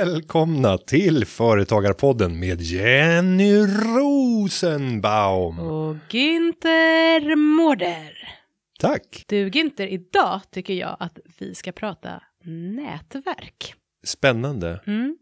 Välkomna 0.00 0.78
till 0.78 1.24
Företagarpodden 1.24 2.38
med 2.38 2.60
Jenny 2.60 3.58
Rosenbaum. 3.96 5.58
Och 5.58 5.96
Günther 6.08 7.36
Mårder. 7.36 8.12
Tack. 8.78 9.24
Du 9.28 9.50
Günther, 9.50 9.86
idag 9.86 10.40
tycker 10.50 10.74
jag 10.74 10.96
att 11.00 11.18
vi 11.38 11.54
ska 11.54 11.72
prata 11.72 12.22
nätverk. 12.44 13.74
Spännande. 14.04 14.80
Mm. 14.86 15.16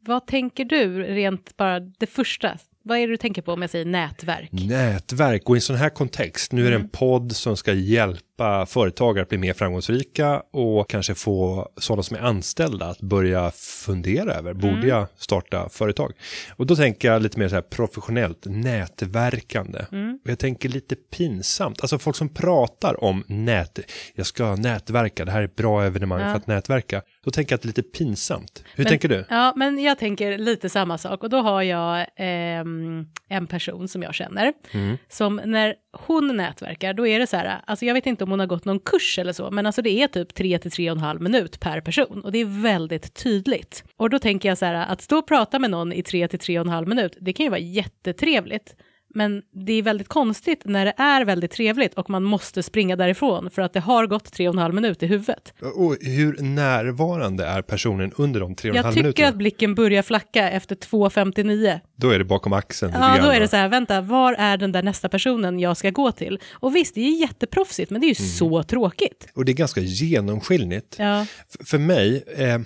Vad 0.00 0.26
tänker 0.26 0.64
du 0.64 1.02
rent 1.02 1.56
bara 1.56 1.80
det 1.80 2.06
första? 2.06 2.58
Vad 2.88 2.98
är 2.98 3.06
det 3.06 3.12
du 3.12 3.16
tänker 3.16 3.42
på 3.42 3.52
om 3.52 3.62
jag 3.62 3.70
säger 3.70 3.84
nätverk? 3.84 4.48
Nätverk 4.52 5.48
och 5.48 5.56
i 5.56 5.58
en 5.58 5.60
sån 5.60 5.76
här 5.76 5.90
kontext, 5.90 6.52
nu 6.52 6.66
är 6.66 6.70
det 6.70 6.76
en 6.76 6.88
podd 6.88 7.36
som 7.36 7.56
ska 7.56 7.72
hjälpa 7.72 8.66
företagare 8.66 9.22
att 9.22 9.28
bli 9.28 9.38
mer 9.38 9.52
framgångsrika 9.52 10.42
och 10.52 10.90
kanske 10.90 11.14
få 11.14 11.68
sådana 11.76 12.02
som 12.02 12.16
är 12.16 12.20
anställda 12.20 12.86
att 12.86 13.00
börja 13.00 13.50
fundera 13.50 14.32
över, 14.32 14.52
borde 14.52 14.86
jag 14.86 15.06
starta 15.16 15.68
företag? 15.68 16.12
Och 16.56 16.66
då 16.66 16.76
tänker 16.76 17.12
jag 17.12 17.22
lite 17.22 17.38
mer 17.38 17.48
så 17.48 17.54
här 17.54 17.62
professionellt, 17.62 18.46
nätverkande. 18.46 19.78
Och 20.24 20.30
jag 20.30 20.38
tänker 20.38 20.68
lite 20.68 20.96
pinsamt, 20.96 21.80
alltså 21.80 21.98
folk 21.98 22.16
som 22.16 22.28
pratar 22.28 23.04
om 23.04 23.24
nät, 23.26 23.78
jag 24.14 24.26
ska 24.26 24.56
nätverka, 24.56 25.24
det 25.24 25.30
här 25.30 25.40
är 25.40 25.44
ett 25.44 25.56
bra 25.56 25.84
evenemang 25.84 26.20
för 26.20 26.36
att 26.36 26.46
nätverka. 26.46 27.02
Då 27.28 27.32
tänker 27.32 27.52
jag 27.52 27.56
att 27.56 27.62
det 27.62 27.66
är 27.66 27.68
lite 27.68 27.82
pinsamt. 27.82 28.64
Hur 28.74 28.84
Men- 28.84 28.90
tänker 28.90 29.08
du? 29.08 29.24
Ja, 29.30 29.52
men 29.56 29.78
jag 29.78 29.98
tänker 29.98 30.38
lite 30.38 30.68
samma 30.68 30.98
sak 30.98 31.22
och 31.22 31.30
då 31.30 31.36
har 31.36 31.62
jag 31.62 32.06
ehm, 32.16 33.06
en 33.28 33.46
person 33.46 33.88
som 33.88 34.02
jag 34.02 34.14
känner 34.14 34.52
Mm. 34.72 34.96
som 35.08 35.40
när 35.44 35.74
hon 36.06 36.36
nätverkar, 36.36 36.92
då 36.94 37.06
är 37.06 37.18
det 37.18 37.26
så 37.26 37.36
här, 37.36 37.60
alltså 37.66 37.84
jag 37.84 37.94
vet 37.94 38.06
inte 38.06 38.24
om 38.24 38.30
hon 38.30 38.40
har 38.40 38.46
gått 38.46 38.64
någon 38.64 38.80
kurs 38.80 39.18
eller 39.18 39.32
så, 39.32 39.50
men 39.50 39.66
alltså 39.66 39.82
det 39.82 39.90
är 39.90 40.06
typ 40.08 40.34
3 40.34 40.58
till 40.58 40.70
3,5 40.70 41.18
minut 41.20 41.60
per 41.60 41.80
person 41.80 42.24
och 42.24 42.32
det 42.32 42.38
är 42.38 42.62
väldigt 42.62 43.14
tydligt. 43.14 43.84
Och 43.96 44.10
då 44.10 44.18
tänker 44.18 44.48
jag 44.48 44.58
så 44.58 44.64
här, 44.66 44.74
att 44.74 45.02
stå 45.02 45.18
och 45.18 45.26
prata 45.28 45.58
med 45.58 45.70
någon 45.70 45.92
i 45.92 46.02
3 46.02 46.28
till 46.28 46.38
3,5 46.38 46.86
minut, 46.86 47.16
det 47.20 47.32
kan 47.32 47.44
ju 47.44 47.50
vara 47.50 47.60
jättetrevligt. 47.60 48.74
Men 49.14 49.42
det 49.66 49.72
är 49.72 49.82
väldigt 49.82 50.08
konstigt 50.08 50.62
när 50.64 50.84
det 50.84 50.94
är 50.96 51.24
väldigt 51.24 51.50
trevligt 51.50 51.94
och 51.94 52.10
man 52.10 52.24
måste 52.24 52.62
springa 52.62 52.96
därifrån 52.96 53.50
för 53.50 53.62
att 53.62 53.72
det 53.72 53.80
har 53.80 54.06
gått 54.06 54.24
3,5 54.38 54.72
minut 54.72 55.02
i 55.02 55.06
huvudet. 55.06 55.52
Och 55.74 55.96
hur 56.00 56.42
närvarande 56.42 57.44
är 57.46 57.62
personen 57.62 58.12
under 58.16 58.40
de 58.40 58.54
tre 58.54 58.70
och 58.70 58.74
en 58.74 58.76
Jag 58.76 58.82
halv 58.82 58.94
tycker 58.94 59.02
minuterna? 59.04 59.28
att 59.28 59.34
blicken 59.36 59.74
börjar 59.74 60.02
flacka 60.02 60.50
efter 60.50 60.76
2.59. 60.76 61.80
Då 61.96 62.10
är 62.10 62.18
det 62.18 62.24
bakom 62.24 62.52
axeln. 62.52 62.92
Ja, 62.96 63.18
då 63.22 63.28
är 63.30 63.40
det 63.40 63.48
så 63.48 63.56
här, 63.56 63.68
vänta, 63.68 64.00
var 64.00 64.32
är 64.38 64.56
den 64.56 64.72
där 64.72 64.82
nästa 64.82 65.08
personen 65.08 65.60
jag 65.60 65.76
ska 65.76 65.90
gå 65.90 66.12
till? 66.12 66.38
Och 66.52 66.76
visst, 66.76 66.94
det 66.94 67.00
är 67.00 67.20
jätteproffsigt, 67.20 67.90
men 67.90 68.00
det 68.00 68.06
är 68.06 68.14
ju 68.20 68.24
Mm. 68.24 68.30
så 68.30 68.62
tråkigt. 68.62 69.28
Och 69.34 69.44
det 69.44 69.52
är 69.52 69.56
ganska 69.56 69.80
genomskinligt. 69.80 70.96
Ja. 70.98 71.26
För 71.64 71.78
mig, 71.78 72.24
eh, 72.36 72.58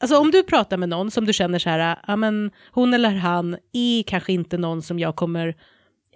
Alltså 0.00 0.18
om 0.18 0.30
du 0.30 0.42
pratar 0.42 0.76
med 0.76 0.88
någon 0.88 1.10
som 1.10 1.24
du 1.26 1.32
känner 1.32 1.58
så 1.58 1.70
här, 1.70 1.98
ja 2.06 2.16
men 2.16 2.50
hon 2.72 2.94
eller 2.94 3.10
han 3.10 3.56
är 3.72 4.02
kanske 4.02 4.32
inte 4.32 4.58
någon 4.58 4.82
som 4.82 4.98
jag 4.98 5.16
kommer, 5.16 5.54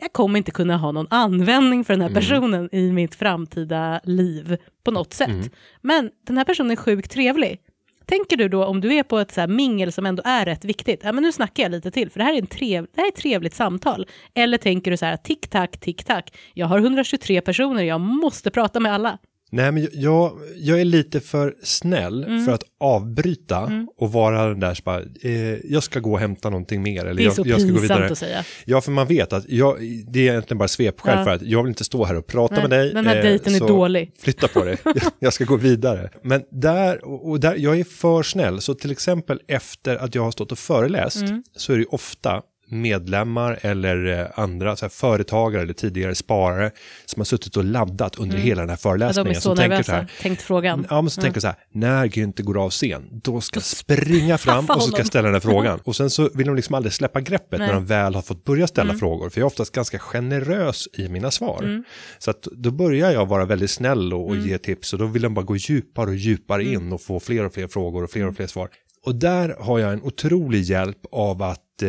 jag 0.01 0.13
kommer 0.13 0.39
inte 0.39 0.51
kunna 0.51 0.77
ha 0.77 0.93
någon 0.93 1.07
användning 1.11 1.85
för 1.85 1.93
den 1.95 2.01
Mm. 2.03 2.15
här 2.15 2.21
personen 2.21 2.69
i 2.73 2.93
mitt 2.93 3.15
framtida 3.15 4.01
liv 4.05 4.57
på 4.85 4.91
något 4.91 5.15
sätt. 5.15 5.29
Mm. 5.29 5.49
Men 5.83 6.11
den 6.27 6.37
här 6.37 6.45
personen 6.45 6.71
är 6.71 6.77
sjukt 6.77 7.11
trevlig. 7.11 7.61
Tänker 8.07 8.37
du 8.37 8.49
då 8.49 8.65
om 8.65 8.81
du 8.81 8.95
är 8.95 9.03
på 9.03 9.19
ett 9.19 9.33
så 9.33 9.47
mingel 9.47 9.93
som 9.93 10.07
ändå 10.07 10.23
är 10.27 10.45
rätt 10.45 10.65
viktigt, 10.65 11.01
ja 11.05 11.13
men 11.13 11.23
nu 11.23 11.33
snackar 11.33 11.63
jag 11.63 11.71
lite 11.71 11.91
till 11.91 12.11
för 12.11 12.19
det 12.19 12.25
här 12.25 12.35
är, 12.35 12.39
en 12.39 12.47
trev, 12.47 12.87
det 12.95 13.01
här 13.01 13.05
är 13.09 13.13
ett 13.13 13.17
trevligt 13.17 13.55
samtal. 13.55 14.07
Eller 14.35 14.59
tänker 14.59 14.91
du 14.91 14.97
så 14.97 15.07
här, 15.07 15.17
tick-tack, 15.17 15.81
tick-tack, 15.81 16.37
jag 16.55 16.67
har 16.67 16.79
123 16.79 17.41
personer, 17.41 17.83
jag 17.83 18.01
måste 18.01 18.51
prata 18.51 18.81
med 18.81 18.93
alla. 18.93 19.19
Nej 19.51 19.73
men 19.73 19.89
jag, 19.93 20.39
jag 20.57 20.81
är 20.81 20.85
lite 20.85 21.21
för 21.21 21.55
snäll 21.63 22.25
Mm. 22.25 22.45
för 22.45 22.53
att 22.53 22.63
avbryta 22.81 23.85
och 23.97 24.13
vara 24.13 24.49
den 24.49 24.61
där 24.61 24.75
som 24.75 24.83
bara, 24.85 25.01
eh, 25.23 25.33
jag 25.73 25.83
ska 25.83 26.01
gå 26.01 26.13
och 26.13 26.19
hämta 26.19 26.51
någonting 26.51 26.83
mer. 26.83 27.01
Eller 27.05 27.15
Det 27.15 27.23
är 27.23 27.25
jag, 27.25 27.35
så 27.35 27.43
jag 27.47 27.61
ska 27.61 27.71
gå 27.71 27.79
vidare. 27.81 28.07
att 28.13 28.19
säga. 28.19 28.45
Ja, 28.65 28.81
för 28.81 28.91
man 28.93 29.07
vet 29.07 29.33
att 29.33 29.45
jag, 29.49 29.77
det 30.09 30.19
är 30.29 30.31
egentligen 30.31 30.59
bara 30.59 30.69
svepskäl 30.69 31.19
Ja. 31.19 31.25
för 31.25 31.31
att 31.31 31.43
jag 31.43 31.63
vill 31.63 31.69
inte 31.71 31.85
stå 31.85 32.05
här 32.05 32.15
och 32.15 32.27
prata 32.27 32.55
Nej, 32.55 32.63
med 32.63 32.71
dig. 32.71 32.93
den 32.95 33.07
här 33.07 33.17
eh, 33.17 33.23
dejten 33.23 33.55
är 33.55 33.61
dålig. 33.61 34.13
Flytta 34.19 34.49
på 34.49 34.65
dig, 34.65 34.77
Jag- 35.19 35.33
ska 35.33 35.45
gå 35.45 35.57
vidare. 35.57 36.11
Men 36.23 36.43
där, 36.51 37.05
och 37.05 37.41
där, 37.41 37.55
jag 37.59 37.81
är 37.81 37.85
för 37.85 38.23
snäll, 38.23 38.61
så 38.61 38.75
till 38.75 38.91
exempel 38.91 39.41
efter 39.49 39.97
att 39.97 40.15
jag 40.15 40.23
har 40.23 40.31
stått 40.31 40.53
och 40.53 40.59
föreläst 40.59 41.17
Mm. 41.23 41.43
så 41.57 41.73
är 41.73 41.79
det 41.79 41.85
ofta 41.87 42.43
medlemmar 42.71 43.59
eller 43.63 44.21
eh, 44.21 44.27
andra 44.35 44.77
så 44.77 44.85
här, 44.85 44.91
företagare 44.91 45.63
eller 45.63 45.73
tidigare 45.73 46.15
sparare 46.15 46.71
som 47.05 47.21
har 47.21 47.25
suttit 47.25 47.57
och 47.57 47.65
laddat 47.65 48.19
under 48.19 48.39
hela 48.39 48.61
den 48.61 48.71
här 48.71 48.79
Ja, 48.85 48.91
de 48.91 49.03
är 49.03 49.13
föreläsningen. 49.13 49.35
så 49.35 49.41
som 49.41 49.57
tänker 49.57 49.69
nervösa, 49.69 49.93
här, 49.93 50.11
tänkt 50.21 50.43
frågan. 50.43 50.87
Ja, 50.91 51.03
men 51.03 51.11
så 51.11 51.21
tänker 51.21 51.37
jag 51.37 51.43
så 51.43 51.49
här, 51.49 51.57
när 51.73 52.07
Günther 52.07 52.43
går 52.43 52.65
av 52.65 52.71
scen, 52.71 53.21
då 53.23 53.41
ska 53.41 53.57
jag 53.57 53.65
springa 53.65 54.39
fram 54.39 54.67
och 54.67 54.83
så 54.83 54.89
ska 54.89 54.99
jag 54.99 55.07
ställa 55.07 55.29
den 55.29 55.35
här 55.35 55.41
frågan. 55.41 55.81
Och 55.85 55.97
sen 55.97 56.11
så 56.11 56.31
vill 56.35 56.47
de 56.47 56.57
liksom 56.57 56.75
aldrig 56.75 56.93
släppa 56.93 57.21
greppet 57.21 57.59
Nej. 57.59 57.69
när 57.69 57.75
de 57.75 57.87
väl 57.87 58.15
har 58.15 58.23
fått 58.23 58.45
börja 58.45 58.67
ställa 58.67 58.95
frågor, 58.95 59.31
för 59.31 59.41
jag 59.41 59.45
är 59.45 59.47
oftast 59.47 59.73
ganska 59.73 59.99
generös 59.99 60.89
i 60.93 61.09
mina 61.09 61.31
svar. 61.31 61.85
Så 62.19 62.31
att 62.31 62.43
då 62.43 62.71
börjar 62.71 63.11
jag 63.11 63.27
vara 63.27 63.45
väldigt 63.45 63.71
snäll 63.71 64.13
och, 64.15 64.29
och 64.29 64.37
ge 64.37 64.59
tips 64.59 64.93
och 64.93 64.99
då 64.99 65.07
vill 65.07 65.23
de 65.23 65.35
bara 65.35 65.45
gå 65.45 65.57
djupare 65.57 66.11
och 66.11 66.17
djupare 66.17 66.65
in 66.65 66.93
och 66.93 67.01
få 67.01 67.21
fler 67.21 67.45
och 67.45 67.55
fler 67.55 67.69
frågor 67.69 68.05
och 68.05 68.11
fler 68.11 68.27
och 68.29 68.37
fler 68.37 68.47
svar. 68.47 68.69
Och 69.05 69.15
där 69.15 69.57
har 69.61 69.79
jag 69.79 69.93
en 69.93 70.03
otrolig 70.03 70.63
hjälp 70.63 70.99
av 71.13 71.43
att 71.43 71.83
eh, 71.83 71.89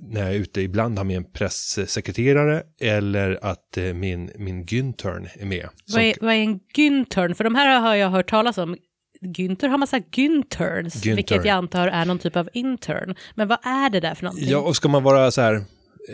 när 0.00 0.20
jag 0.20 0.28
är 0.30 0.34
ute 0.34 0.60
ibland 0.60 0.98
har 0.98 1.04
med 1.04 1.16
en 1.16 1.24
pressekreterare 1.24 2.62
eller 2.80 3.38
att 3.42 3.76
eh, 3.76 3.84
min, 3.84 4.30
min 4.38 4.64
Güntern 4.64 5.28
är 5.38 5.46
med. 5.46 5.68
Vad 5.92 6.02
är, 6.02 6.14
vad 6.20 6.34
är 6.34 6.38
en 6.38 6.60
Güntern? 6.76 7.34
För 7.34 7.44
de 7.44 7.54
här 7.54 7.80
har 7.80 7.94
jag 7.94 8.10
hört 8.10 8.30
talas 8.30 8.58
om. 8.58 8.76
Günther 9.22 9.68
har 9.68 9.78
massa 9.78 9.98
Günterns, 9.98 11.02
Günther. 11.02 11.16
vilket 11.16 11.44
jag 11.44 11.54
antar 11.54 11.88
är 11.88 12.04
någon 12.04 12.18
typ 12.18 12.36
av 12.36 12.48
intern. 12.52 13.14
Men 13.34 13.48
vad 13.48 13.58
är 13.62 13.90
det 13.90 14.00
där 14.00 14.14
för 14.14 14.24
någonting? 14.24 14.48
Ja, 14.48 14.58
och 14.58 14.76
ska 14.76 14.88
man 14.88 15.02
vara 15.02 15.30
så 15.30 15.40
här, 15.40 15.64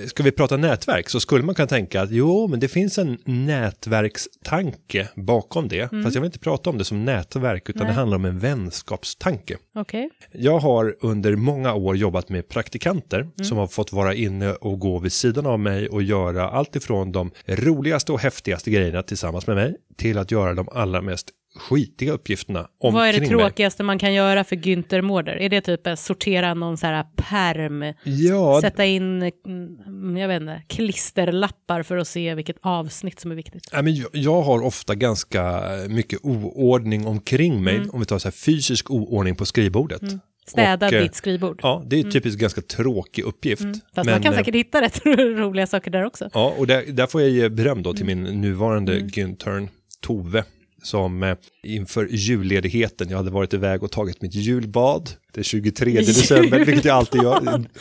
ska 0.07 0.23
vi 0.23 0.33
prata 0.33 0.57
nätverk 0.57 1.09
så 1.09 1.21
skulle 1.21 1.45
man 1.45 1.55
kunna 1.55 1.67
tänka 1.67 2.03
att 2.03 2.11
jo, 2.11 2.49
men 2.49 2.61
det 2.61 2.69
finns 2.69 2.99
en 2.99 3.19
nätverkstanke 3.25 5.09
bakom 5.15 5.69
det. 5.69 5.89
Fast 5.91 6.15
jag 6.15 6.23
vill 6.23 6.29
inte 6.29 6.39
prata 6.39 6.71
om 6.71 6.79
det 6.79 6.85
som 6.85 7.05
nätverk, 7.05 7.69
utan 7.69 7.83
Nej. 7.83 7.91
det 7.91 7.95
handlar 7.95 8.17
om 8.17 8.25
en 8.25 8.39
vänskapstanke. 8.39 9.57
Okej. 9.75 10.11
Jag 10.33 10.59
har 10.59 10.97
under 11.01 11.37
många 11.37 11.75
år 11.75 11.97
jobbat 11.97 12.29
med 12.29 12.49
praktikanter 12.49 13.29
som 13.43 13.59
har 13.59 13.67
fått 13.67 13.93
vara 13.93 14.15
inne 14.15 14.53
och 14.53 14.79
gå 14.79 14.99
vid 14.99 15.13
sidan 15.13 15.47
av 15.47 15.61
mig 15.61 15.89
och 15.89 16.03
göra 16.03 16.49
allt 16.49 16.77
ifrån 16.77 17.13
de 17.13 17.31
roligaste 17.47 18.13
och 18.13 18.21
häftigaste 18.21 18.71
grejerna 18.71 19.03
tillsammans 19.03 19.47
med 19.47 19.57
mig 19.57 19.77
till 19.97 20.19
att 20.19 20.31
göra 20.31 20.55
de 20.55 20.69
allra 20.73 21.03
mest 21.03 21.31
skitiga 21.57 22.13
uppgifterna 22.13 22.61
omkring 22.61 22.93
Vad 22.95 23.09
är 23.09 23.13
det 23.13 23.19
mig. 23.19 23.29
tråkigaste 23.29 23.83
man 23.83 23.99
kan 23.99 24.15
göra 24.15 24.45
för 24.45 24.57
Günther 24.57 25.03
Mårder? 25.03 25.37
Är 25.37 25.49
det 25.49 25.61
typ 25.61 25.87
att 25.87 25.99
sortera 25.99 26.55
någon 26.55 26.77
så 26.77 26.87
här 26.87 27.05
perm, 27.17 27.95
Ja, 28.05 28.59
sätta 28.61 28.85
in, 28.85 29.23
mm, 29.47 30.17
jag 30.17 30.29
vet 30.29 30.41
inte, 30.41 30.63
klisterlappar 30.69 31.83
för 31.83 31.97
att 31.97 32.09
se 32.09 32.35
vilket 32.35 32.57
avsnitt 32.61 33.21
som 33.21 33.31
är 33.31 33.35
viktigt? 33.35 33.69
Nej, 33.73 33.83
men 33.83 33.95
jag, 33.95 34.09
jag 34.13 34.43
har 34.43 34.63
ofta 34.65 34.95
ganska 34.95 35.63
mycket 35.89 36.19
oordning 36.23 37.07
omkring 37.07 37.65
mig, 37.65 37.77
Mm. 37.77 37.91
om 37.91 38.01
vi 38.01 38.07
tar 38.07 38.19
så 38.19 38.29
här 38.29 38.33
fysisk 38.33 38.91
oordning 38.91 39.37
på 39.37 39.47
skrivbordet. 39.47 40.03
Städa 40.49 40.87
Och, 40.87 40.93
eh, 40.93 41.03
ditt 41.03 41.15
skrivbord. 41.15 41.61
Ja, 41.63 41.83
det 41.87 42.01
är 42.01 42.03
typiskt 42.11 42.41
ganska 42.41 42.61
tråkig 42.61 43.23
uppgift. 43.25 43.63
Mm. 43.63 43.73
Fast 43.95 44.07
Men, 44.07 44.07
man 44.15 44.23
kan 44.23 44.33
eh, 44.33 44.39
säkert 44.39 44.55
hitta 44.55 44.81
rätt 44.83 45.07
roliga 45.17 45.67
saker 45.67 45.91
där 45.91 46.05
också. 46.05 46.31
Ja, 46.35 46.55
och 46.59 46.67
där, 46.67 46.85
där 46.89 47.07
får 47.07 47.21
jag 47.21 47.31
ge 47.31 47.49
beröm 47.49 47.83
då 47.83 47.93
till 47.95 48.03
Mm. 48.11 48.23
min 48.23 48.41
nuvarande 48.41 48.99
Güntern 48.99 49.69
Tove 50.01 50.45
som 50.87 51.23
eh, 51.23 51.37
inför 51.63 52.09
julledigheten, 52.11 53.09
jag 53.11 53.17
hade 53.17 53.31
varit 53.31 53.55
iväg 53.55 53.83
och 53.83 53.91
tagit 53.93 54.23
mitt 54.23 54.35
julbad 54.35 55.11
den 55.33 55.45
23 55.45 55.93
december, 56.01 56.65
vilket 56.65 56.85
jag 56.85 56.97
alltid 56.97 57.23
gör. 57.23 57.65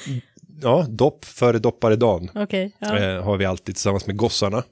Ja, 0.62 0.86
dopp 0.90 1.26
före 1.26 1.60
dopparedagen 1.60 2.30
Okej, 2.36 2.72
ja. 2.80 2.98
eh, 2.98 3.24
har 3.24 3.38
vi 3.38 3.46
alltid 3.46 3.76
tillsammans 3.76 4.08
med 4.08 4.16
gossarna. 4.18 4.64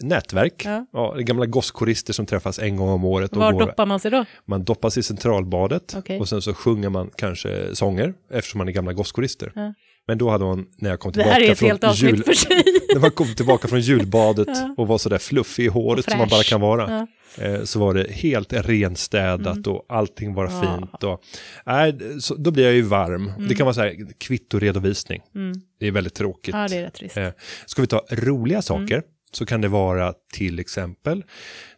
Nätverk, 0.00 0.62
Ja. 0.64 0.86
ja. 0.92 1.14
gamla 1.18 1.46
gosskorister 1.46 2.12
som 2.12 2.26
träffas 2.26 2.58
en 2.58 2.76
gång 2.76 2.88
om 2.88 3.04
året. 3.04 3.30
och 3.32 3.36
Var 3.38 3.52
går- 3.52 3.60
doppar 3.60 3.86
man 3.86 4.00
sig 4.00 4.10
då? 4.10 4.24
Man 4.44 4.64
doppas 4.64 4.98
i 4.98 5.02
centralbadet 5.02 5.94
Okej. 5.98 6.20
och 6.20 6.28
sen 6.28 6.42
så 6.42 6.54
sjunger 6.54 6.88
man 6.88 7.10
kanske 7.16 7.74
sånger 7.76 8.14
eftersom 8.30 8.58
man 8.58 8.68
är 8.68 8.72
gamla 8.72 8.92
gosskorister. 8.92 9.52
Ja. 9.54 9.74
Men 10.10 10.18
då 10.18 10.30
hade 10.30 10.44
man, 10.44 10.66
när 10.76 10.90
jag 10.90 11.00
kom 11.00 11.12
Det 11.12 11.18
tillbaka 11.18 11.34
här 11.34 11.40
är 11.48 11.52
ett 11.52 11.58
från 11.58 11.68
helt 11.68 11.84
avsnitt 11.84 12.10
jul, 12.10 12.22
för 12.24 12.32
sig. 12.32 12.62
när 12.94 13.00
man 13.00 13.10
kom 13.10 13.34
tillbaka 13.34 13.68
från 13.68 13.80
julbadet 13.80 14.48
Ja. 14.54 14.74
och 14.76 14.86
var 14.88 14.98
sådär 14.98 15.18
fluffig 15.18 15.64
i 15.64 15.68
håret 15.68 16.10
som 16.10 16.18
man 16.18 16.28
bara 16.28 16.42
kan 16.42 16.60
vara. 16.60 17.06
Ja. 17.38 17.44
eh, 17.44 17.62
Så 17.64 17.78
var 17.80 17.94
det 17.94 18.10
helt 18.10 18.52
renstädat 18.52 19.66
och 19.66 19.86
allting 19.88 20.34
var 20.34 20.46
Mm. 20.46 20.56
Ja. 20.64 20.76
fint. 20.78 21.02
Och, 21.04 21.22
nej, 21.66 21.98
så, 22.20 22.34
då 22.34 22.50
blir 22.50 22.64
jag 22.64 22.74
ju 22.74 22.82
varm. 22.82 23.32
Det 23.48 23.54
kan 23.54 23.64
vara 23.66 23.74
så 23.74 23.80
här 23.80 23.96
kvittoredovisning. 24.18 25.20
Mm. 25.34 25.52
Det 25.80 25.86
är 25.86 25.90
väldigt 25.90 26.14
tråkigt. 26.14 26.54
Ja, 26.54 26.68
det 26.68 26.76
är 26.76 26.82
rätt 26.82 26.94
trist. 26.94 27.16
Eh, 27.16 27.28
Ska 27.66 27.82
vi 27.82 27.88
ta 27.88 28.04
roliga 28.10 28.62
saker 28.62 29.02
så 29.32 29.46
kan 29.46 29.60
det 29.60 29.68
vara 29.68 30.14
till 30.32 30.58
exempel 30.58 31.24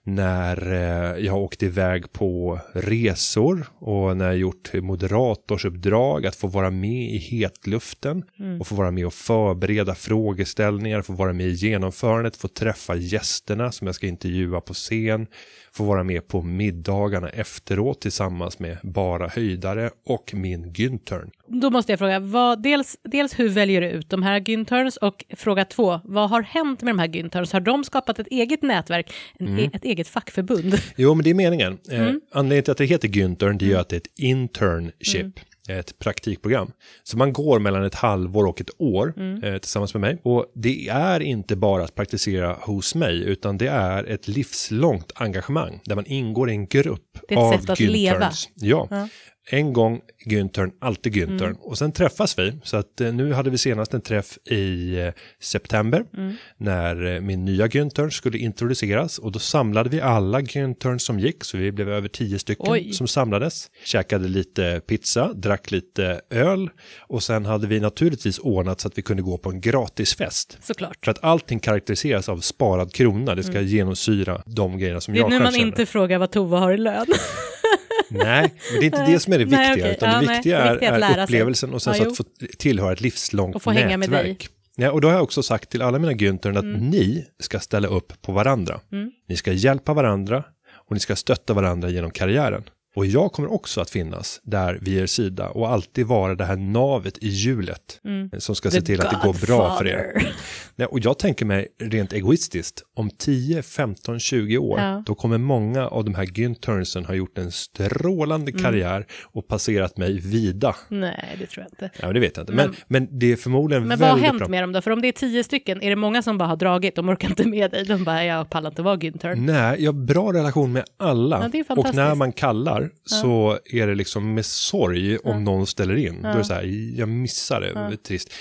när 0.05 0.73
eh, 0.73 1.25
jag 1.25 1.33
har 1.33 1.41
åkt 1.41 1.63
iväg 1.63 2.13
på 2.13 2.61
resor 2.75 3.67
och 3.79 4.17
när 4.17 4.25
jag 4.27 4.37
gjort 4.37 4.71
moderatorsuppdrag, 4.75 6.27
att 6.27 6.37
få 6.37 6.47
vara 6.47 6.71
med 6.71 7.15
i 7.15 7.19
hetluften 7.19 8.25
och 8.61 8.67
få 8.67 8.75
vara 8.75 8.91
med 8.91 9.07
och 9.07 9.15
förbereda 9.15 9.95
frågeställningar, 9.95 11.03
få 11.03 11.13
vara 11.13 11.33
med 11.33 11.47
i 11.47 11.53
genomförandet, 11.53 12.37
få 12.37 12.49
träffa 12.49 12.95
gästerna 12.95 13.73
som 13.73 13.87
jag 13.87 13.95
ska 13.95 14.07
intervjua 14.07 14.61
på 14.61 14.75
scen, 14.75 15.27
få 15.75 15.85
vara 15.85 16.05
med 16.05 16.29
på 16.29 16.43
middagarna 16.43 17.29
efteråt 17.29 18.01
tillsammans 18.01 18.59
med 18.59 18.79
bara 18.83 19.29
höjdare 19.29 19.91
och 20.07 20.35
min 20.35 20.73
Güntern. 20.73 21.31
Då 21.47 21.71
måste 21.71 21.93
jag 21.93 21.99
fråga, 21.99 22.19
vad, 22.19 22.63
dels, 22.63 22.97
dels 23.03 23.39
hur 23.39 23.49
väljer 23.49 23.81
du 23.81 23.89
ut 23.89 24.11
de 24.11 24.23
här 24.23 24.41
Günterns 24.41 24.97
och 24.97 25.25
fråga 25.37 25.65
två, 25.65 26.01
vad 26.05 26.31
har 26.31 26.43
hänt 26.43 26.83
med 26.83 26.95
de 26.95 26.99
här 26.99 27.09
Günterns? 27.09 27.53
Har 27.53 27.61
de 27.61 27.85
skapat 27.85 28.19
ett 28.19 28.27
eget 28.27 28.63
nätverk, 28.63 29.13
en, 29.39 29.59
e- 29.59 29.71
ett 29.73 29.85
eget 29.85 30.09
fackförbund? 30.09 30.75
Jo, 30.97 31.15
men 31.15 31.25
det 31.25 31.31
är 31.31 31.35
meningen. 31.35 31.79
Mm. 31.91 32.07
Eh, 32.07 32.15
anledningen 32.33 32.65
till 32.65 32.73
att 32.73 32.79
det 32.79 32.85
heter 32.85 33.09
Güntern, 33.09 33.59
det 33.59 33.65
är 33.65 33.69
ju 33.69 33.77
att 33.77 33.89
det 33.89 33.97
är 33.97 34.01
ett 34.01 34.19
internship. 34.19 35.21
Mm. 35.21 35.33
Ett 35.69 35.99
praktikprogram. 35.99 36.73
Så 37.03 37.17
man 37.19 37.33
går 37.33 37.59
mellan 37.59 37.85
ett 37.85 37.95
halvår 37.95 38.45
och 38.47 38.61
ett 38.61 38.71
år 38.79 39.15
Mm. 39.17 39.43
eh, 39.45 39.59
tillsammans 39.59 39.95
med 39.95 40.01
mig. 40.01 40.19
Och 40.23 40.47
det 40.55 40.89
är 40.89 41.21
inte 41.21 41.57
bara 41.57 41.85
att 41.85 41.95
praktisera 41.95 42.53
hos 42.61 42.95
mig, 42.95 43.23
utan 43.25 43.59
det 43.59 43.67
är 43.69 44.05
ett 44.05 44.29
livslångt 44.29 45.13
engagemang 45.15 45.81
där 45.85 45.95
man 45.95 46.07
ingår 46.07 46.51
i 46.51 46.53
en 46.53 46.67
grupp 46.67 47.19
Det 47.29 47.35
är 47.35 47.39
ett 47.39 47.55
av 47.55 47.59
sätt 47.61 47.71
att 47.71 47.81
leva. 47.81 48.31
Ja. 48.55 48.87
Ja. 48.91 49.09
En 49.51 49.73
gång 49.73 50.01
Güntern, 50.27 50.71
alltid 50.79 51.13
Güntern. 51.17 51.45
Mm. 51.45 51.57
Och 51.61 51.79
sen 51.79 51.93
träffas 51.93 52.39
vi. 52.39 52.53
Så 52.65 52.77
att 52.77 53.01
eh, 53.01 53.13
nu 53.13 53.33
hade 53.33 53.51
vi 53.51 53.59
senast 53.59 53.95
en 53.95 54.01
träff 54.01 54.39
i 54.45 54.99
eh, 55.01 55.13
september. 55.41 56.05
Mm. 56.17 56.35
När 56.57 57.15
eh, 57.15 57.21
min 57.21 57.45
nya 57.45 57.67
Güntern 57.67 58.11
skulle 58.11 58.39
introduceras. 58.39 59.19
Och 59.19 59.33
då 59.33 59.39
samlade 59.39 59.89
vi 59.89 60.01
alla 60.01 60.41
Güntern 60.41 60.99
som 60.99 61.19
gick. 61.21 61.45
Så 61.45 61.57
vi 61.57 61.73
blev 61.73 61.89
över 61.89 62.09
tio 62.09 62.39
stycken 62.39 62.67
Oj. 62.69 62.93
som 62.93 63.09
samlades. 63.09 63.71
Käkade 63.85 64.29
lite 64.29 64.81
pizza, 64.87 65.33
drack 65.33 65.71
lite 65.71 66.21
öl. 66.31 66.71
Och 67.01 67.23
sen 67.23 67.47
hade 67.47 67.67
vi 67.67 67.81
naturligtvis 67.81 68.39
ordnat 68.39 68.81
så 68.81 68.89
att 68.89 68.99
vi 68.99 69.03
kunde 69.03 69.23
gå 69.23 69.39
på 69.39 69.51
en 69.51 69.61
gratisfest. 69.61 70.59
Såklart. 70.63 71.05
För 71.05 71.11
att 71.11 71.25
allting 71.25 71.61
karaktäriseras 71.61 72.29
av 72.29 72.41
sparad 72.41 72.93
krona. 72.93 73.35
Det 73.35 73.43
ska 73.43 73.61
genomsyra 73.61 74.43
de 74.47 74.79
grejerna 74.79 75.01
som 75.01 75.13
Mm. 75.13 75.21
Det 75.21 75.21
är 75.21 75.23
jag 75.25 75.31
nu 75.31 75.37
själv 75.37 75.45
man 75.45 75.53
känner. 75.53 75.67
inte 75.67 75.87
frågar 75.87 76.19
vad 76.19 76.31
Tova 76.31 76.59
har 76.59 76.73
i 76.73 76.77
lön. 76.77 77.07
Nej, 78.11 78.55
men 78.73 78.81
det 78.81 78.85
är 78.85 78.85
inte 78.85 79.07
det 79.13 79.21
som 79.21 79.33
är 79.33 79.39
det 79.39 79.45
Nej, 79.45 79.69
viktiga, 79.71 79.85
okej. 79.85 79.97
utan 79.97 80.11
Ja, 80.11 80.21
det 80.21 80.27
nej. 80.27 80.37
viktiga 80.37 80.59
Det 80.59 80.65
är, 80.69 80.73
viktiga 80.73 80.91
är 80.95 81.01
är 81.11 81.15
sig. 81.15 81.25
upplevelsen 81.25 81.75
och 81.75 81.83
sen 81.83 81.95
Ja, 81.99 82.05
så 82.05 82.11
att 82.11 82.17
få 82.17 82.25
tillhöra 82.59 82.93
ett 82.93 83.01
livslångt 83.01 83.57
Och 83.57 83.63
få 83.63 83.71
hänga 83.71 83.97
med 83.97 84.11
dig. 84.11 84.19
nätverk. 84.23 84.49
Ja, 84.77 84.91
och 84.91 85.01
då 85.01 85.09
har 85.09 85.15
jag 85.15 85.23
också 85.23 85.43
sagt 85.43 85.71
till 85.71 85.83
alla 85.83 85.99
mina 85.99 86.13
Güntern 86.13 86.59
att 86.59 86.65
Mm. 86.65 86.91
ni 86.91 87.25
ska 87.41 87.59
ställa 87.61 87.89
upp 87.89 88.23
på 88.23 88.33
varandra. 88.33 88.81
Ni 89.29 89.37
ska 89.37 89.53
hjälpa 89.53 89.95
varandra 89.95 90.45
och 90.73 90.93
ni 90.93 91.01
ska 91.01 91.17
stötta 91.17 91.55
varandra 91.55 91.89
genom 91.91 92.11
karriären. 92.11 92.63
Och 92.97 93.07
jag 93.07 93.33
kommer 93.33 93.53
också 93.53 93.81
att 93.81 93.91
finnas 93.91 94.41
där 94.43 94.79
vid 94.83 94.99
er 95.03 95.07
sida 95.07 95.49
och 95.49 95.71
alltid 95.71 96.07
vara 96.07 96.35
det 96.35 96.45
här 96.45 96.57
navet 96.57 97.19
i 97.19 97.29
hjulet 97.29 98.01
som 98.39 98.55
ska 98.55 98.71
se 98.71 98.77
Mm. 98.77 98.85
The 98.85 98.87
till 98.93 99.01
att 99.07 99.11
det 99.11 99.27
går 99.27 99.47
bra 99.47 99.77
för 99.79 99.87
er. 99.87 100.33
Nej, 100.77 100.87
och 100.89 100.99
jag 101.01 101.19
tänker 101.19 101.45
mig 101.47 101.69
rent 101.83 102.13
egoistiskt, 102.13 102.83
om 102.97 103.11
10, 103.11 103.63
15, 103.63 104.19
20 104.21 104.59
år, 104.59 104.79
Ja. 104.81 105.03
då 105.07 105.15
kommer 105.15 105.39
många 105.39 105.87
av 105.89 106.05
de 106.05 106.15
här 106.15 106.25
Günternsen 106.25 107.07
ha 107.07 107.15
gjort 107.15 107.39
en 107.39 107.53
strålande 107.53 108.51
Mm. 108.51 108.63
karriär 108.63 109.07
och 109.25 109.49
passerat 109.49 109.97
mig 109.97 110.19
vida. 110.21 110.75
Nej, 110.89 111.37
det 111.39 111.47
tror 111.47 111.65
jag 111.65 111.87
inte. 111.87 111.99
Ja, 112.07 112.13
det 112.13 112.21
vet 112.21 112.37
jag 112.37 112.43
inte. 112.43 112.53
Men, 112.53 112.75
men, 112.89 113.19
det 113.19 113.33
är 113.33 113.37
förmodligen 113.37 113.89
Men 113.89 113.99
vad 113.99 114.09
har 114.09 114.19
hänt 114.19 114.39
bra. 114.39 114.49
med 114.49 114.63
dem 114.63 114.73
då? 114.73 114.81
För 114.83 114.91
om 114.91 115.03
det 115.03 115.09
är 115.09 115.13
tio 115.13 115.45
stycken, 115.45 115.83
är 115.83 115.91
det 115.91 115.97
många 115.97 116.23
som 116.23 116.39
bara 116.39 116.49
har 116.49 116.57
dragit, 116.57 116.97
de 116.97 117.09
orkar 117.09 117.29
inte 117.29 117.49
med 117.49 117.71
dig, 117.71 117.85
de 117.85 118.05
bara, 118.05 118.25
jag 118.25 118.51
pallar 118.51 118.71
inte 118.71 118.83
vara 118.83 118.97
Günther. 118.97 119.35
Nej, 119.37 119.83
jag 119.85 119.93
har 119.93 120.01
bra 120.01 120.33
relation 120.33 120.73
med 120.73 120.85
alla. 120.97 121.41
Ja, 121.43 121.49
det 121.49 121.59
är 121.59 121.79
och 121.79 121.95
när 121.95 122.15
man 122.15 122.33
kallar 122.33 122.82
så 123.05 123.59
är 123.65 123.87
det 123.87 123.95
liksom 123.95 124.35
med 124.35 124.47
sorg 124.47 125.19
om 125.19 125.45
någon 125.45 125.67
ställer 125.67 125.97
in. 125.97 126.23
Då 126.23 126.29
är 126.29 126.39
det 126.39 126.45
så 126.45 126.55
här, 126.55 126.95
jag 126.99 127.09
missar 127.09 127.61
det, 127.61 127.73
det 127.73 127.81
är 127.81 127.97
trist. 127.97 128.33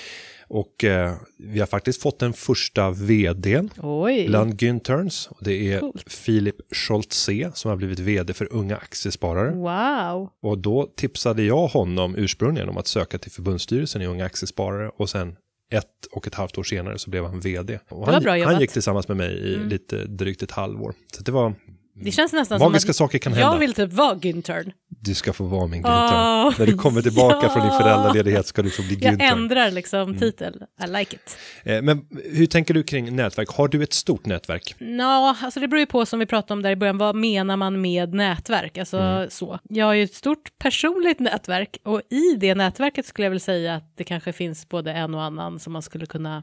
Och 0.52 0.84
eh, 0.84 1.14
vi 1.38 1.60
har 1.60 1.66
faktiskt 1.66 2.02
fått 2.02 2.18
den 2.18 2.32
första 2.32 2.90
vdn 2.90 3.70
Oj, 3.82 4.26
bland 4.28 4.54
Günterns. 4.54 5.28
Det 5.40 5.72
är 5.72 5.80
Coolt. 5.80 6.12
Filip 6.12 6.56
Scholtze 6.74 7.50
som 7.54 7.68
har 7.68 7.76
blivit 7.76 7.98
vd 7.98 8.34
för 8.34 8.52
unga 8.52 8.76
aktiesparare. 8.76 9.50
wow. 9.50 10.30
Och 10.42 10.58
då 10.58 10.92
tipsade 10.96 11.42
jag 11.42 11.66
honom 11.66 12.16
ursprungligen 12.16 12.68
om 12.68 12.78
att 12.78 12.86
söka 12.86 13.18
till 13.18 13.32
förbundsstyrelsen 13.32 14.02
i 14.02 14.06
unga 14.06 14.24
aktiesparare 14.24 14.88
och 14.88 15.10
sen 15.10 15.36
ett 15.72 16.06
och 16.12 16.26
ett 16.26 16.34
halvt 16.34 16.58
år 16.58 16.62
senare 16.62 16.98
så 16.98 17.10
blev 17.10 17.24
han 17.24 17.40
vd. 17.40 17.78
Och 17.88 18.06
han, 18.06 18.24
han. 18.26 18.40
Mm. 18.40 18.60
gick 18.60 18.72
tillsammans 18.72 19.08
med 19.08 19.16
mig 19.16 19.32
i 19.32 19.56
lite 19.56 20.04
drygt 20.04 20.42
ett 20.42 20.50
halvår. 20.50 20.94
Så 21.16 21.22
det 21.22 21.32
var, 21.32 21.54
Det 21.94 22.12
känns 22.12 22.32
nästan 22.32 22.58
Magiska 22.60 22.92
som 22.92 23.04
att 23.04 23.10
saker 23.10 23.18
kan 23.18 23.32
hända. 23.32 23.52
jag 23.52 23.58
vill 23.58 23.74
typ 23.74 23.92
vara 23.92 24.14
Günther. 24.14 24.72
du 24.88 25.14
ska 25.14 25.32
få 25.32 25.44
vara 25.44 25.66
min 25.66 25.82
Günther. 25.84 26.54
När 26.58 26.66
du 26.66 26.74
kommer 26.74 27.02
tillbaka 27.02 27.38
ja. 27.42 27.48
från 27.48 27.62
din 27.68 27.78
föräldraledighet 27.78 28.46
ska 28.46 28.62
du 28.62 28.70
få 28.70 28.82
bli 28.82 28.94
Jag 29.00 29.14
Günther. 29.14 29.32
ändrar 29.32 29.70
liksom 29.70 30.18
titel, 30.18 30.62
I 30.84 30.90
like 30.90 31.16
it. 31.16 31.36
Eh, 31.64 31.82
Men 31.82 32.06
hur 32.32 32.46
tänker 32.46 32.74
du 32.74 32.82
kring 32.82 33.16
nätverk? 33.16 33.48
Har 33.48 33.68
du 33.68 33.82
ett 33.82 33.92
stort 33.92 34.26
nätverk? 34.26 34.74
Ja, 34.78 35.36
alltså 35.42 35.60
det 35.60 35.68
beror 35.68 35.80
ju 35.80 35.86
på 35.86 36.06
som 36.06 36.18
vi 36.18 36.26
pratade 36.26 36.52
om 36.52 36.62
där 36.62 36.70
i 36.70 36.76
början, 36.76 36.98
vad 36.98 37.14
menar 37.14 37.56
man 37.56 37.80
med 37.80 38.14
nätverk? 38.14 38.78
Alltså 38.78 38.98
Mm. 38.98 39.30
så. 39.30 39.58
Jag 39.68 39.86
har 39.86 39.92
ju 39.94 40.02
ett 40.04 40.14
stort 40.14 40.58
personligt 40.58 41.20
nätverk 41.20 41.76
och 41.84 42.00
i 42.10 42.36
det 42.36 42.54
nätverket 42.54 43.06
skulle 43.06 43.26
jag 43.26 43.30
väl 43.30 43.40
säga 43.40 43.74
att 43.74 43.96
det 43.96 44.04
kanske 44.04 44.32
finns 44.32 44.68
både 44.68 44.92
en 44.92 45.14
och 45.14 45.22
annan 45.22 45.58
som 45.60 45.72
man 45.72 45.82
skulle 45.82 46.06
kunna 46.06 46.42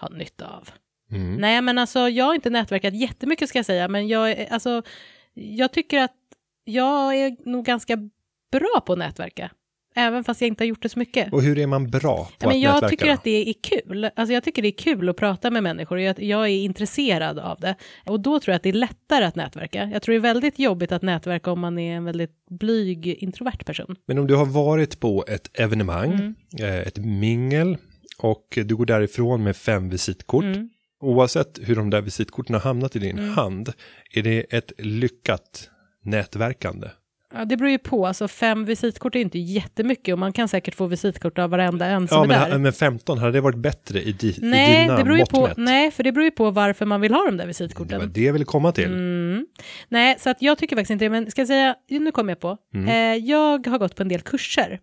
ha 0.00 0.08
nytta 0.08 0.46
av. 0.48 0.68
Mm. 1.12 1.34
Nej, 1.34 1.62
men 1.62 1.78
alltså 1.78 2.08
jag 2.08 2.24
har 2.24 2.34
inte 2.34 2.50
nätverkat 2.50 2.94
jättemycket 2.94 3.48
ska 3.48 3.58
jag 3.58 3.66
säga, 3.66 3.88
men 3.88 4.08
jag, 4.08 4.46
alltså, 4.50 4.82
jag 5.34 5.72
tycker 5.72 5.98
att 5.98 6.12
jag 6.64 7.16
är 7.16 7.48
nog 7.50 7.64
ganska 7.64 7.96
bra 8.52 8.82
på 8.86 8.92
att 8.92 8.98
nätverka. 8.98 9.50
Även 9.94 10.24
fast 10.24 10.40
jag 10.40 10.48
inte 10.48 10.64
har 10.64 10.66
gjort 10.68 10.82
det 10.82 10.88
så 10.88 10.98
mycket. 10.98 11.32
Och 11.32 11.42
hur 11.42 11.58
är 11.58 11.66
man 11.66 11.90
bra 11.90 12.28
på 12.38 12.48
men 12.48 12.56
att 12.56 12.62
jag 12.62 12.72
nätverka? 12.72 12.88
tycker 12.90 13.06
då? 13.06 13.12
att 13.12 13.24
det 13.24 13.48
är 13.50 13.54
kul. 13.62 14.04
Alltså 14.16 14.32
jag 14.32 14.44
tycker 14.44 14.62
det 14.62 14.68
är 14.68 14.78
kul 14.78 15.08
att 15.08 15.16
prata 15.16 15.50
med 15.50 15.62
människor 15.62 15.96
och 15.96 16.02
jag, 16.02 16.22
jag 16.22 16.44
är 16.44 16.62
intresserad 16.64 17.38
av 17.38 17.60
det. 17.60 17.74
Och 18.06 18.20
då 18.20 18.40
tror 18.40 18.52
jag 18.52 18.56
att 18.56 18.62
det 18.62 18.68
är 18.68 18.72
lättare 18.72 19.24
att 19.24 19.36
nätverka. 19.36 19.90
Jag 19.92 20.02
tror 20.02 20.12
det 20.12 20.18
är 20.18 20.20
väldigt 20.20 20.58
jobbigt 20.58 20.92
att 20.92 21.02
nätverka 21.02 21.50
om 21.52 21.60
man 21.60 21.78
är 21.78 21.96
en 21.96 22.04
väldigt 22.04 22.46
blyg, 22.50 23.06
introvert 23.06 23.64
person. 23.66 23.96
Men 24.06 24.18
om 24.18 24.26
du 24.26 24.34
har 24.34 24.46
varit 24.46 25.00
på 25.00 25.24
ett 25.28 25.60
evenemang, 25.60 26.12
Mm. 26.12 26.34
eh, 26.60 26.78
ett 26.86 26.98
mingel 26.98 27.76
och 28.18 28.58
du 28.64 28.76
går 28.76 28.86
därifrån 28.86 29.42
med 29.44 29.56
fem 29.56 29.88
visitkort. 29.88 30.44
Mm. 30.44 30.70
Oavsett 31.02 31.58
hur 31.62 31.76
de 31.76 31.90
där 31.90 32.00
visitkorten 32.00 32.54
har 32.54 32.60
hamnat 32.60 32.96
i 32.96 32.98
din 32.98 33.18
hand, 33.18 33.72
är 34.14 34.22
det 34.22 34.40
ett 34.54 34.72
lyckat 34.78 35.70
nätverkande? 36.04 36.88
Ja, 37.34 37.44
det 37.44 37.56
beror 37.56 37.70
ju 37.70 37.78
på, 37.78 38.06
alltså 38.06 38.28
fem 38.28 38.64
visitkort 38.64 39.14
är 39.16 39.20
inte 39.20 39.38
jättemycket 39.38 40.12
och 40.12 40.18
man 40.18 40.32
kan 40.32 40.48
säkert 40.48 40.74
få 40.74 40.86
visitkort 40.86 41.38
av 41.38 41.50
varenda 41.50 41.86
en 41.86 42.08
som 42.08 42.16
Ja, 42.16 42.24
är 42.24 42.28
men, 42.28 42.50
där. 42.50 42.58
men 42.58 42.72
15, 42.72 43.18
hade 43.18 43.32
det 43.32 43.40
varit 43.40 43.56
bättre 43.58 44.02
i, 44.02 44.12
di, 44.12 44.28
i 44.28 44.38
Nej, 44.42 44.82
dina 44.82 44.96
det 44.96 45.04
beror 45.04 45.18
ju 45.18 45.26
på, 45.26 45.48
nej, 45.56 45.90
för 45.90 46.02
det 46.02 46.12
beror 46.12 46.24
ju 46.24 46.30
på 46.30 46.50
varför 46.50 46.86
man 46.86 47.00
vill 47.00 47.12
ha 47.14 47.24
de 47.24 47.30
där 47.30 47.36
Det 47.36 47.38
var 47.42 47.46
visitkorten. 47.46 48.10
det 48.14 48.22
jag 48.22 48.32
ville 48.32 48.44
komma 48.44 48.72
till. 48.72 48.84
Mm. 48.86 49.46
Nej, 49.88 50.16
så 50.18 50.30
att 50.30 50.42
jag 50.42 50.58
tycker 50.58 50.76
faktiskt 50.76 50.90
inte 50.90 51.04
det, 51.04 51.10
men 51.10 51.30
ska 51.30 51.40
jag 51.40 51.48
säga, 51.48 51.74
nu 51.88 52.10
kommer 52.12 52.30
jag 52.30 52.40
på, 52.40 52.56
Mm. 52.74 52.88
eh, 52.88 53.24
jag 53.28 53.66
har 53.66 53.78
gått 53.78 53.96
på 53.96 54.02
en 54.02 54.08
del 54.08 54.20
kurser, 54.20 54.80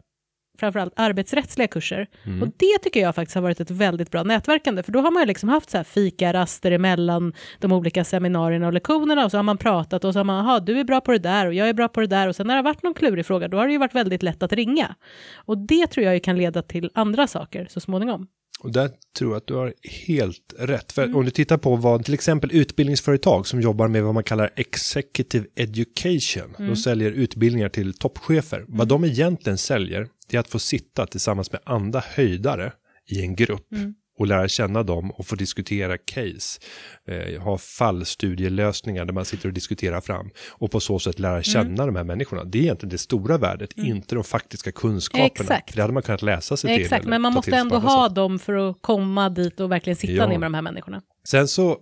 framförallt 0.59 0.93
arbetsrättsliga 0.95 1.67
kurser, 1.67 2.07
Mm. 2.25 2.41
och 2.41 2.47
det 2.57 2.77
tycker 2.83 2.99
jag 2.99 3.15
faktiskt 3.15 3.35
har 3.35 3.41
varit 3.41 3.59
ett 3.59 3.71
väldigt 3.71 4.11
bra 4.11 4.23
nätverkande, 4.23 4.83
för 4.83 4.91
då 4.91 4.99
har 4.99 5.11
man 5.11 5.21
ju 5.23 5.27
liksom 5.27 5.49
haft 5.49 5.69
så 5.69 5.77
här 5.77 5.83
fikaraster 5.83 6.71
emellan 6.71 7.33
de 7.59 7.71
olika 7.71 8.03
seminarierna 8.03 8.67
och 8.67 8.73
lektionerna, 8.73 9.25
och 9.25 9.31
så 9.31 9.37
har 9.37 9.43
man 9.43 9.57
pratat 9.57 10.05
och 10.05 10.13
så 10.13 10.19
har 10.19 10.23
man, 10.23 10.45
jaha, 10.45 10.59
du 10.59 10.79
är 10.79 10.83
bra 10.83 11.01
på 11.01 11.11
det 11.11 11.19
där 11.19 11.45
och 11.47 11.53
jag 11.53 11.69
är 11.69 11.73
bra 11.73 11.87
på 11.87 12.01
det 12.01 12.07
där, 12.07 12.27
och 12.27 12.35
sen 12.35 12.47
när 12.47 12.53
det 12.53 12.57
har 12.57 12.63
varit 12.63 12.83
någon 12.83 12.93
klurig 12.93 13.25
fråga, 13.25 13.47
då 13.47 13.57
har 13.57 13.65
det 13.65 13.71
ju 13.71 13.77
varit 13.79 13.95
väldigt 13.95 14.23
lätt 14.23 14.43
att 14.43 14.53
ringa. 14.53 14.95
Och 15.35 15.57
det 15.57 15.87
tror 15.87 16.05
jag 16.05 16.13
ju 16.13 16.19
kan 16.19 16.37
leda 16.37 16.61
till 16.61 16.89
andra 16.93 17.27
saker 17.27 17.67
så 17.69 17.79
småningom. 17.79 18.27
Och 18.59 18.71
där 18.71 18.89
tror 19.17 19.31
jag 19.31 19.37
att 19.37 19.47
du 19.47 19.53
har 19.53 19.73
helt 20.07 20.53
rätt. 20.57 20.97
Mm. 20.97 21.11
För 21.11 21.17
om 21.19 21.25
du 21.25 21.31
tittar 21.31 21.57
på 21.57 21.75
vad 21.75 22.05
till 22.05 22.13
exempel 22.13 22.51
utbildningsföretag 22.51 23.47
som 23.47 23.61
jobbar 23.61 23.87
med 23.87 24.03
vad 24.03 24.13
man 24.13 24.23
kallar 24.23 24.53
executive 24.55 25.45
education. 25.55 26.55
Mm. 26.57 26.69
De 26.69 26.75
säljer 26.75 27.11
utbildningar 27.11 27.69
till 27.69 27.93
toppchefer. 27.93 28.65
Vad 28.67 28.87
de 28.87 29.05
egentligen 29.05 29.57
säljer 29.57 30.07
det 30.27 30.37
är 30.37 30.39
att 30.39 30.47
få 30.47 30.59
sitta 30.59 31.05
tillsammans 31.05 31.51
med 31.51 31.61
andra 31.63 32.03
höjdare 32.05 32.73
i 33.07 33.21
en 33.21 33.35
grupp. 33.35 33.71
Mm. 33.71 33.93
Och 34.19 34.27
lära 34.27 34.47
känna 34.47 34.83
dem 34.83 35.11
och 35.11 35.27
få 35.27 35.35
diskutera 35.35 35.97
case. 35.97 36.59
Eh, 37.07 37.41
ha 37.41 37.57
fallstudielösningar 37.57 39.05
där 39.05 39.13
man 39.13 39.25
sitter 39.25 39.47
och 39.47 39.53
diskuterar 39.53 40.01
fram. 40.01 40.29
Och 40.49 40.71
på 40.71 40.79
så 40.79 40.99
sätt 40.99 41.19
Mm. 41.19 41.31
lära 41.31 41.43
känna 41.43 41.85
de 41.85 41.95
här 41.95 42.03
människorna. 42.03 42.43
Det 42.43 42.57
är 42.57 42.61
egentligen 42.61 42.89
det 42.89 42.97
stora 42.97 43.37
värdet, 43.37 43.69
inte 43.77 44.15
de 44.15 44.23
faktiska 44.23 44.71
kunskaperna. 44.71 45.25
Exakt. 45.25 45.69
För 45.69 45.75
det 45.75 45.81
hade 45.81 45.93
man 45.93 46.03
kunnat 46.03 46.21
läsa 46.21 46.57
sig 46.57 46.75
till. 46.75 46.83
Exakt, 46.85 47.05
men 47.05 47.21
man 47.21 47.33
måste 47.33 47.55
ändå 47.55 47.77
ha 47.77 48.07
sätt. 48.07 48.15
dem 48.15 48.39
för 48.39 48.69
att 48.69 48.77
komma 48.81 49.29
dit 49.29 49.59
och 49.59 49.71
verkligen 49.71 49.97
sitta 49.97 50.13
Ja. 50.13 50.27
ner 50.27 50.37
med 50.37 50.45
de 50.45 50.53
här 50.53 50.61
människorna. 50.61 51.01
Sen 51.27 51.47
så, 51.47 51.77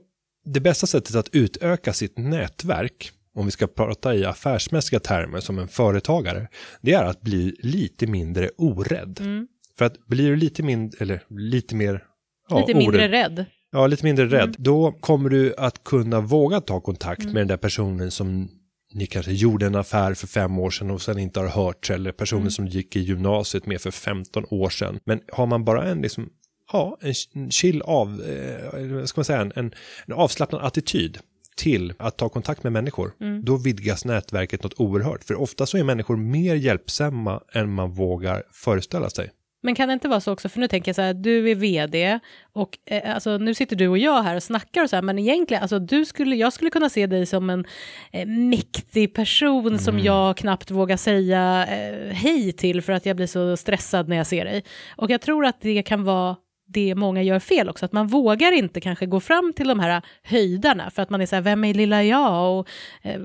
det 0.45 0.59
bästa 0.59 0.87
sättet 0.87 1.15
att 1.15 1.29
utöka 1.31 1.93
sitt 1.93 2.17
nätverk, 2.17 3.11
om 3.35 3.45
vi 3.45 3.51
ska 3.51 3.67
prata 3.67 4.15
i 4.15 4.25
affärsmässiga 4.25 4.99
termer 4.99 5.39
som 5.39 5.59
en 5.59 5.67
företagare, 5.67 6.47
det 6.81 6.93
är 6.93 7.03
att 7.03 7.21
bli 7.21 7.55
lite 7.59 8.07
mindre 8.07 8.49
orädd. 8.57 9.19
Mm. 9.19 9.47
För 9.77 9.85
att 9.85 10.07
blir 10.07 10.29
du 10.29 10.35
lite 10.35 10.63
mindre, 10.63 10.97
eller 11.03 11.23
lite 11.29 11.75
mer, 11.75 12.03
ja, 12.49 12.59
Lite 12.59 12.77
mindre 12.77 12.97
orädd, 12.97 13.11
rädd. 13.11 13.45
Ja, 13.71 13.87
lite 13.87 14.05
mindre 14.05 14.25
rädd. 14.25 14.55
Då 14.57 14.91
kommer 14.91 15.29
du 15.29 15.55
att 15.57 15.83
kunna 15.83 16.21
våga 16.21 16.61
ta 16.61 16.81
kontakt 16.81 17.25
med 17.25 17.35
den 17.35 17.47
där 17.47 17.57
personen 17.57 18.11
som 18.11 18.49
ni 18.93 19.05
kanske 19.05 19.31
gjorde 19.31 19.65
en 19.65 19.75
affär 19.75 20.13
för 20.13 20.27
fem 20.27 20.59
år 20.59 20.69
sedan 20.69 20.91
och 20.91 21.01
sen 21.01 21.19
inte 21.19 21.39
har 21.39 21.47
hört 21.47 21.89
eller 21.89 22.11
personen 22.11 22.51
som 22.51 22.67
gick 22.67 22.95
i 22.95 22.99
gymnasiet 22.99 23.65
med 23.65 23.81
för 23.81 23.91
15 23.91 24.45
år 24.49 24.69
sedan. 24.69 24.99
Men 25.05 25.19
har 25.31 25.45
man 25.45 25.65
bara 25.65 25.83
en 25.83 26.01
liksom, 26.01 26.29
ja, 26.73 26.97
en 27.33 27.51
chill 27.51 27.81
av, 27.81 28.21
eh, 28.21 29.03
ska 29.05 29.19
man 29.19 29.25
säga, 29.25 29.41
en, 29.41 29.51
en, 29.55 29.73
en 30.05 30.13
avslappnad 30.13 30.61
attityd 30.61 31.17
till 31.57 31.93
att 31.99 32.17
ta 32.17 32.29
kontakt 32.29 32.63
med 32.63 32.73
människor, 32.73 33.11
då 33.43 33.57
vidgas 33.57 34.05
nätverket 34.05 34.63
något 34.63 34.73
oerhört. 34.79 35.23
För 35.23 35.35
ofta 35.35 35.65
så 35.65 35.77
är 35.77 35.83
människor 35.83 36.15
mer 36.15 36.55
hjälpsamma 36.55 37.41
än 37.53 37.71
man 37.73 37.91
vågar 37.91 38.43
föreställa 38.51 39.09
sig. 39.09 39.29
Men 39.67 39.75
kan 39.75 39.87
det 39.87 39.93
inte 39.93 40.07
vara 40.07 40.19
så 40.19 40.33
också, 40.33 40.49
för 40.49 40.59
nu 40.59 40.67
tänker 40.67 40.89
jag 40.89 40.95
så 40.95 41.01
här, 41.01 41.13
du 41.13 41.49
är 41.51 41.55
vd 41.55 42.19
och 42.53 42.77
eh, 42.85 43.15
alltså, 43.15 43.37
nu 43.37 43.53
sitter 43.53 43.75
du 43.75 43.87
och 43.87 43.97
jag 43.97 44.23
här 44.23 44.35
och 44.35 44.43
snackar 44.43 44.83
och 44.83 44.89
så 44.89 44.95
här, 44.95 45.03
men 45.03 45.19
egentligen, 45.19 45.61
alltså, 45.61 45.79
du 45.79 46.05
skulle, 46.05 46.35
jag 46.35 46.53
skulle 46.53 46.69
kunna 46.69 46.89
se 46.89 47.07
dig 47.07 47.25
som 47.25 47.49
en 47.49 47.65
eh, 48.11 48.27
mäktig 48.27 49.13
person 49.13 49.79
som 49.79 49.99
jag 49.99 50.37
knappt 50.37 50.71
vågar 50.71 50.97
säga 50.97 51.65
eh, 51.69 52.13
hej 52.13 52.51
till 52.51 52.81
för 52.81 52.93
att 52.93 53.05
jag 53.05 53.15
blir 53.15 53.27
så 53.27 53.57
stressad 53.57 54.09
när 54.09 54.17
jag 54.17 54.27
ser 54.27 54.45
dig. 54.45 54.63
Och 54.97 55.09
jag 55.09 55.21
tror 55.21 55.45
att 55.45 55.61
det 55.61 55.83
kan 55.83 56.03
vara 56.03 56.35
det 56.67 56.95
många 56.95 57.21
gör 57.23 57.39
fel 57.39 57.69
också, 57.69 57.85
att 57.85 57.91
man 57.91 58.07
vågar 58.07 58.51
inte 58.51 58.81
kanske 58.81 59.05
gå 59.05 59.19
fram 59.19 59.53
till 59.55 59.67
de 59.67 59.79
här 59.79 60.01
höjdarna 60.23 60.89
för 60.89 61.01
att 61.01 61.09
man 61.09 61.21
är 61.21 61.25
så 61.25 61.35
här, 61.35 61.41
vem 61.41 61.63
är 61.63 61.73
lilla 61.73 62.03
jag 62.03 62.59
och 62.59 62.67
eh, 63.01 63.21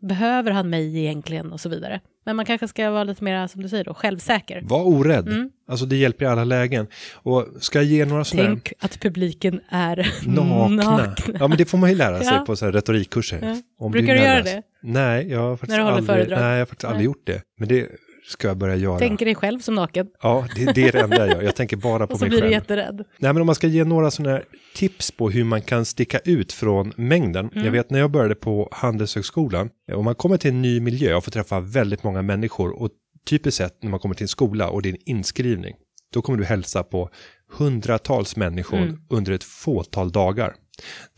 behöver 0.00 0.50
han 0.50 0.70
mig 0.70 0.98
egentligen 0.98 1.52
och 1.52 1.60
så 1.60 1.68
vidare. 1.68 2.00
Men 2.24 2.36
man 2.36 2.44
kanske 2.44 2.68
ska 2.68 2.90
vara 2.90 3.04
lite 3.04 3.24
mer, 3.24 3.46
som 3.46 3.62
du 3.62 3.68
säger 3.68 3.84
då, 3.84 3.94
självsäker. 3.94 4.60
Var 4.64 4.86
orädd. 4.86 5.50
Alltså 5.68 5.86
det 5.86 5.96
hjälper 5.96 6.24
i 6.24 6.28
alla 6.28 6.44
lägen. 6.44 6.86
Och 7.14 7.46
ska 7.60 7.78
jag 7.78 7.84
ge 7.86 8.04
några 8.04 8.24
sådana 8.24 8.48
Tänk 8.48 8.72
att 8.80 9.00
publiken 9.00 9.60
är 9.68 10.12
nakna. 10.28 11.14
Ja 11.40 11.48
men 11.48 11.58
det 11.58 11.64
får 11.64 11.78
man 11.78 11.90
ju 11.90 11.96
lära 11.96 12.18
sig 12.18 12.34
Ja. 12.34 12.44
på 12.46 12.56
så 12.56 12.64
här 12.64 12.72
retorikkurser. 12.72 13.60
Ja. 13.78 13.88
Brukar 13.88 14.14
är 14.14 14.18
du 14.18 14.24
göra 14.24 14.42
det? 14.42 14.62
Nej, 14.82 15.30
jag 15.30 15.40
har 15.40 15.56
faktiskt 15.56 15.78
du 15.78 15.82
aldrig, 15.82 16.28
nej, 16.28 16.38
jag 16.38 16.58
har 16.58 16.66
faktiskt 16.66 16.84
aldrig 16.84 16.98
Nej. 16.98 17.04
gjort 17.04 17.26
det. 17.26 17.42
Men 17.58 17.68
det 17.68 17.88
ska 18.26 18.48
jag 18.48 18.56
börja 18.56 18.76
göra. 18.76 18.98
Tänker 18.98 19.26
dig 19.26 19.34
själv 19.34 19.60
som 19.60 19.74
naken 19.74 20.06
Ja, 20.22 20.46
det, 20.56 20.72
det 20.74 20.88
är 20.88 20.92
det 20.92 21.00
enda 21.00 21.16
jag 21.18 21.28
gör. 21.28 21.42
Jag 21.42 21.56
tänker 21.56 21.76
bara 21.76 22.06
på 22.06 22.12
och 22.12 22.18
så 22.18 22.24
mig 22.24 22.28
blir 22.30 22.38
du 22.38 22.42
själv. 22.42 22.52
jätterädd. 22.52 22.96
Nej, 23.18 23.32
men 23.32 23.40
om 23.40 23.46
man 23.46 23.54
ska 23.54 23.66
ge 23.66 23.84
några 23.84 24.10
sådana 24.10 24.30
här 24.36 24.44
tips 24.74 25.10
på 25.10 25.30
hur 25.30 25.44
man 25.44 25.62
kan 25.62 25.84
sticka 25.84 26.18
ut 26.18 26.52
från 26.52 26.92
mängden. 26.96 27.50
Mm. 27.52 27.64
Jag 27.64 27.72
vet 27.72 27.90
när 27.90 27.98
jag 27.98 28.10
började 28.10 28.34
på 28.34 28.68
Handelshögskolan, 28.72 29.70
om 29.92 30.04
man 30.04 30.14
kommer 30.14 30.36
till 30.36 30.50
en 30.50 30.62
ny 30.62 30.80
miljö 30.80 31.14
och 31.14 31.24
får 31.24 31.32
träffa 31.32 31.60
väldigt 31.60 32.02
många 32.02 32.22
människor 32.22 32.82
och 32.82 32.90
typiskt 33.26 33.58
sett 33.58 33.82
när 33.82 33.90
man 33.90 34.00
kommer 34.00 34.14
till 34.14 34.24
en 34.24 34.28
skola 34.28 34.68
och 34.68 34.82
det 34.82 34.88
är 34.88 34.92
en 34.92 34.98
inskrivning, 35.06 35.74
då 36.14 36.22
kommer 36.22 36.38
du 36.38 36.44
hälsa 36.44 36.82
på 36.82 37.10
hundratals 37.58 38.36
människor 38.36 38.78
Mm. 38.78 38.98
under 39.10 39.32
ett 39.32 39.44
fåtal 39.44 40.12
dagar. 40.12 40.54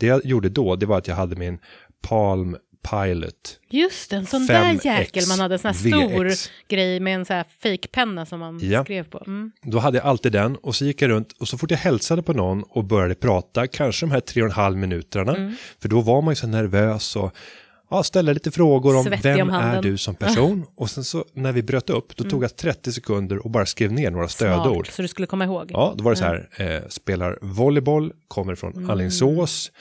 Det 0.01 0.07
jag 0.07 0.25
gjorde 0.27 0.49
då, 0.49 0.77
det 0.77 0.87
var 0.87 0.99
att 0.99 1.09
jag 1.09 1.15
hade 1.17 1.37
min 1.37 1.59
Palm 2.09 2.57
Pilot. 2.91 3.59
Just 3.71 4.11
det, 4.11 4.17
en 4.17 4.27
sån 4.27 4.43
5X 4.49 4.83
där 4.83 4.99
jäkel. 4.99 5.25
Man 5.29 5.41
hade 5.41 5.55
en 5.55 5.59
sån 5.59 5.69
här 5.69 5.79
stor 5.79 6.25
VX. 6.25 6.51
grej 6.69 7.01
med 7.01 7.15
en 7.15 7.25
sån 7.25 7.37
här 7.37 7.45
fejkpenna 7.63 8.27
som 8.27 8.41
man 8.41 8.59
Ja. 8.63 8.85
skrev 8.85 9.05
på. 9.05 9.23
Mm. 9.27 9.53
Då 9.63 9.79
hade 9.79 9.99
jag 9.99 10.07
alltid 10.07 10.33
den 10.33 10.57
och 10.57 10.75
så 10.75 10.85
gick 10.85 11.03
jag 11.03 11.09
runt 11.11 11.33
och 11.33 11.49
så 11.49 11.59
fort 11.59 11.71
jag 11.71 11.79
hälsade 11.79 12.23
på 12.23 12.33
någon 12.33 12.63
och 12.63 12.85
började 12.85 13.15
prata, 13.15 13.67
kanske 13.67 14.07
de 14.07 14.11
här 14.13 14.21
tre 14.21 14.43
och 14.43 14.49
en 14.49 14.53
halv 14.55 14.77
minuterna, 14.77 15.37
Mm. 15.37 15.57
för 15.81 15.89
då 15.89 16.01
var 16.01 16.23
man 16.23 16.33
ju 16.33 16.37
så 16.37 16.47
nervös 16.47 17.17
och 17.17 17.35
ja, 17.91 18.03
ställde 18.03 18.35
lite 18.35 18.51
frågor 18.51 18.97
om 18.97 19.05
Svettig 19.05 19.23
vem 19.23 19.49
om 19.49 19.55
är 19.55 19.83
du 19.83 19.99
som 19.99 20.15
person? 20.15 20.67
Och 20.77 20.91
sen 20.91 21.05
så 21.05 21.25
när 21.35 21.53
vi 21.53 21.63
bröt 21.63 21.91
upp, 21.91 22.17
då 22.17 22.25
tog 22.31 22.45
jag 22.45 22.57
30 22.57 22.93
sekunder 22.93 23.39
och 23.45 23.51
bara 23.51 23.67
skrev 23.67 23.93
ner 23.93 24.11
några 24.11 24.29
stödord. 24.29 24.87
Smart, 24.87 24.95
så 24.97 25.03
du 25.03 25.09
skulle 25.09 25.27
komma 25.27 25.45
ihåg. 25.45 25.71
Ja, 25.73 25.95
då 25.97 26.05
var 26.05 26.11
det 26.11 26.17
så 26.17 26.25
här, 26.25 26.49
eh, 26.57 26.89
spelar 26.89 27.39
volleyboll, 27.43 28.13
kommer 28.29 28.55
från 28.55 28.73
Mm. 28.73 28.91
Alingsås, 28.91 29.73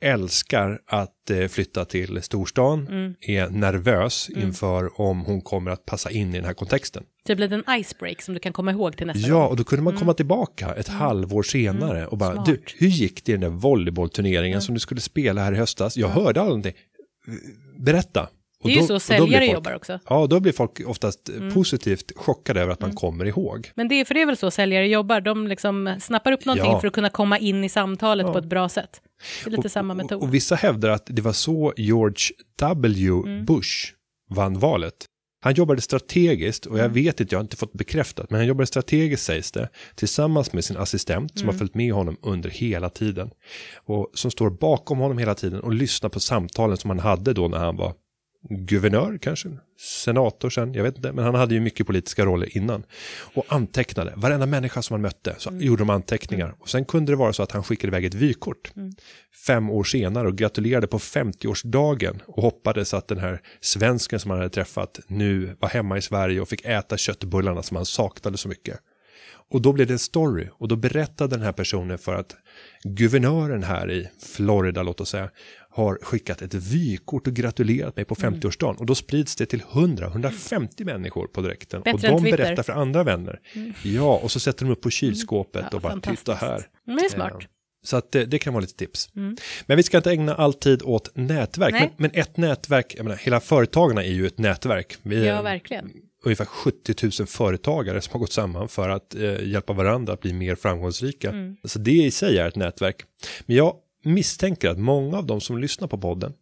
älskar 0.00 0.80
att 0.86 1.30
eh, 1.30 1.48
flytta 1.48 1.84
till 1.84 2.22
storstan, 2.22 2.86
Mm. 2.88 3.14
är 3.20 3.48
nervös 3.50 4.30
inför 4.36 5.00
om 5.00 5.20
hon 5.20 5.40
kommer 5.40 5.70
att 5.70 5.86
passa 5.86 6.10
in 6.10 6.28
i 6.34 6.36
den 6.36 6.44
här 6.44 6.52
kontexten. 6.52 7.04
Typ 7.26 7.38
lite 7.38 7.54
en 7.54 7.64
icebreak 7.80 8.22
som 8.22 8.34
du 8.34 8.40
kan 8.40 8.52
komma 8.52 8.70
ihåg 8.72 8.96
till 8.96 9.06
nästa 9.06 9.28
Ja, 9.28 9.34
gång. 9.34 9.46
och 9.48 9.56
då 9.56 9.64
kunde 9.64 9.82
man 9.82 9.96
komma 9.96 10.14
tillbaka 10.14 10.74
ett 10.74 10.88
halvår 10.88 11.42
senare 11.42 12.06
och 12.06 12.18
bara, 12.18 12.32
Smart. 12.32 12.46
du, 12.46 12.62
hur 12.78 12.88
gick 12.88 13.24
det 13.24 13.32
i 13.32 13.34
den 13.34 13.40
där 13.40 13.48
volleybollturneringen 13.58 14.62
som 14.62 14.74
du 14.74 14.80
skulle 14.80 15.00
spela 15.00 15.40
här 15.44 15.52
i 15.52 15.56
höstas? 15.56 15.96
Jag 15.96 16.08
hörde 16.08 16.40
aldrig. 16.40 16.74
Berätta. 17.78 18.28
Och 18.60 18.68
Det 18.68 18.74
är 18.76 18.80
ju 18.80 18.86
då- 18.86 19.00
så 19.00 19.12
då 19.12 19.26
blir 19.26 19.36
säljare 19.36 19.44
folk- 19.46 19.54
jobbar 19.54 19.74
också. 19.74 19.98
Ja, 20.08 20.26
då 20.26 20.40
blir 20.40 20.52
folk 20.52 20.80
oftast 20.86 21.30
positivt 21.54 22.12
chockade 22.16 22.60
över 22.60 22.72
att 22.72 22.80
man 22.80 22.92
kommer 22.94 23.24
ihåg. 23.24 23.70
Men 23.74 23.88
det, 23.88 23.94
är- 23.94 24.04
för 24.04 24.14
det 24.14 24.22
är 24.22 24.26
väl 24.26 24.36
så 24.36 24.50
säljare 24.50 24.88
jobbar, 24.88 25.20
de 25.20 25.46
liksom 25.46 25.96
snappar 26.00 26.32
upp 26.32 26.44
någonting 26.44 26.70
Ja. 26.72 26.80
för 26.80 26.88
att 26.88 26.94
kunna 26.94 27.10
komma 27.10 27.38
in 27.38 27.64
i 27.64 27.68
samtalet 27.68 28.26
på 28.26 28.38
ett 28.38 28.44
bra 28.44 28.68
sätt. 28.68 29.00
Det 29.44 29.50
är 29.50 29.56
lite 29.56 29.68
samma 29.68 29.94
metod. 29.94 30.16
Och, 30.16 30.22
och 30.22 30.34
vissa 30.34 30.54
hävdar 30.54 30.88
att 30.88 31.02
det 31.06 31.22
var 31.22 31.32
så 31.32 31.74
George 31.76 32.30
W. 32.58 33.08
Mm. 33.08 33.44
Bush 33.44 33.92
vann 34.30 34.58
valet. 34.58 34.94
Han 35.40 35.54
jobbade 35.54 35.80
strategiskt 35.80 36.66
och 36.66 36.78
jag 36.78 36.84
Mm. 36.84 36.94
vet 36.94 37.20
inte, 37.20 37.34
jag 37.34 37.38
har 37.38 37.44
inte 37.44 37.56
fått 37.56 37.72
bekräftat, 37.72 38.30
men 38.30 38.40
han 38.40 38.46
jobbade 38.48 38.66
strategiskt 38.66 39.24
sägs 39.24 39.52
det, 39.52 39.68
tillsammans 39.94 40.52
med 40.52 40.64
sin 40.64 40.76
assistent 40.76 41.30
som 41.38 41.42
Mm. 41.42 41.54
har 41.54 41.58
följt 41.58 41.74
med 41.74 41.92
honom 41.92 42.16
under 42.22 42.50
hela 42.50 42.90
tiden. 42.90 43.30
Och 43.76 44.10
som 44.14 44.30
står 44.30 44.50
bakom 44.50 44.98
honom 44.98 45.18
hela 45.18 45.34
tiden 45.34 45.60
och 45.60 45.74
lyssnar 45.74 46.10
på 46.10 46.20
samtalen 46.20 46.76
som 46.76 46.90
han 46.90 46.98
hade 46.98 47.32
då 47.32 47.48
när 47.48 47.58
han 47.58 47.76
var 47.76 47.94
guvernör 48.48 49.18
kanske, 49.18 49.48
senator 50.04 50.50
sen, 50.50 50.74
jag 50.74 50.82
vet 50.82 50.96
inte, 50.96 51.12
men 51.12 51.24
han 51.24 51.34
hade 51.34 51.54
ju 51.54 51.60
mycket 51.60 51.86
politiska 51.86 52.24
roller 52.24 52.56
innan. 52.56 52.82
Och 53.34 53.44
antecknade, 53.48 54.12
varenda 54.16 54.46
människa 54.46 54.82
som 54.82 54.94
han 54.94 55.00
mötte 55.02 55.34
så 55.38 55.50
Mm. 55.50 55.62
gjorde 55.62 55.80
de 55.80 55.90
anteckningar. 55.90 56.54
Och 56.58 56.68
sen 56.68 56.84
kunde 56.84 57.12
det 57.12 57.16
vara 57.16 57.32
så 57.32 57.42
att 57.42 57.52
han 57.52 57.62
skickade 57.62 57.88
iväg 57.90 58.04
ett 58.04 58.14
vykort 58.14 58.72
Mm. 58.76 58.92
fem 59.46 59.70
år 59.70 59.84
senare 59.84 60.28
och 60.28 60.36
gratulerade 60.36 60.86
på 60.86 60.98
50-årsdagen 60.98 62.20
och 62.26 62.42
hoppades 62.42 62.94
att 62.94 63.08
den 63.08 63.18
här 63.18 63.40
svensken 63.60 64.20
som 64.20 64.30
han 64.30 64.38
hade 64.40 64.50
träffat 64.50 65.00
nu 65.06 65.56
var 65.60 65.68
hemma 65.68 65.98
i 65.98 66.02
Sverige 66.02 66.40
och 66.40 66.48
fick 66.48 66.64
äta 66.64 66.96
köttbullarna 66.96 67.62
som 67.62 67.76
han 67.76 67.86
saknade 67.86 68.36
så 68.38 68.48
mycket. 68.48 68.80
Och 69.50 69.62
då 69.62 69.72
blev 69.72 69.86
det 69.86 69.92
en 69.94 69.98
story 69.98 70.48
och 70.52 70.68
då 70.68 70.76
berättade 70.76 71.36
den 71.36 71.44
här 71.44 71.52
personen 71.52 71.98
för 71.98 72.14
att 72.14 72.36
guvernören 72.84 73.62
här 73.62 73.90
i 73.90 74.08
Florida, 74.36 74.82
låt 74.82 75.00
oss 75.00 75.08
säga, 75.08 75.30
har 75.70 75.98
skickat 76.02 76.42
ett 76.42 76.54
vykort 76.54 77.26
och 77.26 77.32
gratulerat 77.34 77.96
mig 77.96 78.04
på 78.04 78.16
Mm. 78.22 78.34
50-årsdagen. 78.34 78.76
Och 78.76 78.86
då 78.86 78.94
sprids 78.94 79.36
det 79.36 79.46
till 79.46 79.62
100-150 79.62 80.84
människor 80.84 81.26
på 81.26 81.40
direkten. 81.40 81.82
Bättre 81.82 82.12
och 82.12 82.22
de 82.22 82.30
berättar 82.30 82.62
för 82.62 82.72
andra 82.72 83.04
vänner. 83.04 83.40
Ja, 83.82 84.16
och 84.22 84.30
så 84.30 84.40
sätter 84.40 84.64
de 84.64 84.72
upp 84.72 84.80
på 84.80 84.90
kylskåpet 84.90 85.64
Ja, 85.70 85.76
och 85.76 85.82
bara 85.82 86.00
titta 86.00 86.34
här. 86.34 86.66
Men 86.84 86.96
det 86.96 87.04
är 87.04 87.08
smart. 87.08 87.42
Så 87.84 87.96
att 87.96 88.12
det, 88.12 88.24
det 88.24 88.38
kan 88.38 88.52
vara 88.54 88.60
lite 88.60 88.74
tips. 88.76 89.10
Men 89.66 89.76
vi 89.76 89.82
ska 89.82 89.96
inte 89.96 90.10
ägna 90.10 90.34
all 90.34 90.54
tid 90.54 90.82
åt 90.84 91.10
nätverk. 91.16 91.72
Men, 91.72 91.88
men 91.96 92.10
ett 92.14 92.36
nätverk, 92.36 92.94
jag 92.96 93.04
menar, 93.04 93.16
hela 93.16 93.40
företagarna 93.40 94.04
är 94.04 94.12
ju 94.12 94.26
ett 94.26 94.38
nätverk. 94.38 94.96
Vi 95.02 95.26
Ja, 95.26 95.42
verkligen. 95.42 95.90
ungefär 96.24 96.44
70 96.44 96.94
000 97.20 97.26
företagare 97.26 98.00
som 98.00 98.12
har 98.12 98.18
gått 98.20 98.32
samman 98.32 98.68
för 98.68 98.88
att 98.88 99.14
eh, 99.14 99.42
hjälpa 99.48 99.72
varandra 99.72 100.12
att 100.12 100.20
bli 100.20 100.32
mer 100.32 100.54
framgångsrika. 100.54 101.34
Så 101.64 101.78
det 101.78 101.90
i 101.92 102.10
sig 102.10 102.38
är 102.38 102.48
ett 102.48 102.56
nätverk. 102.56 103.02
Men 103.46 103.56
jag 103.56 103.74
misstänker 104.04 104.68
att 104.68 104.78
många 104.78 105.18
av 105.18 105.26
de 105.26 105.40
som 105.40 105.58
lyssnar 105.58 105.88
på 105.88 105.98
podden, 105.98 106.32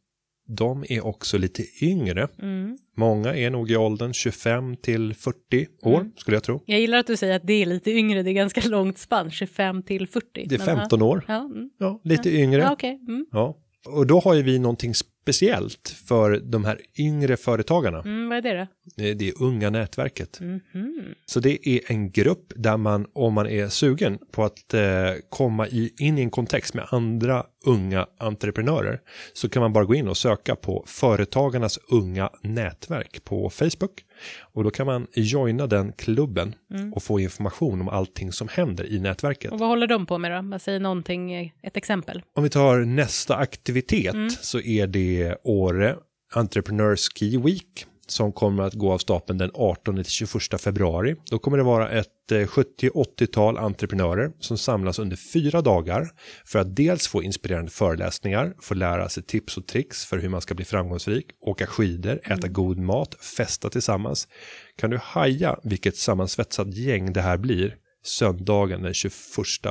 de 0.48 0.84
är 0.88 1.06
också 1.06 1.38
lite 1.38 1.62
yngre. 1.82 2.28
Mm. 2.42 2.78
Många 2.96 3.34
är 3.34 3.50
nog 3.50 3.70
i 3.70 3.76
åldern 3.76 4.12
25 4.12 4.76
till 4.76 5.14
40 5.14 5.66
år, 5.82 6.10
skulle 6.16 6.36
jag 6.36 6.44
tro. 6.44 6.62
Jag 6.66 6.80
gillar 6.80 6.98
att 6.98 7.06
du 7.06 7.16
säger 7.16 7.36
att 7.36 7.46
det 7.46 7.52
är 7.52 7.66
lite 7.66 7.90
yngre, 7.90 8.22
det 8.22 8.30
är 8.30 8.34
ganska 8.34 8.68
långt 8.68 8.98
spann, 8.98 9.30
25 9.30 9.82
till 9.82 10.06
40. 10.08 10.46
Det 10.48 10.54
är 10.54 10.58
Men, 10.58 10.66
15 10.66 11.02
år. 11.02 11.24
Ja, 11.28 11.40
mm. 11.40 11.70
Ja, 11.78 12.00
lite 12.04 12.30
yngre. 12.30 12.60
ja 12.60 12.72
okej. 12.72 13.00
Mm. 13.08 13.26
Ja, 13.32 13.56
och 13.88 14.06
då 14.06 14.20
har 14.20 14.34
ju 14.34 14.42
vi 14.42 14.58
någonting 14.58 14.94
speciellt 15.26 15.88
för 16.08 16.40
de 16.40 16.64
här 16.64 16.80
yngre 16.98 17.36
företagarna. 17.36 17.98
Mm, 17.98 18.28
vad 18.28 18.38
är 18.38 18.42
det 18.42 18.68
då? 18.94 19.14
Det 19.14 19.28
är 19.28 19.42
unga 19.42 19.70
nätverket. 19.70 20.40
Mhm. 20.40 21.14
Så 21.26 21.40
det 21.40 21.68
är 21.68 21.80
en 21.86 22.10
grupp 22.10 22.52
där 22.56 22.76
man, 22.76 23.06
om 23.12 23.34
man 23.34 23.46
är 23.46 23.68
sugen 23.68 24.18
på 24.32 24.44
att 24.44 24.74
eh, 24.74 24.82
komma 25.28 25.68
i, 25.68 25.94
in 25.98 26.18
i 26.18 26.22
en 26.22 26.30
kontext 26.30 26.74
med 26.74 26.86
andra 26.90 27.44
unga 27.64 28.06
entreprenörer, 28.18 29.00
så 29.32 29.48
kan 29.48 29.62
man 29.62 29.72
bara 29.72 29.84
gå 29.84 29.94
in 29.94 30.08
och 30.08 30.16
söka 30.16 30.56
på 30.56 30.84
Företagarnas 30.86 31.78
unga 31.90 32.30
nätverk 32.42 33.24
på 33.24 33.50
Facebook. 33.50 34.04
Och 34.40 34.64
då 34.64 34.70
kan 34.70 34.86
man 34.86 35.06
joina 35.14 35.66
den 35.66 35.92
klubben 35.92 36.54
och 36.94 37.02
få 37.02 37.20
information 37.20 37.80
om 37.80 37.88
allting 37.88 38.32
som 38.32 38.48
händer 38.48 38.92
i 38.92 38.98
nätverket. 38.98 39.52
Och 39.52 39.58
vad 39.58 39.68
håller 39.68 39.86
de 39.86 40.06
på 40.06 40.18
med 40.18 40.30
då? 40.30 40.50
Vad 40.50 40.62
säger 40.62 40.80
någonting, 40.80 41.32
eh, 41.32 41.48
ett 41.62 41.76
exempel? 41.76 42.22
Om 42.34 42.42
vi 42.42 42.50
tar 42.50 42.78
nästa 42.78 43.36
aktivitet 43.36 44.32
så 44.32 44.60
är 44.60 44.86
det 44.86 45.36
Åre 45.44 45.96
Entrepreneurs 46.34 47.08
Ski 47.14 47.36
Week 47.36 47.86
som 48.06 48.32
kommer 48.32 48.62
att 48.62 48.74
gå 48.74 48.92
av 48.92 48.98
stapeln 48.98 49.38
den 49.38 49.50
18 49.54 49.96
till 49.96 50.04
21 50.04 50.60
februari. 50.60 51.16
Då 51.30 51.38
kommer 51.38 51.56
det 51.56 51.62
vara 51.62 51.90
ett 51.90 52.32
eh, 52.32 52.36
70-80-tal 52.36 53.58
entreprenörer 53.58 54.30
som 54.40 54.58
samlas 54.58 54.98
under 54.98 55.16
fyra 55.16 55.60
dagar 55.60 56.08
för 56.44 56.58
att 56.58 56.76
dels 56.76 57.08
få 57.08 57.22
inspirerande 57.22 57.70
föreläsningar, 57.70 58.54
få 58.60 58.74
lära 58.74 59.08
sig 59.08 59.22
tips 59.22 59.56
och 59.56 59.66
tricks 59.66 60.06
för 60.06 60.18
hur 60.18 60.28
man 60.28 60.40
ska 60.40 60.54
bli 60.54 60.64
framgångsrik, 60.64 61.26
åka 61.40 61.66
skidor, 61.66 62.20
äta 62.24 62.48
god 62.48 62.78
mat, 62.78 63.14
festa 63.14 63.70
tillsammans. 63.70 64.28
Kan 64.76 64.90
du 64.90 64.98
haja 65.02 65.58
vilket 65.62 65.96
sammansvetsat 65.96 66.74
gäng 66.74 67.12
det 67.12 67.20
här 67.20 67.36
blir 67.36 67.76
söndagen 68.06 68.82
den 68.82 68.94
21 68.94 69.12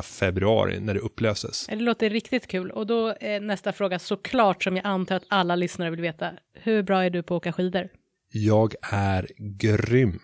februari 0.05 0.79
när 0.79 0.93
det 0.93 0.99
upplöses. 0.99 1.65
Det 1.69 1.75
låter 1.75 2.09
riktigt 2.09 2.47
kul. 2.47 2.71
Och 2.71 2.87
då 2.87 3.15
är 3.19 3.39
nästa 3.39 3.73
fråga 3.73 3.99
såklart 3.99 4.63
som 4.63 4.75
jag 4.75 4.85
antar 4.85 5.15
att 5.15 5.25
alla 5.27 5.55
lyssnare 5.55 5.89
vill 5.89 6.01
veta. 6.01 6.31
Hur 6.53 6.83
bra 6.83 7.03
är 7.03 7.09
du 7.09 7.23
på 7.23 7.35
att 7.35 7.37
åka 7.37 7.53
skidor? 7.53 7.89
Jag 8.37 8.73
är 8.91 9.27
grym. 9.37 10.19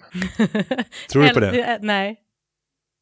Tror 1.11 1.23
du 1.23 1.29
på 1.33 1.39
det? 1.39 1.79
Nej. 1.81 2.15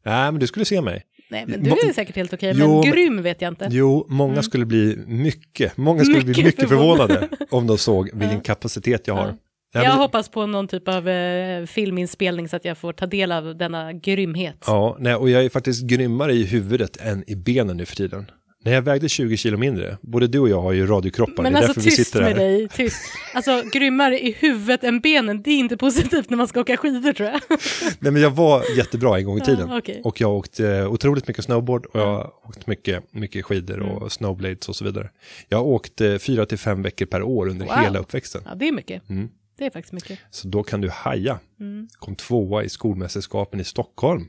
Nej, 0.05 0.31
men 0.31 0.39
du 0.39 0.47
skulle 0.47 0.65
se 0.65 0.81
mig. 0.81 1.03
Nej, 1.31 1.45
men 1.47 1.63
du 1.63 1.69
är 1.69 1.93
säkert 1.93 2.15
helt 2.15 2.33
okej, 2.33 2.53
Jo, 2.55 2.81
men 2.83 2.91
grym 2.91 3.21
vet 3.21 3.41
jag 3.41 3.51
inte. 3.51 3.67
Jo, 3.71 4.05
många 4.09 4.43
skulle 4.43 4.65
bli 4.65 4.97
mycket, 5.07 5.77
många 5.77 6.03
skulle 6.03 6.19
bli 6.19 6.27
Mycket 6.27 6.45
mycket 6.45 6.69
förvånade. 6.69 7.13
förvånade 7.13 7.45
om 7.49 7.67
de 7.67 7.77
såg 7.77 8.09
vilken 8.13 8.41
kapacitet 8.41 9.07
jag 9.07 9.13
har. 9.15 9.27
Ja. 9.27 9.35
Jag 9.83 9.83
men- 9.89 9.97
hoppas 9.97 10.29
på 10.29 10.45
någon 10.45 10.67
typ 10.67 10.87
av 10.87 11.09
eh, 11.09 11.65
filminspelning 11.65 12.49
så 12.49 12.55
att 12.55 12.65
jag 12.65 12.77
får 12.77 12.93
ta 12.93 13.05
del 13.05 13.31
av 13.31 13.57
denna 13.57 13.93
grymhet. 13.93 14.63
Ja, 14.67 14.97
nej, 14.99 15.15
och 15.15 15.29
jag 15.29 15.45
är 15.45 15.49
faktiskt 15.49 15.83
grymmare 15.87 16.33
i 16.33 16.43
huvudet 16.43 16.97
än 16.97 17.23
i 17.27 17.35
benen 17.35 17.77
nu 17.77 17.85
för 17.85 17.95
tiden. 17.95 18.31
När 18.63 18.71
jag 18.73 18.81
vägde 18.81 19.09
20 19.09 19.37
kilo 19.37 19.57
mindre, 19.57 19.97
både 20.01 20.27
du 20.27 20.39
och 20.39 20.49
jag 20.49 20.61
har 20.61 20.71
ju 20.71 20.85
radiokroppar, 20.87 21.43
Men 21.43 21.53
det 21.53 21.59
är 21.59 21.63
alltså 21.63 21.73
därför 21.79 21.89
vi 21.89 21.95
tyst 21.95 22.07
sitter 22.09 22.21
med 22.21 22.29
här. 22.29 22.39
dig, 22.39 22.67
tyst. 22.69 23.01
Alltså 23.33 23.63
grymmare 23.73 24.19
i 24.19 24.31
huvudet 24.31 24.83
än 24.83 24.99
benen, 24.99 25.41
det 25.41 25.51
är 25.51 25.59
inte 25.59 25.77
positivt 25.77 26.29
när 26.29 26.37
man 26.37 26.47
ska 26.47 26.59
åka 26.61 26.77
skidor 26.77 27.13
tror 27.13 27.29
jag. 27.29 27.41
Nej, 27.99 28.11
men 28.11 28.21
jag 28.21 28.31
var 28.31 28.63
jättebra 28.77 29.17
en 29.17 29.25
gång 29.25 29.37
i 29.37 29.41
tiden. 29.41 29.69
Ja, 29.69 29.77
okej. 29.77 30.01
Och 30.03 30.21
jag 30.21 30.27
har 30.27 30.35
åkt 30.35 30.59
eh, 30.59 30.91
otroligt 30.91 31.27
mycket 31.27 31.45
snowboard 31.45 31.85
och 31.85 31.99
jag 31.99 32.05
har 32.07 32.31
åkt 32.47 32.67
mycket, 32.67 33.13
mycket 33.13 33.45
skidor 33.45 33.79
och 33.79 33.97
Mm. 33.97 34.09
snowblades 34.09 34.69
och 34.69 34.75
så 34.75 34.85
vidare. 34.85 35.09
Jag 35.49 35.57
har 35.57 35.65
åkt 35.65 36.01
eh, 36.01 36.17
fyra 36.17 36.45
till 36.45 36.57
fem 36.57 36.81
veckor 36.81 37.05
per 37.05 37.23
år 37.23 37.47
under 37.49 37.65
Wow. 37.65 37.75
hela 37.75 37.99
uppväxten. 37.99 38.41
Ja, 38.45 38.55
det 38.55 38.67
är 38.67 38.71
mycket. 38.71 39.09
Mm. 39.09 39.29
Det 39.57 39.65
är 39.65 39.69
faktiskt 39.69 39.93
mycket. 39.93 40.19
Så 40.31 40.47
då 40.47 40.63
kan 40.63 40.81
du 40.81 40.89
haja. 40.89 41.39
Mm. 41.59 41.87
Kom 41.99 42.15
tvåa 42.15 42.63
i 42.63 42.69
skolmästerskapen 42.69 43.59
i 43.59 43.63
Stockholm 43.63 44.27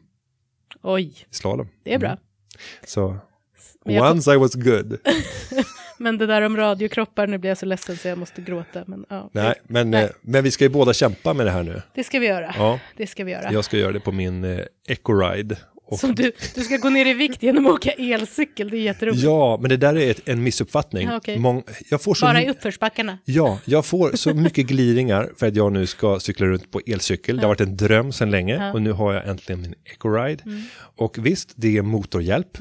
Oj, 0.82 1.02
i 1.02 1.34
slalom. 1.34 1.68
det 1.84 1.94
är 1.94 1.98
bra. 1.98 2.16
Så 2.86 3.08
Men 3.08 3.18
jag 3.84 4.10
once 4.12 4.34
I 4.34 4.36
was 4.36 4.54
good. 4.54 4.98
Men 5.98 6.18
det 6.18 6.26
där 6.26 6.42
om 6.42 6.56
radiokroppar, 6.56 7.26
nu 7.26 7.38
blir 7.38 7.50
jag 7.50 7.58
så 7.58 7.66
ledsen 7.66 7.96
så 7.96 8.08
jag 8.08 8.18
måste 8.18 8.42
gråta. 8.42 8.84
Men, 8.86 9.04
ja, 9.08 9.30
Nej, 9.32 9.54
men, 9.68 9.90
Nej. 9.90 10.04
eh, 10.04 10.10
men 10.22 10.44
vi 10.44 10.50
ska 10.50 10.64
ju 10.64 10.68
båda 10.70 10.92
kämpa 10.92 11.34
med 11.34 11.46
det 11.46 11.50
här 11.52 11.62
nu. 11.62 11.82
Det 11.94 12.04
ska 12.04 12.18
vi 12.18 12.26
göra. 12.26 12.54
Ja, 12.58 12.78
Det 12.96 13.06
ska 13.06 13.24
vi 13.24 13.32
göra. 13.32 13.52
jag 13.52 13.64
ska 13.64 13.76
göra 13.76 13.92
det 13.92 14.00
på 14.00 14.12
min 14.12 14.44
eh, 14.44 14.60
Ecoride. 14.88 15.56
Och, 15.86 15.98
Så 15.98 16.06
du, 16.06 16.32
du 16.54 16.60
ska 16.60 16.76
gå 16.76 16.88
ner 16.90 17.06
i 17.06 17.14
vikt 17.14 17.42
genom 17.42 17.66
att 17.66 17.72
åka 17.72 17.90
elcykel, 17.90 18.70
det 18.70 18.76
är 18.76 18.80
jätteroligt. 18.80 19.22
ja, 19.22 19.58
men 19.60 19.68
det 19.68 19.76
där 19.76 19.96
är 19.98 20.10
ett, 20.10 20.28
en 20.28 20.42
missuppfattning. 20.42 21.08
Ja, 21.08 21.16
okej. 21.16 21.38
Mång, 21.38 21.62
jag 21.90 22.02
får 22.02 22.14
så 22.14 22.26
Bara 22.26 22.42
i 22.42 22.50
uppförsbackarna. 22.50 23.18
Ja, 23.24 23.58
jag 23.64 23.86
får 23.86 24.12
så 24.16 24.34
mycket 24.34 24.66
gliringar 24.66 25.30
för 25.36 25.46
att 25.46 25.56
jag 25.56 25.72
nu 25.72 25.86
ska 25.86 26.20
cykla 26.20 26.46
runt 26.46 26.70
på 26.70 26.80
elcykel. 26.86 27.36
Det 27.36 27.42
har 27.42 27.48
varit 27.48 27.60
en 27.60 27.76
dröm 27.76 28.12
sedan 28.12 28.30
länge 28.30 28.54
Ja. 28.54 28.72
och 28.72 28.82
nu 28.82 28.92
har 28.92 29.14
jag 29.14 29.28
äntligen 29.28 29.60
min 29.62 29.74
Ecoride. 29.84 30.42
Mm. 30.46 30.62
Och 30.96 31.26
visst, 31.26 31.52
det 31.56 31.76
är 31.78 31.82
motorhjälp. 31.82 32.58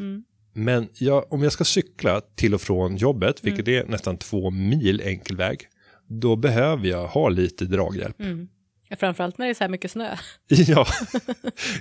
Men 0.53 0.87
jag, 0.93 1.33
om 1.33 1.43
jag 1.43 1.51
ska 1.51 1.63
cykla 1.63 2.21
till 2.35 2.53
och 2.53 2.61
från 2.61 2.97
jobbet, 2.97 3.39
vilket 3.43 3.67
Mm. 3.67 3.79
är 3.85 3.91
nästan 3.91 4.17
två 4.17 4.49
mil 4.51 5.01
enkel 5.01 5.37
väg, 5.37 5.59
då 6.07 6.35
behöver 6.35 6.87
jag 6.87 7.07
ha 7.07 7.29
lite 7.29 7.65
draghjälp. 7.65 8.19
Mm. 8.19 8.47
Ja, 8.89 8.95
Framförallt 8.99 9.37
när 9.37 9.45
det 9.45 9.51
är 9.51 9.53
så 9.53 9.63
här 9.63 9.69
mycket 9.71 9.91
snö. 9.91 10.15
Ja. 10.47 10.85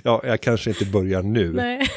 ja, 0.03 0.21
jag 0.23 0.41
kanske 0.41 0.69
inte 0.69 0.85
börjar 0.85 1.21
nu. 1.23 1.53
Nej. 1.53 1.87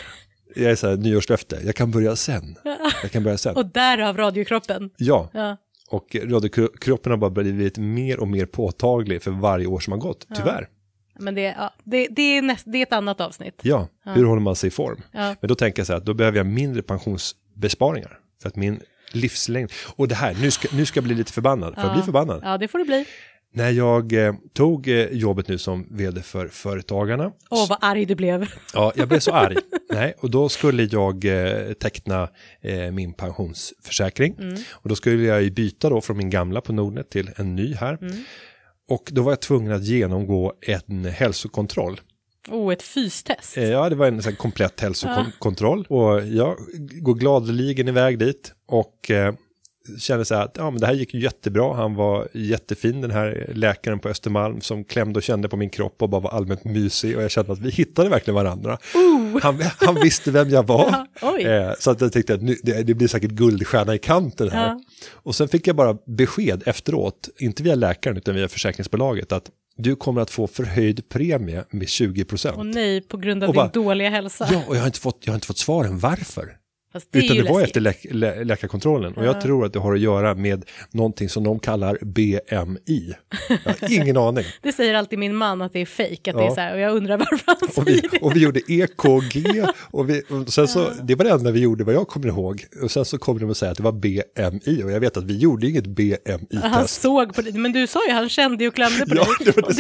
Jag 0.57 0.71
är 0.71 0.75
så 0.77 0.89
här, 0.89 0.97
nyårslöfte, 0.97 1.61
jag 1.65 1.75
kan 1.75 1.91
börja 1.91 2.17
sen. 2.17 2.57
Jag 3.03 3.11
kan 3.11 3.23
börja 3.25 3.39
sen. 3.39 3.57
Och 3.57 3.67
därav 3.67 4.17
radiokroppen. 4.17 4.91
Ja, 4.97 5.31
Ja. 5.35 5.57
och 5.89 6.17
radiokroppen 6.23 7.11
har 7.13 7.17
bara 7.17 7.31
blivit 7.31 7.79
mer 7.79 8.21
och 8.21 8.29
mer 8.29 8.47
påtaglig 8.47 9.23
för 9.23 9.31
varje 9.31 9.67
år 9.67 9.81
som 9.81 9.93
har 9.93 9.99
gått, 10.01 10.27
tyvärr. 10.35 10.69
Men 11.23 11.35
det, 11.35 11.43
ja, 11.43 11.75
det, 11.85 12.09
det, 12.11 12.23
är 12.23 12.43
näst, 12.43 12.65
det 12.67 12.79
är 12.79 12.83
ett 12.83 12.93
annat 12.93 13.21
avsnitt. 13.21 13.61
Ja, 13.63 13.89
hur 14.05 14.25
håller 14.25 14.43
man 14.43 14.57
sig 14.57 14.69
i 14.69 14.71
form? 14.71 15.03
Ja. 15.13 15.35
Men 15.41 15.49
då 15.49 15.55
tänker 15.55 15.81
jag 15.81 15.87
så 15.87 15.93
här, 15.93 16.01
då 16.01 16.15
behöver 16.15 16.39
jag 16.39 16.47
mindre 16.47 16.83
pensionsbesparingar. 16.83 18.19
För 18.43 18.49
att 18.49 18.57
min 18.57 18.81
livslängd, 19.13 19.73
och 19.97 20.09
det 20.09 20.15
här, 20.15 20.37
nu 20.41 20.51
ska, 20.51 20.69
nu 20.77 20.87
ska 20.87 20.99
jag 20.99 21.05
bli 21.05 21.15
lite 21.15 21.33
förbannad, 21.33 21.75
för 21.75 21.83
jag 21.83 21.93
blir 21.93 22.03
förbannad. 22.03 22.41
Ja, 22.45 22.59
det 22.59 22.69
får 22.69 22.79
det 22.79 22.85
bli. 22.85 23.05
När 23.55 23.71
jag 23.71 24.13
eh, 24.13 24.35
tog 24.53 24.89
eh, 24.89 25.09
jobbet 25.13 25.49
nu 25.49 25.59
som 25.59 25.87
vd 25.91 26.23
för 26.23 26.49
Företagarna, 26.49 27.33
Åh, 27.51 27.69
vad 27.69 27.79
arg 27.81 28.05
du 28.05 28.15
blev. 28.15 28.47
ja, 28.75 28.93
jag 28.97 29.09
blev 29.09 29.19
så 29.19 29.33
arg. 29.35 29.57
Nej, 29.91 30.15
och 30.19 30.31
då 30.31 30.49
skulle 30.49 30.83
jag 30.83 31.25
eh, 31.25 31.73
teckna 31.73 32.29
eh, 32.61 32.91
min 32.91 33.13
pensionsförsäkring. 33.13 34.37
Och 34.71 34.89
då 34.89 34.95
skulle 34.97 35.23
jag 35.23 35.43
ju 35.43 35.51
byta 35.51 35.89
då 35.91 36.01
från 36.01 36.17
min 36.17 36.31
gamla 36.31 36.61
på 36.61 36.73
Nordnet 36.73 37.11
till 37.11 37.31
en 37.37 37.57
ny 37.57 37.75
här. 37.75 37.99
Och 38.91 39.09
då 39.13 39.23
var 39.23 39.33
jag 39.33 39.41
tvungen 39.41 39.73
att 39.73 39.85
genomgå 39.85 40.53
en 40.61 41.05
hälsokontroll. 41.05 42.01
Oh, 42.51 42.73
ett 42.73 42.83
fystest. 42.83 43.57
Eh, 43.57 43.65
Ja, 43.71 43.89
det 43.89 43.97
var 43.97 44.07
en 44.07 44.23
sån 44.23 44.37
komplett 44.37 44.81
hälsokontroll. 44.81 45.87
Och 45.89 46.27
jag 46.27 46.57
går 46.79 47.15
gladeligen 47.15 47.89
iväg 47.89 48.19
dit 48.19 48.53
och 48.67 49.11
eh, 49.11 49.35
kände 49.99 50.25
så 50.25 50.35
här 50.35 50.43
att 50.45 50.55
ja, 50.59 50.71
men 50.71 50.81
det 50.81 50.87
här 50.87 50.95
gick 50.95 51.15
ju 51.15 51.21
jättebra. 51.21 51.75
Han 51.75 51.95
var 51.95 52.29
jättefin, 52.35 53.01
den 53.01 53.11
här 53.11 53.51
läkaren 53.55 53.99
på 53.99 54.09
Östermalm 54.09 54.61
som 54.61 54.85
klämde 54.85 55.19
och 55.19 55.23
kände 55.23 55.49
på 55.49 55.57
min 55.57 55.71
kropp 55.71 56.03
och 56.03 56.09
bara 56.09 56.21
var 56.21 56.31
allmänt 56.31 56.65
mysig. 56.65 57.17
Och 57.17 57.23
jag 57.23 57.31
kände 57.31 57.53
att 57.53 57.59
vi 57.59 57.71
hittade 57.71 58.09
verkligen 58.09 58.35
varandra. 58.35 58.79
Han, 59.43 59.59
han 59.77 59.95
visste 60.03 60.31
vem 60.31 60.49
jag 60.49 60.67
var. 60.67 61.07
Ja. 61.21 61.39
Eh, 61.39 61.73
så 61.79 61.91
att 61.91 62.01
jag 62.01 62.13
tänkte 62.13 62.35
att 62.35 62.43
nu, 62.43 62.57
det, 62.63 62.83
det 62.83 62.95
blir 62.95 63.09
säkert 63.09 63.31
guldstjärna 63.31 63.95
i 63.95 63.99
kanten 63.99 64.51
här. 64.51 64.67
Ja. 64.67 64.81
Och 65.13 65.35
sen 65.35 65.49
fick 65.49 65.67
jag 65.67 65.77
bara 65.77 65.97
besked 66.07 66.63
efteråt, 66.67 67.29
inte 67.39 67.63
via 67.63 67.75
läkaren 67.75 68.17
utan 68.17 68.35
via 68.35 68.49
försäkringsbolaget, 68.49 69.33
att 69.33 69.51
du 69.77 69.97
kommer 69.97 70.21
att 70.21 70.31
få 70.31 70.47
förhöjd 70.47 71.09
premie 71.09 71.65
med 71.71 71.89
20 71.89 72.25
procent. 72.25 72.57
Och 72.57 72.67
nej, 72.67 73.01
på 73.01 73.17
grund 73.17 73.43
av 73.43 73.49
Och 73.49 73.55
din 73.55 73.59
bara- 73.63 73.69
dåliga 73.69 74.11
hälsa. 74.11 74.49
Ja, 74.53 74.63
och 74.69 74.77
jag 74.77 74.81
har 74.81 74.87
inte 74.87 75.01
fått, 75.01 75.19
jag 75.21 75.33
har 75.33 75.35
inte 75.35 75.47
fått 75.47 75.59
svaren 75.59 75.99
varför. 75.99 76.57
Det 77.11 77.19
Utan 77.19 77.37
det 77.37 77.43
var 77.43 77.61
läskigt. 77.61 77.77
efter 77.77 77.81
lä 77.81 77.95
lä 78.35 78.45
läkarkontrollen. 78.45 79.13
Och 79.15 79.25
jag 79.27 79.41
tror 79.41 79.65
att 79.67 79.73
det 79.73 79.79
har 79.79 79.95
att 79.95 80.01
göra 80.01 80.35
med 80.35 80.65
någonting 80.91 81.29
som 81.29 81.45
de 81.45 81.59
kallar 81.59 81.99
BMI. 82.03 83.15
Jag 83.49 83.73
har 83.83 83.93
ingen 83.93 84.17
aning. 84.29 84.45
Det 84.63 84.73
säger 84.73 84.95
alltid 84.95 85.19
min 85.19 85.35
man 85.37 85.63
att 85.63 85.73
det 85.73 85.79
är 85.81 85.87
fejk, 85.87 86.29
att 86.29 86.35
det 86.37 86.43
Ja. 86.43 86.51
är 86.51 86.55
så 86.55 86.61
här, 86.61 86.75
och 86.75 86.81
jag 86.81 86.97
undrar 86.97 87.17
varför 87.17 87.43
han 87.47 87.57
Och 87.77 87.89
vi, 87.89 87.93
säger 87.99 88.09
det. 88.11 88.19
och 88.19 88.37
vi 88.37 88.41
gjorde 88.41 88.61
EKG. 88.73 89.65
Och, 89.91 90.11
vi, 90.11 90.23
och 90.31 90.49
sen 90.53 90.69
så, 90.69 90.91
det 91.03 91.15
var 91.15 91.25
det 91.25 91.31
enda 91.31 91.51
vi 91.51 91.61
gjorde 91.61 91.85
vad 91.85 91.95
jag 91.95 92.09
kommer 92.09 92.27
ihåg. 92.29 92.65
Och 92.83 92.91
sen 92.91 93.05
så 93.05 93.19
kom 93.19 93.39
de 93.39 93.51
att 93.51 93.57
säga 93.57 93.71
att 93.71 93.77
det 93.77 93.83
var 93.83 93.93
BMI. 93.93 94.83
Och 94.85 94.93
jag 94.93 95.01
vet 95.01 95.17
att 95.17 95.25
vi 95.25 95.37
gjorde 95.39 95.67
inget 95.67 95.85
Han 95.87 95.95
BMI-test. 95.95 97.01
såg 97.03 97.35
på 97.35 97.43
dig, 97.43 97.53
men 97.53 97.73
du 97.73 97.87
sa 97.87 98.07
ju 98.09 98.13
han 98.13 98.29
kände 98.29 98.69
och 98.69 98.75
klämde 98.75 99.07
på 99.07 99.17
Ja, 99.17 99.25
dig. 99.25 99.33
det 99.45 99.57
var 99.57 99.63
det 99.63 99.69
Och 99.69 99.75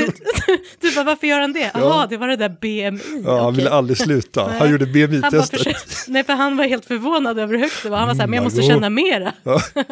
du, 0.46 0.58
du 0.88 0.94
bara, 0.94 1.04
varför 1.04 1.26
gör 1.26 1.40
han 1.40 1.52
det? 1.52 1.70
Jaha, 1.74 2.06
det 2.06 2.16
var 2.16 2.28
det 2.28 2.36
där 2.36 2.56
BMI. 2.60 3.22
Ja, 3.24 3.36
han 3.38 3.46
okej. 3.46 3.56
ville 3.56 3.70
aldrig 3.70 3.98
sluta. 3.98 4.52
Han 4.58 4.70
gjorde 4.70 4.84
Han 4.84 4.92
BMI-testet. 4.92 5.76
nej, 6.08 6.24
för 6.24 6.32
han 6.32 6.56
var 6.56 6.64
helt 6.64 6.84
förvånad 7.02 7.38
över 7.38 7.54
hur 7.54 7.60
högt 7.60 7.82
det 7.82 7.88
var. 7.88 7.98
Han 7.98 8.08
var 8.08 8.14
så 8.14 8.20
här, 8.20 8.26
men 8.28 8.36
jag 8.36 8.44
måste 8.44 8.60
Mm, 8.60 8.70
känna 8.74 8.90
mera. 8.90 9.32
Ja. 9.42 9.60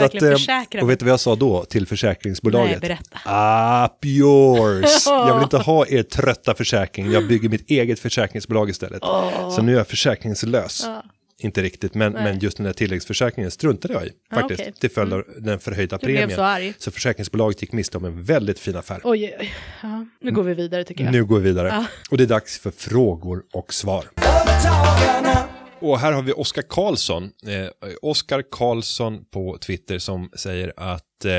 Verkligen 0.00 0.26
eh, 0.28 0.32
försäkra 0.32 0.82
och 0.82 0.90
vet 0.90 0.98
du 0.98 1.04
vad 1.04 1.12
jag 1.12 1.20
sa 1.20 1.34
då 1.36 1.64
till 1.64 1.86
försäkringsbolaget? 1.86 2.82
Nej, 2.82 2.98
berätta. 3.14 3.84
Up 3.86 4.04
yours! 4.04 5.06
Jag 5.06 5.34
vill 5.34 5.42
inte 5.42 5.58
ha 5.58 5.86
er 5.86 6.02
trötta 6.02 6.54
försäkring, 6.54 7.10
jag 7.12 7.28
bygger 7.28 7.48
mitt 7.48 7.70
eget 7.70 8.00
försäkringsbolag 8.00 8.70
istället. 8.70 9.02
Så 9.56 9.62
nu 9.62 9.72
är 9.72 9.76
jag 9.76 9.86
försäkringslös. 9.88 10.82
Ja. 10.86 11.02
Inte 11.42 11.62
riktigt, 11.62 11.94
men, 11.94 12.12
men 12.12 12.38
just 12.38 12.56
den 12.56 12.66
här 12.66 12.72
tilläggsförsäkringen 12.72 13.50
struntade 13.50 13.94
jag 13.94 14.06
i 14.06 14.10
faktiskt. 14.34 14.60
okej. 14.60 14.72
Till 14.80 14.90
följd 14.90 15.12
av 15.12 15.24
den 15.38 15.58
förhöjda 15.58 15.96
Du 15.98 16.06
blev 16.06 16.16
premien. 16.18 16.36
så 16.36 16.42
arg. 16.42 16.74
Så 16.78 16.90
försäkringsbolaget 16.90 17.62
gick 17.62 17.72
miste 17.72 17.96
om 17.98 18.04
en 18.04 18.22
väldigt 18.24 18.58
fin 18.58 18.76
affär. 18.76 19.00
Oj, 19.04 19.34
oj, 19.40 19.54
ja, 19.82 20.06
nu 20.20 20.30
går 20.32 20.42
vi 20.42 20.54
vidare 20.54 20.84
tycker 20.84 21.04
jag. 21.04 21.12
Nu 21.12 21.24
går 21.24 21.38
vi 21.38 21.44
vidare. 21.44 21.68
Ja. 21.68 21.84
Och 22.10 22.16
det 22.16 22.24
är 22.24 22.28
dags 22.28 22.58
för 22.58 22.70
frågor 22.70 23.42
och 23.52 23.74
svar. 23.74 24.04
Och 25.80 25.98
här 25.98 26.12
har 26.12 26.22
vi 26.22 26.32
Oskar 26.32 26.62
Karlsson, 26.68 27.24
eh, 27.24 27.90
Oskar 28.02 28.42
Karlsson 28.50 29.24
på 29.32 29.58
Twitter 29.58 29.98
som 29.98 30.30
säger 30.36 30.72
att 30.76 31.24
eh, 31.24 31.32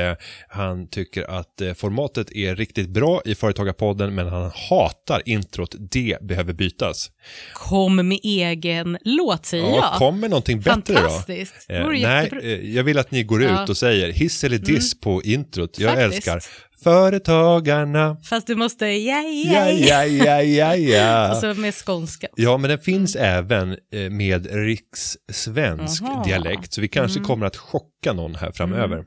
han 0.48 0.88
tycker 0.88 1.30
att 1.30 1.60
eh, 1.60 1.74
formatet 1.74 2.32
är 2.32 2.56
riktigt 2.56 2.88
bra 2.88 3.22
i 3.24 3.34
Företagarpodden 3.34 4.14
men 4.14 4.28
han 4.28 4.50
hatar 4.70 5.22
introt, 5.26 5.74
det 5.90 6.18
behöver 6.22 6.52
bytas. 6.52 7.10
Kom 7.54 8.08
med 8.08 8.18
egen 8.22 8.98
låt 9.04 9.46
säger 9.46 9.64
Ja, 9.64 9.76
jag. 9.90 9.98
kom 9.98 10.20
med 10.20 10.30
någonting 10.30 10.60
bättre 10.60 10.94
då. 10.94 11.00
Fantastiskt. 11.00 11.54
Eh, 11.68 11.86
nej, 11.88 12.30
eh, 12.42 12.48
jag 12.74 12.84
vill 12.84 12.98
att 12.98 13.10
ni 13.10 13.22
går 13.22 13.42
ut 13.42 13.48
Ja. 13.48 13.56
Mm. 13.56 13.70
och 13.70 13.76
säger 13.76 14.12
hiss 14.12 14.44
eller 14.44 14.58
diss 14.58 15.00
på 15.00 15.22
introt. 15.22 15.78
Jag 15.78 15.94
Faktiskt. 15.94 16.14
älskar 16.28 16.42
Företagarna. 16.82 18.16
Fast 18.24 18.46
du 18.46 18.54
måste, 18.54 18.86
ja, 18.86 19.22
Ja, 19.22 19.70
ja, 19.70 20.04
ja, 20.04 20.04
ja, 20.04 20.42
ja, 20.42 20.76
ja. 20.76 21.06
Alltså 21.30 21.54
med 21.54 21.74
skånska. 21.74 22.26
Ja, 22.36 22.58
men 22.58 22.70
den 22.70 22.78
finns 22.78 23.16
även 23.16 23.70
eh, 23.92 24.10
med 24.10 24.46
rikssvensk 24.54 26.02
Aha. 26.02 26.24
dialekt, 26.24 26.72
så 26.72 26.80
vi 26.80 26.88
kanske 26.88 27.20
kommer 27.20 27.46
att 27.46 27.56
chocka 27.56 28.12
någon 28.12 28.34
här 28.34 28.52
framöver. 28.52 29.04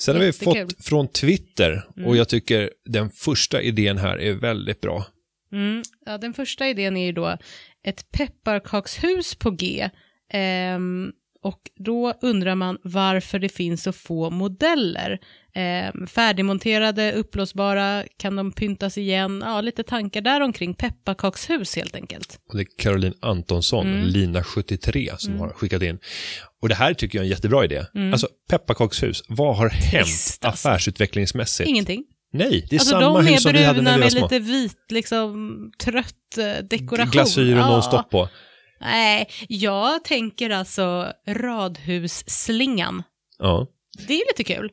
Sen 0.00 0.14
har 0.14 0.20
vi 0.20 0.26
Jättekul. 0.26 0.68
fått 0.68 0.84
från 0.84 1.08
Twitter, 1.08 1.82
och 2.06 2.16
jag 2.16 2.28
tycker 2.28 2.70
den 2.84 3.10
första 3.10 3.62
idén 3.62 3.98
här 3.98 4.20
är 4.20 4.32
väldigt 4.32 4.80
bra. 4.80 5.04
Mm. 5.52 5.82
Ja, 6.06 6.18
den 6.18 6.34
första 6.34 6.68
idén 6.68 6.96
är 6.96 7.06
ju 7.06 7.12
då 7.12 7.36
ett 7.84 8.10
pepparkakshus 8.12 9.34
på 9.34 9.50
G. 9.50 9.90
Ehm, 10.32 11.12
Och 11.42 11.60
då 11.76 12.14
undrar 12.22 12.54
man 12.54 12.78
varför 12.82 13.38
det 13.38 13.48
finns 13.48 13.82
så 13.82 13.92
få 13.92 14.30
modeller. 14.30 15.18
Eh, 15.54 16.06
färdigmonterade, 16.06 17.12
uppblåsbara, 17.12 18.04
kan 18.16 18.36
de 18.36 18.52
pyntas 18.52 18.98
igen? 18.98 19.42
Ja, 19.46 19.60
lite 19.60 19.82
tankar 19.82 20.20
där 20.20 20.40
omkring 20.40 20.74
pepparkakshus 20.74 21.76
helt 21.76 21.94
enkelt. 21.94 22.38
Och 22.48 22.56
det 22.56 22.62
är 22.62 22.66
Caroline 22.78 23.14
Antonsson, 23.20 23.86
Mm. 23.86 24.04
Lina73, 24.08 25.16
som 25.18 25.40
har 25.40 25.48
skickat 25.50 25.82
in. 25.82 25.98
Och 26.62 26.68
det 26.68 26.74
här 26.74 26.94
tycker 26.94 27.18
jag 27.18 27.22
är 27.22 27.26
en 27.26 27.30
jättebra 27.30 27.64
idé. 27.64 27.84
Alltså 28.12 28.28
pepparkakshus, 28.50 29.22
vad 29.28 29.56
har 29.56 29.68
hänt 29.68 29.92
Mm. 29.94 30.04
Trist, 30.04 30.44
alltså. 30.44 30.68
affärsutvecklingsmässigt? 30.68 31.68
Ingenting. 31.68 32.04
Nej, 32.32 32.66
det 32.70 32.76
är 32.76 32.80
Alltså 32.80 32.90
samma 32.90 33.22
de 33.22 33.26
hus 33.26 33.42
som 33.42 33.52
vi 33.52 33.58
är 33.62 33.66
hade 33.66 33.82
när 33.82 33.92
bruna 33.92 33.96
vi 33.96 34.00
var 34.00 34.20
med 34.20 34.30
små. 34.30 34.38
lite 34.38 34.38
vit, 34.38 34.86
liksom 34.90 35.58
trött 35.84 36.38
eh, 36.38 36.64
dekoration. 36.64 37.10
Glasyr 37.10 37.52
och 37.54 37.60
Ja. 37.60 37.68
nonstop 37.70 38.10
på. 38.10 38.28
Nej, 38.80 39.28
jag 39.48 40.04
tänker 40.04 40.50
alltså 40.50 41.12
radhusslingan. 41.26 43.02
Ja. 43.38 43.66
Det 44.06 44.14
är 44.14 44.24
lite 44.38 44.54
kul. 44.54 44.70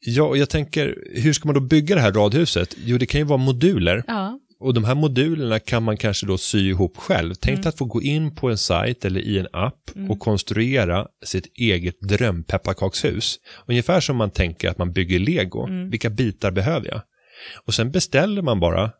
Ja, 0.00 0.22
och 0.22 0.38
jag 0.38 0.50
tänker, 0.50 0.96
hur 1.14 1.32
ska 1.32 1.48
man 1.48 1.54
då 1.54 1.60
bygga 1.60 1.94
det 1.94 2.00
här 2.00 2.12
radhuset? 2.12 2.74
Jo, 2.84 2.98
det 2.98 3.06
kan 3.06 3.20
ju 3.20 3.24
vara 3.24 3.36
moduler. 3.38 4.02
Ja. 4.06 4.38
Och 4.60 4.74
de 4.74 4.84
här 4.84 4.94
modulerna 4.94 5.58
kan 5.58 5.82
man 5.82 5.96
kanske 5.96 6.26
då 6.26 6.38
sy 6.38 6.68
ihop 6.68 6.96
själv. 6.96 7.34
Tänk 7.34 7.58
Mm. 7.58 7.68
att 7.68 7.78
få 7.78 7.84
gå 7.84 8.02
in 8.02 8.34
på 8.34 8.48
en 8.50 8.58
sajt 8.58 9.04
eller 9.04 9.20
i 9.20 9.38
en 9.38 9.46
app 9.52 9.90
och 10.08 10.20
konstruera 10.20 11.06
sitt 11.24 11.46
eget 11.54 12.00
drömpepparkakshus. 12.00 13.38
Ungefär 13.66 14.00
som 14.00 14.16
man 14.16 14.30
tänker 14.30 14.68
att 14.70 14.78
man 14.78 14.92
bygger 14.92 15.18
lego. 15.18 15.66
Mm. 15.66 15.90
Vilka 15.90 16.10
bitar 16.10 16.50
behöver 16.50 16.86
jag? 16.88 17.00
Och 17.66 17.74
sen 17.74 17.90
beställer 17.90 18.42
man 18.42 18.60
bara 18.60 18.90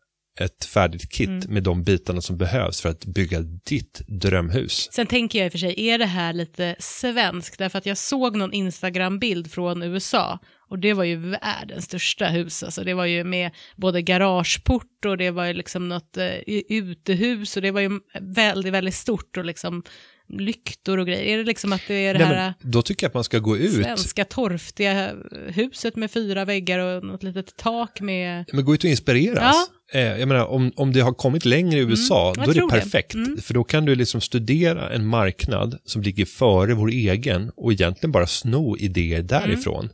ett 0.40 0.64
färdigt 0.64 1.12
kit 1.12 1.28
Mm. 1.28 1.40
med 1.48 1.62
de 1.62 1.82
bitarna 1.84 2.20
som 2.20 2.36
behövs 2.38 2.80
för 2.80 2.88
att 2.88 3.04
bygga 3.04 3.40
ditt 3.40 4.02
drömhus. 4.06 4.88
Sen 4.92 5.06
tänker 5.06 5.38
jag 5.38 5.46
i 5.46 5.48
och 5.48 5.52
för 5.52 5.58
sig, 5.58 5.88
är 5.88 5.98
det 5.98 6.06
här 6.06 6.32
lite 6.32 6.76
svenskt? 6.78 7.58
Därför 7.58 7.78
att 7.78 7.86
jag 7.86 7.98
såg 7.98 8.36
någon 8.36 8.52
Instagram-bild 8.52 9.50
från 9.52 9.82
USA 9.82 10.38
och 10.70 10.78
det 10.78 10.92
var 10.92 11.04
ju 11.04 11.16
världens 11.16 11.84
största 11.84 12.26
hus. 12.26 12.62
Alltså 12.62 12.84
det 12.84 12.94
var 12.94 13.04
ju 13.06 13.24
med 13.24 13.50
både 13.76 14.02
garageport 14.02 15.04
och 15.06 15.16
det 15.16 15.30
var 15.30 15.44
ju 15.46 15.52
liksom 15.52 15.88
något 15.88 16.16
eh, 16.16 16.34
utehus 16.68 17.56
och 17.56 17.62
det 17.62 17.70
var 17.70 17.80
ju 17.80 18.00
väldigt, 18.20 18.72
väldigt 18.72 18.94
stort 18.94 19.36
och 19.36 19.44
liksom 19.44 19.82
lyktor 20.28 20.98
och 20.98 21.06
grejer. 21.06 21.34
Är 21.34 21.38
det 21.38 21.44
liksom 21.44 21.72
att 21.72 21.82
det 21.88 21.94
är 21.94 22.14
det 22.14 22.18
Nej, 22.18 22.28
här 22.28 22.54
men 22.60 22.70
då 22.70 22.82
tycker 22.82 23.04
jag 23.04 23.08
att 23.08 23.14
man 23.14 23.24
ska 23.24 23.38
gå 23.38 23.56
ut 23.56 23.74
svenska 23.74 24.24
torftiga 24.24 25.12
huset 25.46 25.96
med 25.96 26.10
fyra 26.10 26.44
väggar 26.44 26.78
och 26.78 27.04
något 27.04 27.22
litet 27.22 27.56
tak 27.56 28.00
med... 28.00 28.44
Men 28.52 28.64
gå 28.64 28.74
ut 28.74 28.84
och 28.84 28.90
inspireras. 28.90 29.56
Eh, 29.92 30.00
jag 30.00 30.28
menar, 30.28 30.46
om, 30.46 30.72
om 30.76 30.92
det 30.92 31.00
har 31.00 31.12
kommit 31.12 31.44
längre 31.44 31.78
i 31.78 31.82
USA, 31.82 32.32
jag 32.36 32.36
då 32.36 32.42
är 32.42 32.54
det 32.54 32.60
tror 32.60 32.70
det. 32.70 32.80
perfekt. 32.80 33.14
Mm. 33.14 33.36
För 33.42 33.54
då 33.54 33.64
kan 33.64 33.84
du 33.84 33.94
liksom 33.94 34.20
studera 34.20 34.90
en 34.90 35.06
marknad 35.06 35.78
som 35.84 36.02
ligger 36.02 36.24
före 36.24 36.74
vår 36.74 36.88
egen 36.88 37.50
och 37.56 37.72
egentligen 37.72 38.12
bara 38.12 38.26
sno 38.26 38.76
idéer 38.76 39.22
därifrån. 39.22 39.90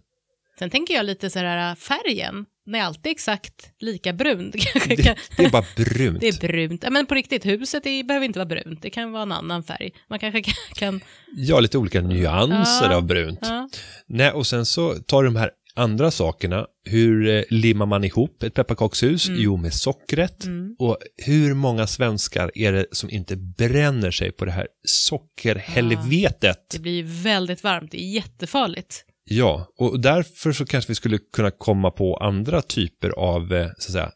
Sen 0.59 0.71
tänker 0.71 0.95
jag 0.95 1.07
lite 1.07 1.31
så 1.31 1.39
här, 1.39 1.75
färgen, 1.75 2.47
den 2.67 2.75
är 2.75 2.83
alltid 2.83 3.13
exakt 3.13 3.71
lika 3.81 4.13
brun. 4.13 4.51
Det 4.89 5.17
Det, 5.37 5.45
är 5.45 5.51
bara 5.51 5.65
brunt. 5.77 6.21
Det 6.21 6.29
är 6.29 6.49
brunt. 6.49 6.83
Ja, 6.85 6.91
men 6.91 7.07
på 7.07 7.15
riktigt, 7.15 7.47
huset 7.47 7.87
är, 7.87 8.05
behöver 8.05 8.27
inte 8.27 8.39
vara 8.39 8.49
brunt. 8.49 8.83
Det 8.83 8.91
kan 8.91 9.13
vara 9.13 9.23
en 9.23 9.33
annan 9.33 9.65
färg. 9.65 9.91
Man 10.11 10.19
kanske 10.19 10.43
kan... 10.43 10.55
kan 10.75 11.01
Ja, 11.37 11.61
lite 11.61 11.79
olika 11.79 12.01
nyanser 12.01 12.91
Ja, 12.91 12.97
av 12.97 13.07
brunt. 13.07 13.39
ja. 13.43 13.69
Nej, 14.07 14.31
och 14.31 14.47
sen 14.47 14.67
så 14.67 14.95
tar 14.95 15.23
du 15.23 15.29
de 15.29 15.37
här 15.37 15.51
andra 15.77 16.11
sakerna. 16.11 16.67
Hur 16.85 17.29
eh, 17.29 17.43
limmar 17.51 17.87
man 17.87 18.05
ihop 18.05 18.43
ett 18.43 18.55
pepparkakshus? 18.55 19.29
Mm. 19.29 19.41
Jo, 19.41 19.57
med 19.57 19.75
sockret. 19.75 20.45
Och 20.79 20.99
hur 21.17 21.55
många 21.55 21.87
svenskar 21.87 22.51
är 22.55 22.73
det 22.73 22.87
som 22.93 23.11
inte 23.11 23.37
bränner 23.37 24.11
sig 24.11 24.33
på 24.33 24.45
det 24.45 24.51
här 24.53 24.67
sockerhelvetet? 24.89 26.59
Det 26.71 26.79
blir 26.79 27.03
väldigt 27.23 27.65
varmt. 27.65 27.91
Det 27.91 28.01
är 28.03 28.11
jättefarligt. 28.15 29.05
Ja, 29.25 29.69
och 29.79 30.01
därför 30.01 30.53
så 30.53 30.67
kanske 30.67 30.91
vi 30.91 30.95
skulle 30.95 31.19
kunna 31.19 31.51
komma 31.51 31.91
på 31.91 32.17
andra 32.17 32.63
typer 32.63 33.11
av 33.11 33.53
eh, 33.53 33.67
så 33.67 33.89
att 33.89 33.93
säga, 33.93 34.13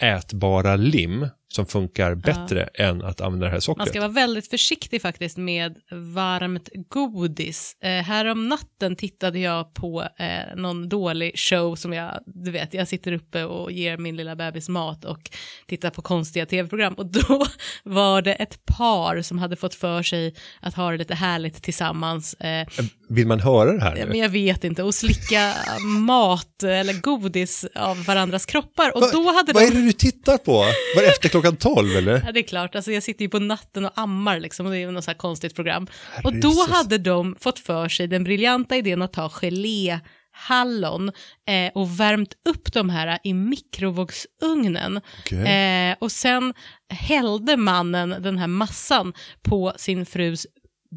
eh, 0.00 0.14
ätbara 0.14 0.76
lim 0.76 1.26
som 1.54 1.66
funkar 1.66 2.14
bättre 2.14 2.62
än 2.74 3.02
att 3.04 3.20
använda 3.20 3.46
det 3.46 3.50
här 3.50 3.54
Man 3.56 3.60
sockret. 3.62 3.88
ska 3.88 4.00
vara 4.00 4.10
väldigt 4.10 4.50
försiktig 4.50 5.02
faktiskt 5.02 5.36
med 5.36 5.76
varmt 5.90 6.68
godis. 6.88 7.76
Eh, 7.82 7.90
här 7.90 8.24
om 8.26 8.48
natten 8.48 8.96
tittade 8.96 9.38
jag 9.38 9.74
på 9.74 10.02
eh, 10.18 10.56
någon 10.56 10.88
dålig 10.88 11.38
show 11.38 11.74
som 11.74 11.92
jag, 11.92 12.18
du 12.26 12.50
vet, 12.50 12.74
jag 12.74 12.88
sitter 12.88 13.12
uppe 13.12 13.44
och 13.44 13.72
ger 13.72 13.96
min 13.96 14.16
lilla 14.16 14.36
bebis 14.36 14.68
mat 14.68 15.04
och 15.04 15.30
tittar 15.66 15.90
på 15.90 16.02
konstiga 16.02 16.46
tv-program 16.46 16.94
och 16.94 17.06
då 17.06 17.46
var 17.82 18.22
det 18.22 18.34
ett 18.34 18.66
par 18.66 19.22
som 19.22 19.38
hade 19.38 19.56
fått 19.56 19.74
för 19.74 20.02
sig 20.02 20.34
att 20.60 20.74
ha 20.74 20.90
det 20.90 20.96
lite 20.96 21.14
härligt 21.14 21.62
tillsammans. 21.62 22.34
Eh, 22.34 22.66
Vill 23.08 23.26
man 23.26 23.40
höra 23.40 23.72
det 23.72 23.80
här 23.82 23.96
Ja, 23.96 24.04
nu? 24.04 24.10
men 24.10 24.18
jag 24.18 24.28
vet 24.28 24.64
inte, 24.64 24.82
och 24.82 24.94
slicka 24.94 25.54
mat 25.98 26.62
eller 26.62 27.00
godis 27.00 27.66
av 27.74 28.04
varandras 28.04 28.46
kroppar. 28.46 28.96
Och 28.96 29.12
då 29.12 29.32
hade 29.32 29.52
Vad 29.52 29.62
de... 29.62 29.66
är 29.66 29.70
det 29.70 29.82
du 29.86 29.92
tittar 29.92 30.38
på? 30.38 30.52
Var 30.96 31.02
efter 31.02 31.28
klockan 31.28 31.41
tolv 31.50 31.96
eller? 31.96 32.22
Ja, 32.26 32.32
det 32.32 32.40
är 32.40 32.46
klart, 32.48 32.74
alltså 32.74 32.92
jag 32.92 33.02
sitter 33.02 33.24
ju 33.24 33.28
på 33.28 33.38
natten 33.38 33.84
och 33.84 33.92
ammar 33.94 34.40
liksom, 34.40 34.66
och 34.66 34.72
det 34.72 34.78
är 34.78 34.90
något 34.90 35.04
så 35.04 35.10
här 35.10 35.18
konstigt 35.18 35.54
program. 35.54 35.86
Och 36.24 36.32
då 36.32 36.48
Herrejösses. 36.48 36.74
hade 36.76 36.98
de 36.98 37.36
fått 37.40 37.58
för 37.58 37.88
sig 37.88 38.06
den 38.06 38.24
briljanta 38.24 38.76
idén 38.76 39.02
att 39.02 39.12
ta 39.12 39.28
geléhallon 39.28 41.08
eh, 41.48 41.72
och 41.74 42.00
värmt 42.00 42.34
upp 42.48 42.72
de 42.72 42.90
här 42.90 43.18
i 43.24 43.34
mikrovågsugnen. 43.34 45.00
Okej. 45.20 45.46
Eh, 45.46 45.96
och 46.00 46.12
sen 46.12 46.54
hällde 46.88 47.56
mannen 47.56 48.16
den 48.22 48.38
här 48.38 48.46
massan 48.46 49.12
på 49.42 49.72
sin 49.76 50.06
frus 50.06 50.46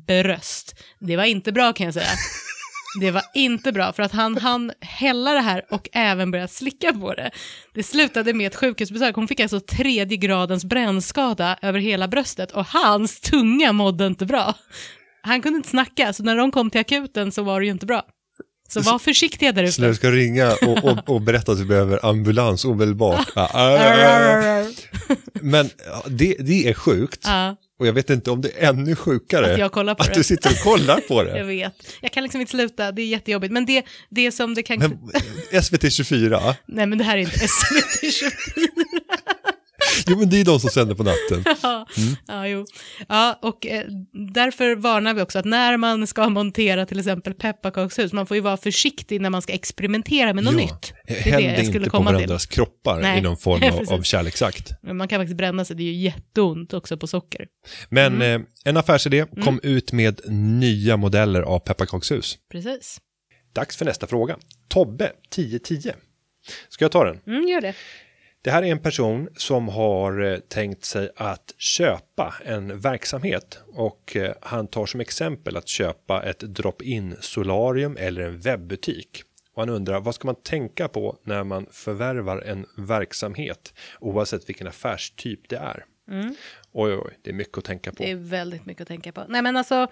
bröst. 0.08 0.76
Det 1.00 1.18
var 1.18 1.24
inte 1.24 1.52
bra 1.52 1.74
kan 1.74 1.86
jag 1.86 1.94
säga. 1.94 2.08
Det 3.00 3.12
var 3.12 3.24
inte 3.34 3.72
bra 3.72 3.94
för 3.94 4.04
att 4.04 4.12
han 4.12 4.38
han 4.38 4.72
hälla 4.82 5.32
det 5.34 5.40
här 5.42 5.66
och 5.70 5.90
även 5.94 6.32
börja 6.32 6.48
slicka 6.48 6.94
på 6.94 7.14
det. 7.14 7.32
Det 7.74 7.84
slutade 7.84 8.34
med 8.34 8.48
ett 8.48 8.56
sjukhusbesök. 8.56 9.16
Hon 9.16 9.28
fick 9.28 9.40
alltså 9.40 9.60
tredje 9.60 10.18
gradens 10.18 10.66
brännskada 10.66 11.58
över 11.62 11.80
hela 11.80 12.08
bröstet 12.08 12.52
och 12.52 12.66
hans 12.66 13.22
tunga 13.22 13.72
mådde 13.72 14.08
inte 14.08 14.26
bra. 14.26 14.54
Han 15.22 15.42
kunde 15.42 15.58
inte 15.58 15.70
snacka, 15.70 16.14
så 16.14 16.24
när 16.24 16.36
de 16.36 16.52
kom 16.52 16.70
till 16.70 16.82
akuten 16.82 17.32
så 17.32 17.44
var 17.44 17.60
det 17.60 17.66
ju 17.66 17.72
inte 17.72 17.86
bra. 17.86 18.04
Så 18.70 18.82
var 18.82 19.00
försiktiga 19.00 19.52
där 19.52 19.68
Så 19.68 19.82
när 19.82 19.88
du 19.88 19.92
ute. 19.92 19.98
ska 20.00 20.12
ringa 20.12 20.52
och, 20.52 20.84
och, 20.84 21.10
och 21.10 21.22
berätta 21.22 21.52
att 21.52 21.58
du 21.58 21.66
behöver 21.66 22.06
ambulans 22.06 22.66
omedelbart. 22.66 23.28
Ja, 23.36 23.50
Men 25.34 25.70
ja, 25.86 26.04
det, 26.08 26.36
det 26.40 26.70
är 26.70 26.74
sjukt. 26.74 27.22
Ja, 27.24 27.56
Och 27.80 27.88
jag 27.88 27.94
vet 27.94 28.10
inte 28.10 28.32
om 28.32 28.42
det 28.42 28.50
är 28.64 28.70
ännu 28.70 28.96
sjukare. 28.96 29.54
Att 29.54 29.60
jag 29.60 29.72
kollar 29.72 29.96
på 29.96 30.04
att 30.04 30.10
det. 30.14 30.20
du 30.20 30.24
sitter 30.24 30.50
och 30.50 30.58
kollar 30.60 30.98
på 31.00 31.14
jag 31.28 31.36
det. 31.38 31.44
vet. 31.44 31.74
Jag 32.02 32.12
kan 32.12 32.24
liksom 32.24 32.42
inte 32.42 32.52
sluta, 32.52 32.92
det 32.92 33.02
är 33.02 33.06
jättejobbigt. 33.06 33.54
Men 33.54 33.66
det, 33.66 33.84
det 34.10 34.32
som 34.32 34.54
det 34.54 34.64
kan... 34.64 34.80
Men 34.80 35.64
SVT 35.64 35.94
24, 35.94 36.56
Nej 36.66 36.86
men 36.86 36.98
det 36.98 37.04
här 37.04 37.18
är 37.18 37.22
inte 37.22 37.40
SVT 37.48 38.14
24. 38.14 38.32
Jo 40.08 40.18
men 40.20 40.30
det 40.30 40.42
är 40.42 40.46
de 40.46 40.60
som 40.60 40.70
sänder 40.70 40.96
på 40.96 41.04
natten. 41.04 41.44
Ja, 41.64 41.88
Mm. 41.98 42.16
ja, 42.28 42.48
jo. 42.48 42.66
ja, 43.08 43.40
och 43.42 43.66
eh, 43.68 43.84
därför 44.34 44.76
varnar 44.76 45.14
vi 45.14 45.22
också 45.22 45.40
att 45.40 45.46
när 45.46 45.78
man 45.78 46.08
ska 46.08 46.30
montera 46.30 46.86
till 46.86 47.00
exempel 47.00 47.34
pepparkakshus, 47.34 48.14
man 48.14 48.26
får 48.28 48.38
ju 48.38 48.42
vara 48.42 48.58
försiktig 48.58 49.22
när 49.22 49.30
man 49.30 49.42
ska 49.42 49.54
experimentera 49.54 50.34
med 50.34 50.44
något 50.44 50.54
Ja, 50.54 50.60
nytt. 50.60 50.94
Det 51.08 51.30
är 51.30 51.38
det 51.38 51.44
jag 51.44 51.56
skulle 51.66 51.78
inte 51.78 51.90
på 51.90 51.98
komma 51.98 52.10
till. 52.10 52.16
varandras 52.16 52.46
kroppar 52.46 53.02
Nej, 53.02 53.18
i 53.20 53.22
någon 53.22 53.38
form 53.38 53.64
av, 53.90 53.94
av 53.94 54.02
kärleksakt. 54.02 54.72
Men 54.84 54.98
man 54.98 55.08
kan 55.08 55.20
faktiskt 55.20 55.38
bränna 55.38 55.66
sig, 55.66 55.76
det 55.76 55.84
är 55.84 55.86
ju 55.86 55.94
jätteont 56.04 56.74
också 56.74 56.98
på 56.98 57.08
socker. 57.08 57.48
Men 57.90 58.16
Mm. 58.16 58.42
eh, 58.42 58.48
en 58.66 58.78
affärsidé, 58.78 59.26
kom 59.44 59.60
ut 59.64 59.92
med 59.92 60.22
nya 60.32 60.98
modeller 60.98 61.42
av 61.42 61.60
pepparkakshus. 61.60 62.38
Precis. 62.52 62.98
Dags 63.56 63.78
för 63.78 63.86
nästa 63.86 64.08
fråga. 64.08 64.38
Tobbe, 64.70 65.12
1010. 65.36 65.92
Ska 66.70 66.86
jag 66.86 66.92
ta 66.92 67.04
den? 67.06 67.20
Mm, 67.28 67.48
gör 67.48 67.62
det. 67.62 67.74
Det 68.46 68.52
här 68.52 68.64
är 68.64 68.72
en 68.72 68.80
person 68.80 69.30
som 69.36 69.68
har 69.68 70.22
eh, 70.24 70.38
tänkt 70.38 70.86
sig 70.86 71.10
att 71.16 71.54
köpa 71.58 72.36
en 72.46 72.80
verksamhet 72.80 73.60
och 73.68 74.16
eh, 74.16 74.34
han 74.42 74.68
tar 74.68 74.86
som 74.86 75.00
exempel 75.00 75.58
att 75.58 75.68
köpa 75.68 76.24
ett 76.24 76.40
drop-in 76.40 77.16
solarium 77.20 77.98
eller 78.00 78.22
en 78.22 78.40
webbutik. 78.40 79.24
Och 79.54 79.62
han 79.62 79.70
undrar 79.70 80.00
vad 80.00 80.16
ska 80.16 80.28
man 80.28 80.36
tänka 80.36 80.88
på 80.88 81.18
när 81.24 81.44
man 81.44 81.68
förvärvar 81.72 82.42
en 82.42 82.66
verksamhet 82.78 83.74
oavsett 84.00 84.50
vilken 84.50 84.68
affärstyp 84.68 85.50
det 85.50 85.58
är. 85.58 85.86
Oj, 86.72 86.94
oj, 86.94 87.02
oj, 87.06 87.18
det 87.22 87.30
är 87.30 87.34
mycket 87.34 87.58
att 87.58 87.66
tänka 87.66 87.92
på. 87.92 88.04
Det 88.04 88.12
är 88.12 88.16
väldigt 88.16 88.66
mycket 88.66 88.82
att 88.82 88.88
tänka 88.88 89.12
på. 89.12 89.24
Nej 89.28 89.42
men 89.42 89.58
alltså, 89.58 89.88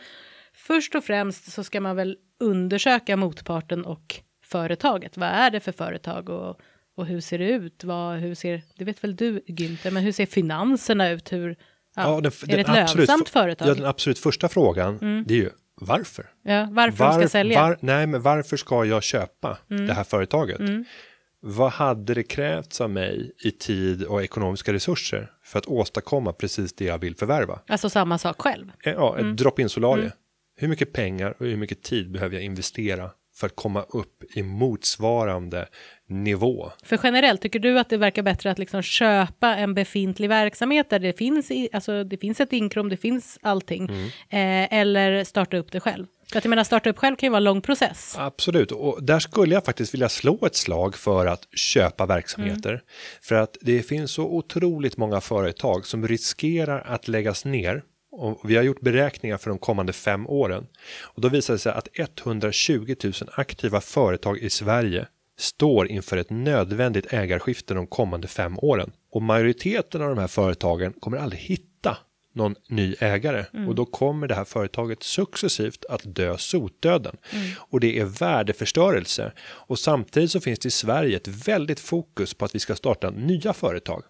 först 0.54 0.96
och 0.96 1.04
främst 1.04 1.52
så 1.52 1.64
ska 1.64 1.82
man 1.82 1.96
väl 1.96 2.18
undersöka 2.40 3.18
motparten 3.18 3.86
och 3.86 4.20
företaget. 4.44 5.18
Vad 5.18 5.30
är 5.30 5.52
det 5.52 5.60
för 5.60 5.72
företag 5.72 6.30
och, 6.30 6.60
och 6.96 7.06
hur 7.06 7.20
ser 7.20 7.38
det 7.38 7.50
ut? 7.50 7.84
Vad, 7.84 8.20
hur 8.20 8.36
ser, 8.36 8.62
det 8.78 8.86
vet 8.86 9.04
väl 9.04 9.16
du 9.16 9.40
Günther, 9.40 9.92
men 9.92 10.04
hur 10.04 10.12
ser 10.12 10.26
finanserna 10.26 11.10
ut? 11.10 11.32
Hur, 11.34 11.56
ja, 11.96 12.22
den, 12.22 12.32
är 12.48 12.56
det 12.56 12.62
ett 12.62 12.70
absolut, 12.70 13.08
lönsamt 13.08 13.30
företag? 13.30 13.68
Ja, 13.68 13.74
den 13.74 13.86
absolut 13.86 14.20
första 14.20 14.50
frågan, 14.50 14.98
det 15.28 15.34
är 15.34 15.38
ju 15.38 15.50
varför? 15.76 16.26
Ja, 16.44 16.68
varför 16.72 17.06
de 17.06 17.14
ska 17.14 17.28
sälja? 17.28 17.60
Mm. 17.60 17.70
Var, 17.70 17.78
nej, 17.82 18.08
men 18.08 18.22
varför 18.22 18.58
ska 18.58 18.86
jag 18.86 19.04
köpa 19.04 19.58
det 19.68 19.94
här 19.94 20.04
företaget? 20.04 20.62
Vad 21.46 21.72
hade 21.72 22.14
det 22.14 22.24
krävts 22.24 22.82
av 22.82 22.90
mig 22.90 23.32
i 23.44 23.52
tid 23.52 24.04
och 24.04 24.24
ekonomiska 24.24 24.74
resurser 24.74 25.32
för 25.44 25.60
att 25.60 25.66
åstadkomma 25.66 26.34
precis 26.34 26.74
det 26.74 26.86
jag 26.86 26.98
vill 26.98 27.16
förvärva? 27.16 27.60
Alltså 27.68 27.90
samma 27.90 28.18
sak 28.18 28.42
själv. 28.42 28.72
Eh, 28.84 28.94
Ja, 28.94 29.20
ett 29.20 29.38
drop-in 29.38 29.70
solarie. 29.70 30.12
Hur 30.56 30.68
mycket 30.68 30.94
pengar 30.94 31.36
och 31.40 31.46
hur 31.46 31.58
mycket 31.58 31.84
tid 31.84 32.12
behöver 32.12 32.36
jag 32.36 32.44
investera 32.44 33.12
för 33.36 33.48
att 33.48 33.56
komma 33.56 33.86
upp 33.90 34.24
i 34.36 34.44
motsvarande 34.44 35.68
nivå? 36.10 36.72
För 36.84 37.00
generellt, 37.04 37.42
tycker 37.42 37.60
du 37.60 37.80
att 37.80 37.90
det 37.90 37.98
verkar 37.98 38.22
bättre 38.24 38.52
att 38.52 38.60
liksom 38.60 38.82
köpa 38.82 39.56
en 39.56 39.74
befintlig 39.74 40.30
verksamhet 40.30 40.90
där 40.90 41.00
det 41.00 41.14
finns, 41.18 41.52
i, 41.52 41.70
alltså 41.74 42.04
det 42.04 42.18
finns 42.18 42.40
ett 42.40 42.54
inkrom, 42.54 42.90
det 42.90 42.98
finns 42.98 43.40
allting, 43.42 43.90
Mm. 43.90 44.06
eh, 44.30 44.80
eller 44.80 45.24
starta 45.24 45.58
upp 45.58 45.72
det 45.72 45.80
själv? 45.80 46.06
För 46.32 46.38
att 46.38 46.46
jag 46.46 46.50
menar, 46.50 46.64
starta 46.64 46.90
upp 46.90 46.98
själv 46.98 47.16
kan 47.16 47.28
ju 47.28 47.32
vara 47.32 47.38
en 47.38 47.44
lång 47.44 47.62
process. 47.62 48.16
Absolut, 48.18 48.72
och 48.72 49.04
där 49.04 49.20
skulle 49.20 49.54
jag 49.54 49.66
faktiskt 49.66 49.94
vilja 49.94 50.10
slå 50.10 50.46
ett 50.46 50.56
slag 50.56 50.96
för 50.96 51.26
att 51.26 51.48
köpa 51.56 52.06
verksamheter. 52.06 52.82
För 53.22 53.36
att 53.36 53.58
det 53.62 53.82
finns 53.84 54.12
så 54.12 54.24
otroligt 54.24 54.98
många 54.98 55.22
företag 55.22 55.86
som 55.86 56.08
riskerar 56.08 56.82
att 56.82 57.08
läggas 57.08 57.46
ner. 57.46 57.84
Och 58.16 58.50
vi 58.50 58.56
har 58.56 58.64
gjort 58.64 58.82
beräkningar 58.82 59.38
för 59.38 59.50
de 59.50 59.60
kommande 59.60 59.94
fem 59.94 60.28
åren. 60.28 60.68
Och 61.02 61.22
då 61.22 61.30
visar 61.30 61.54
det 61.54 61.60
sig 61.60 61.72
att 61.72 61.88
120 61.94 62.96
000 63.04 63.14
aktiva 63.32 63.82
företag 63.82 64.38
i 64.38 64.50
Sverige 64.50 65.08
står 65.38 65.88
inför 65.88 66.18
ett 66.18 66.30
nödvändigt 66.30 67.14
ägarskifte 67.14 67.74
de 67.74 67.88
kommande 67.88 68.28
fem 68.28 68.60
åren. 68.60 68.92
Och 69.12 69.22
majoriteten 69.22 70.02
av 70.02 70.10
de 70.10 70.18
här 70.18 70.28
företagen 70.28 70.94
kommer 70.94 71.18
aldrig 71.18 71.42
hitta 71.42 71.98
någon 72.34 72.56
ny 72.70 72.96
ägare 73.00 73.46
och 73.68 73.76
då 73.76 73.86
kommer 73.86 74.28
det 74.28 74.36
här 74.36 74.46
företaget 74.46 75.04
successivt 75.04 75.86
att 75.90 76.16
dö 76.16 76.38
sotdöden 76.38 77.18
och 77.58 77.80
det 77.80 78.00
är 78.00 78.06
värdeförstörelse 78.06 79.32
och 79.42 79.80
samtidigt 79.80 80.32
så 80.32 80.42
finns 80.42 80.60
det 80.60 80.68
i 80.68 80.72
Sverige 80.72 81.18
ett 81.18 81.48
väldigt 81.48 81.80
fokus 81.80 82.34
på 82.34 82.46
att 82.46 82.56
vi 82.56 82.60
ska 82.60 82.76
starta 82.76 83.10
nya 83.10 83.54
företag. 83.54 84.04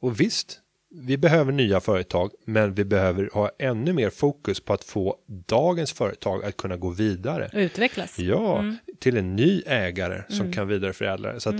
Och 0.00 0.20
visst, 0.20 0.61
vi 0.94 1.16
behöver 1.16 1.52
nya 1.52 1.80
företag, 1.80 2.30
men 2.44 2.74
vi 2.74 2.84
behöver 2.84 3.30
ha 3.32 3.50
ännu 3.58 3.92
mer 3.92 4.10
fokus 4.10 4.60
på 4.60 4.72
att 4.72 4.84
få 4.84 5.16
dagens 5.26 5.92
företag 5.92 6.44
att 6.44 6.56
kunna 6.56 6.76
gå 6.76 6.90
vidare. 6.90 7.50
Och 7.52 7.58
utvecklas. 7.58 8.18
Ja, 8.18 8.64
till 9.00 9.16
en 9.16 9.36
ny 9.36 9.62
ägare 9.66 10.22
som 10.28 10.52
kan 10.52 10.68
vidareförädla 10.68 11.32
det. 11.32 11.40
Så 11.40 11.50
att 11.50 11.56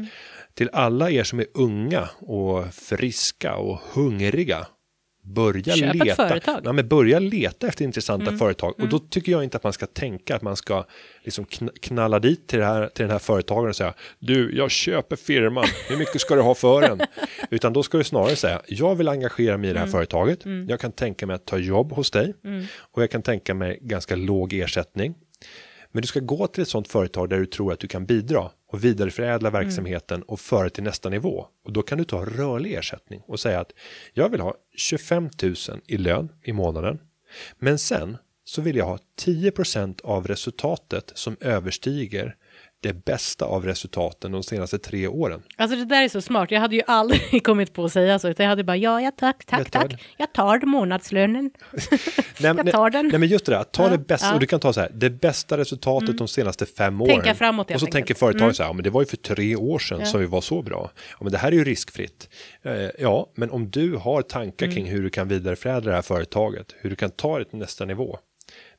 till 0.55 0.71
alla 0.73 1.11
er 1.11 1.25
som 1.25 1.41
är 1.41 1.47
unga 1.55 2.09
och 2.19 2.75
friska 2.75 3.57
och 3.57 3.81
hungriga 3.93 4.67
Börja 5.25 5.75
Köp 5.77 5.95
ett 5.95 6.05
leta. 6.05 6.29
företag. 6.29 6.61
Ja, 6.65 6.73
men 6.73 6.89
börja 6.89 7.19
leta 7.19 7.67
efter 7.67 7.85
intressanta 7.85 8.37
företag. 8.39 8.75
Och 8.81 8.89
då 8.89 8.99
tycker 8.99 9.33
jag 9.33 9.45
inte 9.45 9.57
att 9.57 9.65
man 9.65 9.73
ska 9.73 9.87
tänka 9.87 10.37
att 10.37 10.43
man 10.43 10.57
ska 10.57 10.85
liksom 11.25 11.45
kn- 11.45 11.71
knalla 11.81 12.19
dit 12.19 12.47
till, 12.47 12.63
här, 12.63 12.87
till 12.87 13.03
den 13.03 13.11
här 13.11 13.19
företagaren 13.19 13.69
och 13.69 13.77
säga 13.77 13.95
du, 14.19 14.57
jag 14.57 14.71
köper 14.71 15.17
firman, 15.17 15.65
hur 15.89 15.97
mycket 15.97 16.21
ska 16.21 16.35
du 16.35 16.41
ha 16.41 16.55
för 16.55 16.81
den? 16.81 17.01
Utan 17.51 17.73
då 17.73 17.83
ska 17.83 17.99
du 17.99 18.05
snarare 18.05 18.37
säga, 18.37 18.63
jag 18.67 18.95
vill 18.95 19.09
engagera 19.09 19.59
mig 19.59 19.71
i 19.71 19.73
det 19.73 19.79
här 19.79 19.87
företaget, 19.87 20.41
jag 20.69 20.81
kan 20.81 20.93
tänka 20.93 21.27
mig 21.27 21.37
att 21.37 21.45
ta 21.47 21.59
jobb 21.59 21.93
hos 21.93 22.11
dig. 22.11 22.35
Och 22.77 23.03
jag 23.03 23.11
kan 23.11 23.23
tänka 23.23 23.55
mig 23.55 23.79
ganska 23.83 24.17
låg 24.17 24.53
ersättning. 24.53 25.15
Men 25.93 26.03
du 26.03 26.07
ska 26.09 26.21
gå 26.21 26.47
till 26.47 26.63
ett 26.63 26.69
sånt 26.69 26.89
företag 26.89 27.29
där 27.29 27.39
du 27.39 27.47
tror 27.47 27.73
att 27.73 27.81
du 27.81 27.89
kan 27.89 28.07
bidra 28.07 28.51
och 28.73 28.85
vidareförädla 28.85 29.51
verksamheten 29.51 30.23
och 30.23 30.41
föra 30.41 30.71
till 30.71 30.83
nästa 30.83 31.09
nivå. 31.09 31.47
Och 31.65 31.73
då 31.73 31.83
kan 31.83 31.99
du 31.99 32.05
ta 32.05 32.25
rörlig 32.25 32.75
ersättning 32.75 33.23
och 33.27 33.41
säga 33.41 33.61
att 33.61 33.73
jag 34.13 34.29
vill 34.29 34.41
ha 34.41 34.55
25 34.77 35.31
000 35.43 35.55
i 35.87 35.97
lön 35.97 36.33
i 36.43 36.53
månaden. 36.53 36.99
Men 37.59 37.79
sen 37.79 38.17
så 38.45 38.63
vill 38.63 38.77
jag 38.77 38.85
ha 38.85 38.99
10% 39.21 40.01
av 40.05 40.27
resultatet 40.27 41.13
som 41.15 41.37
överstiger 41.41 42.37
det 42.83 43.05
bästa 43.05 43.45
av 43.45 43.65
resultaten 43.65 44.33
de 44.33 44.43
senaste 44.43 44.79
tre 44.79 45.09
åren. 45.09 45.43
Alltså 45.57 45.77
det 45.77 45.85
där 45.85 46.03
är 46.03 46.09
så 46.09 46.21
smart. 46.21 46.51
Jag 46.51 46.61
hade 46.61 46.77
ju 46.77 46.83
aldrig 46.87 47.43
kommit 47.45 47.73
på 47.73 47.85
att 47.85 47.93
säga 47.93 48.19
så, 48.19 48.29
utan 48.29 48.45
jag 48.45 48.51
hade 48.51 48.65
bara 48.65 48.77
ja, 48.77 49.01
ja 49.01 49.11
tack, 49.17 49.45
tack, 49.45 49.61
Jag 49.61 49.71
tack. 49.73 50.05
Jag 50.17 50.33
tar 50.33 50.67
månadslönen. 50.67 51.51
Nej, 52.41 52.55
Jag 52.57 52.71
tar 52.73 52.91
den. 52.91 53.09
Nej, 53.09 53.19
men 53.19 53.29
just 53.29 53.47
det 53.47 53.53
där, 53.53 53.65
ta 53.65 53.83
Ja, 53.83 53.89
det 53.89 53.99
bästa, 53.99 54.27
ja. 54.27 54.29
Mm. 54.31 54.35
och 54.37 54.41
du 54.41 54.47
kan 54.47 54.61
ta 54.61 54.73
så 54.73 54.81
här, 54.81 54.91
det 54.95 55.11
bästa 55.11 55.57
resultatet 55.59 56.19
de 56.19 56.29
senaste 56.29 56.67
fem 56.67 57.01
åren. 57.01 57.15
Tänka 57.15 57.35
framåt, 57.35 57.67
Och 57.67 57.71
så 57.71 57.75
enkelt. 57.75 57.83
Mm. 57.83 57.93
tänker 57.93 58.15
företaget 58.15 58.57
så 58.57 58.63
här, 58.63 58.71
ja, 58.71 58.73
men 58.73 58.83
det 58.85 58.91
var 58.91 59.03
ju 59.03 59.07
för 59.07 59.17
tre 59.17 59.57
år 59.57 59.79
sedan 59.79 60.07
som 60.07 60.21
vi 60.21 60.27
var 60.27 60.41
så 60.41 60.63
bra. 60.63 60.91
Ja, 61.11 61.17
men 61.21 61.33
det 61.33 61.39
här 61.39 61.49
är 61.49 61.57
ju 61.57 61.65
riskfritt. 61.65 62.29
Eh, 62.63 62.73
ja, 62.99 63.27
men 63.35 63.51
om 63.51 63.71
du 63.71 63.97
har 63.97 64.23
tankar 64.23 64.67
Mm. 64.67 64.75
kring 64.75 64.87
hur 64.87 65.03
du 65.03 65.11
kan 65.11 65.29
vidareförädla 65.29 65.91
det 65.91 65.95
här 65.95 66.03
företaget, 66.03 66.67
hur 66.81 66.91
du 66.91 66.97
kan 66.97 67.11
ta 67.11 67.39
det 67.39 67.45
till 67.45 67.59
nästa 67.59 67.85
nivå, 67.85 68.19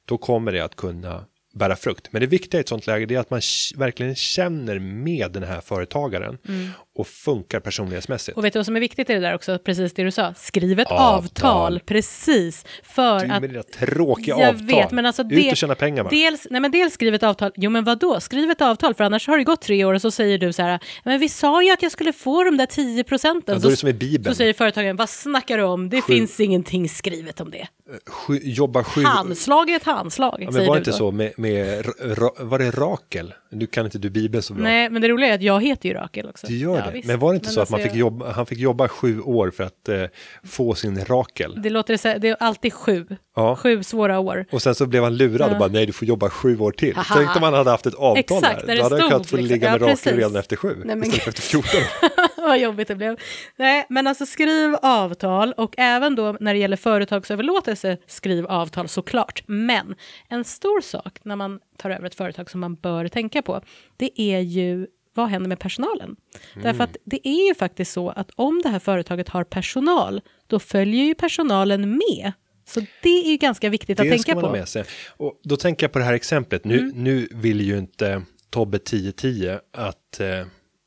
då 0.05 0.17
kommer 0.17 0.51
det 0.51 0.59
att 0.59 0.75
kunna 0.75 1.25
bära 1.53 1.75
frukt. 1.75 2.07
Men 2.11 2.19
det 2.21 2.27
viktiga 2.27 2.59
i 2.59 2.61
ett 2.61 2.69
sånt 2.69 2.87
läge 2.87 3.15
är 3.15 3.19
att 3.19 3.29
man 3.29 3.41
verkligen 3.75 4.15
känner 4.15 4.79
med 4.79 5.31
den 5.31 5.43
här 5.43 5.61
företagaren 5.61 6.37
och 6.95 7.07
funkar 7.07 7.59
personlighetsmässigt. 7.59 8.35
Mm. 8.35 8.39
Och 8.39 8.45
vet 8.45 8.53
du 8.53 8.59
vad 8.59 8.65
som 8.65 8.75
är 8.75 8.79
viktigt 8.79 9.09
i 9.09 9.13
det 9.13 9.19
där 9.19 9.35
också? 9.35 9.59
Precis 9.59 9.93
det 9.93 10.03
du 10.03 10.11
sa. 10.11 10.33
Skriv 10.33 10.79
ett 10.79 10.87
Avtal. 10.91 11.15
avtal. 11.23 11.79
Precis. 11.79 12.65
För 12.83 13.19
Du 13.19 13.31
att... 13.33 13.41
med 13.41 13.49
dina 13.49 13.63
tråkiga 13.63 14.35
jag 14.39 14.49
avtal. 14.49 14.65
vet, 14.67 14.91
men 14.91 15.05
alltså 15.05 15.21
Ut 15.23 15.29
det- 15.29 15.51
och 15.51 15.57
tjäna 15.57 15.75
pengar 15.75 16.03
bara. 16.03 16.09
Dels, 16.09 16.47
nej 16.49 16.61
men 16.61 16.71
dels 16.71 16.93
skriv 16.93 17.13
ett 17.15 17.23
avtal. 17.23 17.51
Jo 17.55 17.69
men 17.69 17.83
vad 17.83 17.99
då? 17.99 18.19
Skriv 18.19 18.49
ett 18.51 18.61
avtal 18.61 18.93
för 18.93 19.03
annars 19.03 19.27
har 19.27 19.37
det 19.37 19.43
gått 19.43 19.61
tre 19.61 19.85
år 19.85 19.93
och 19.93 20.01
så 20.01 20.11
säger 20.11 20.37
du 20.37 20.53
så 20.53 20.61
här. 20.61 20.79
Men 21.03 21.19
vi 21.19 21.29
sa 21.29 21.63
ju 21.63 21.71
att 21.71 21.81
jag 21.81 21.91
skulle 21.91 22.13
få 22.13 22.43
de 22.43 22.57
där 22.57 22.65
10 22.65 23.03
procenten. 23.03 23.55
Ja, 23.55 23.59
då 23.61 23.67
är 23.67 23.71
det 23.71 23.77
som 23.77 23.89
i 23.89 23.93
Bibeln. 23.93 24.35
Så 24.35 24.37
säger 24.37 24.53
företagen, 24.53 24.95
vad 24.95 25.09
snackar 25.09 25.57
du 25.57 25.63
om? 25.63 25.89
Det 25.89 26.01
Sju- 26.01 26.13
finns 26.13 26.39
ingenting 26.39 26.89
skrivet 26.89 27.41
om 27.41 27.51
det. 27.51 27.67
Sju, 28.07 28.39
jobba 28.43 28.83
sju... 28.83 29.03
Handslag 29.03 29.69
är 29.69 29.75
ett 29.75 29.83
handslag, 29.83 30.37
Ja, 30.39 30.51
men 30.51 30.65
var 30.67 30.75
det 30.75 30.77
inte 30.79 30.91
då. 30.91 30.97
så 30.97 31.11
med, 31.11 31.33
med 31.37 31.85
ra, 32.01 32.29
var 32.39 32.59
det 32.59 32.71
Rakel? 32.71 33.33
Nu 33.51 33.65
kan 33.67 33.85
inte 33.85 33.97
du 33.97 34.09
Bibeln 34.09 34.41
så 34.43 34.53
bra. 34.53 34.63
Nej, 34.63 34.89
men 34.89 35.01
det 35.01 35.07
roliga 35.07 35.29
är 35.29 35.35
att 35.35 35.41
jag 35.41 35.63
heter 35.63 35.89
ju 35.89 35.95
Rakel 35.95 36.29
också. 36.29 36.47
Du 36.47 36.57
gör 36.57 36.77
Ja, 36.77 36.85
det. 36.85 36.91
visst. 36.91 37.07
Men 37.07 37.19
var 37.19 37.29
det 37.31 37.35
inte 37.35 37.49
så 37.49 37.61
att 37.61 37.69
man 37.69 37.77
alltså 37.79 37.89
fick 37.91 37.99
jobba, 37.99 38.31
han 38.31 38.45
fick 38.45 38.59
jobba 38.59 38.87
sju 38.87 39.21
år 39.21 39.51
för 39.51 39.63
att 39.63 39.89
eh, 39.89 40.03
få 40.43 40.75
sin 40.75 41.05
Rakel? 41.05 41.61
Det 41.63 41.69
låter 41.69 42.19
det 42.19 42.27
är 42.29 42.35
alltid 42.39 42.73
sju. 42.73 43.05
Ja. 43.35 43.55
Sju 43.55 43.83
svåra 43.83 44.19
år. 44.19 44.45
Och 44.51 44.61
sen 44.61 44.75
så 44.75 44.85
blev 44.85 45.03
han 45.03 45.17
lurad 45.17 45.51
och 45.51 45.57
bara 45.57 45.69
nej 45.69 45.85
du 45.85 45.93
får 45.93 46.07
jobba 46.07 46.29
sju 46.29 46.59
år 46.59 46.71
till. 46.71 46.95
Haha. 46.95 47.15
Tänk 47.17 47.35
om 47.35 47.43
han 47.43 47.53
hade 47.53 47.69
haft 47.69 47.85
ett 47.85 47.93
avtal 47.93 48.37
Exakt, 48.37 48.59
där. 48.61 48.67
det 48.67 48.75
Då 48.75 48.83
hade 48.83 49.01
han 49.01 49.09
kunnat 49.11 49.27
få 49.27 49.35
liksom. 49.37 49.53
ligga 49.53 49.71
med 49.71 49.81
Ja, 49.81 49.87
Rakel 49.93 50.15
redan 50.17 50.35
efter 50.35 50.55
sju 50.55 50.75
Nej, 50.85 50.95
men- 50.95 51.03
istället 51.09 51.23
för 51.23 51.29
efter 51.29 51.41
14. 51.41 51.71
Vad 52.47 52.59
jobbigt 52.59 52.87
det 52.87 52.95
blev. 52.95 53.19
Nej, 53.55 53.85
men 53.89 54.07
alltså 54.07 54.25
skriv 54.25 54.75
avtal 54.81 55.53
och 55.57 55.75
även 55.77 56.15
då 56.15 56.37
när 56.39 56.53
det 56.53 56.59
gäller 56.59 56.77
företagsöverlåtelse, 56.77 57.97
skriv 58.07 58.45
avtal 58.45 58.87
såklart. 58.87 59.43
Men 59.47 59.95
en 60.29 60.43
stor 60.43 60.81
sak 60.81 61.19
när 61.23 61.35
man 61.35 61.59
tar 61.77 61.89
över 61.89 62.07
ett 62.07 62.15
företag 62.15 62.49
som 62.51 62.59
man 62.61 62.75
bör 62.75 63.07
tänka 63.07 63.41
på, 63.41 63.61
det 63.97 64.21
är 64.21 64.39
ju 64.39 64.87
vad 65.15 65.27
händer 65.29 65.49
med 65.49 65.59
personalen? 65.59 66.15
Mm. 66.53 66.63
Därför 66.63 66.83
att 66.83 66.97
det 67.05 67.27
är 67.27 67.47
ju 67.47 67.55
faktiskt 67.55 67.91
så 67.93 68.09
att 68.09 68.31
om 68.35 68.61
det 68.63 68.69
här 68.69 68.79
företaget 68.79 69.29
har 69.29 69.43
personal, 69.43 70.21
då 70.47 70.59
följer 70.59 71.03
ju 71.03 71.15
personalen 71.15 71.91
med. 71.91 72.31
Så 72.65 72.79
det 73.03 73.09
är 73.09 73.31
ju 73.31 73.37
ganska 73.37 73.69
viktigt 73.69 73.99
att 73.99 74.03
Det 74.05 74.09
tänka 74.09 74.21
ska 74.21 74.35
man 74.35 74.43
på. 74.43 74.51
med 74.51 74.67
sig. 74.67 74.83
Och 75.17 75.39
då 75.43 75.57
tänker 75.57 75.83
jag 75.83 75.91
på 75.91 75.99
det 75.99 76.05
här 76.05 76.13
exemplet. 76.13 76.65
Nu, 76.65 76.77
Mm. 76.79 77.03
nu 77.03 77.27
vill 77.31 77.61
ju 77.61 77.77
inte 77.77 78.21
Tobbe 78.49 78.77
1010 78.77 79.57
att 79.73 80.19
eh, 80.19 80.27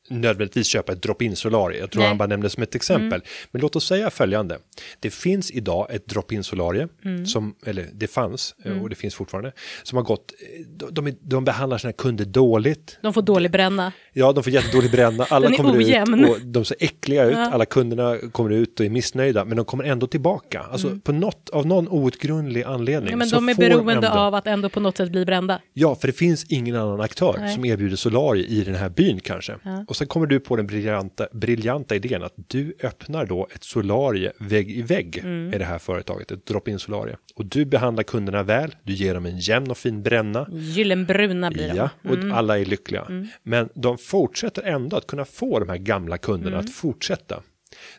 nödvändigtvis 0.09 0.67
köpa 0.67 0.91
ett 0.91 1.01
drop-in 1.01 1.35
solarie. 1.35 1.79
Jag 1.79 1.91
tror 1.91 2.01
Nej. 2.01 2.07
han 2.07 2.17
bara 2.17 2.27
nämnde 2.27 2.49
som 2.49 2.63
ett 2.63 2.75
exempel. 2.75 3.21
Men 3.51 3.61
låt 3.61 3.75
oss 3.75 3.87
säga 3.87 4.09
följande. 4.09 4.57
Det 4.99 5.09
finns 5.09 5.51
idag 5.51 5.87
ett 5.89 6.07
drop-in 6.07 6.43
solarie 6.43 6.87
som, 7.27 7.55
eller 7.65 7.87
det 7.93 8.07
fanns 8.07 8.55
eh, 8.63 8.81
och 8.81 8.89
det 8.89 8.95
finns 8.95 9.15
fortfarande, 9.15 9.51
som 9.83 9.95
har 9.95 10.03
gått, 10.03 10.33
eh, 10.57 10.91
de, 10.91 11.17
de, 11.21 11.45
behandlar 11.45 11.77
sina 11.77 11.93
kunder 11.93 12.25
dåligt. 12.25 12.97
De 13.01 13.13
får 13.13 13.21
dålig 13.21 13.51
bränna. 13.51 13.91
Ja, 14.13 14.31
de 14.31 14.43
får 14.43 14.53
jättedålig 14.53 14.91
bränna, 14.91 15.23
alla 15.29 15.51
kommer 15.51 15.77
ojämn. 15.77 16.25
ut 16.25 16.29
och 16.29 16.41
de 16.41 16.65
ser 16.65 16.77
äckliga 16.79 17.23
ut, 17.25 17.35
alla 17.35 17.65
kunderna 17.65 18.17
kommer 18.31 18.49
ut 18.49 18.79
och 18.79 18.85
är 18.85 18.89
missnöjda, 18.89 19.45
men 19.45 19.57
de 19.57 19.65
kommer 19.65 19.83
ändå 19.83 20.07
tillbaka. 20.07 20.65
Alltså 20.71 20.99
på 21.03 21.11
något, 21.11 21.49
av 21.49 21.65
någon 21.65 21.87
outgrundlig 21.87 22.63
anledning. 22.63 23.13
Mm. 23.13 23.27
Ja, 23.27 23.39
men 23.39 23.47
de 23.47 23.49
är 23.49 23.69
beroende 23.69 23.93
ändå, 23.93 24.07
av 24.07 24.35
att 24.35 24.47
ändå 24.47 24.69
på 24.69 24.79
något 24.79 24.97
sätt 24.97 25.11
bli 25.11 25.25
brända. 25.25 25.61
Ja, 25.73 25.95
för 25.95 26.07
det 26.07 26.13
finns 26.13 26.45
ingen 26.49 26.75
annan 26.75 27.01
aktör 27.01 27.35
Nej. 27.39 27.53
som 27.53 27.65
erbjuder 27.65 27.95
solarie 27.95 28.45
i 28.45 28.63
den 28.63 28.75
här 28.75 28.89
byn 28.89 29.19
kanske. 29.19 29.55
Ja. 29.63 29.85
Och 29.97 29.99
sen 29.99 30.07
kommer 30.07 30.27
du 30.27 30.39
på 30.39 30.55
den 30.55 30.67
briljanta, 30.67 31.27
briljanta 31.31 31.95
idén 31.95 32.23
att 32.23 32.33
du 32.47 32.75
öppnar 32.83 33.25
då 33.25 33.47
ett 33.55 33.63
solarie 33.63 34.31
vägg 34.39 34.71
i 34.71 34.81
vägg 34.81 35.17
Mm. 35.17 35.47
med 35.47 35.59
det 35.61 35.65
här 35.65 35.79
företaget, 35.79 36.31
ett 36.31 36.45
drop-in 36.45 36.79
solarie. 36.79 37.17
Och 37.35 37.45
du 37.45 37.65
behandlar 37.65 38.03
kunderna 38.03 38.43
väl, 38.43 38.75
du 38.83 38.93
ger 38.93 39.13
dem 39.13 39.25
en 39.25 39.37
jämn 39.39 39.71
och 39.71 39.77
fin 39.77 40.03
bränna. 40.03 40.47
Gyllenbruna 40.51 41.51
blir. 41.51 41.73
Ja, 41.75 41.89
och 42.03 42.37
alla 42.37 42.59
är 42.59 42.65
lyckliga. 42.65 43.27
Men 43.43 43.69
de 43.73 43.97
fortsätter 43.97 44.61
ändå 44.63 44.97
att 44.97 45.07
kunna 45.07 45.25
få 45.25 45.59
de 45.59 45.69
här 45.69 45.77
gamla 45.77 46.17
kunderna 46.17 46.57
att 46.57 46.73
fortsätta. 46.73 47.43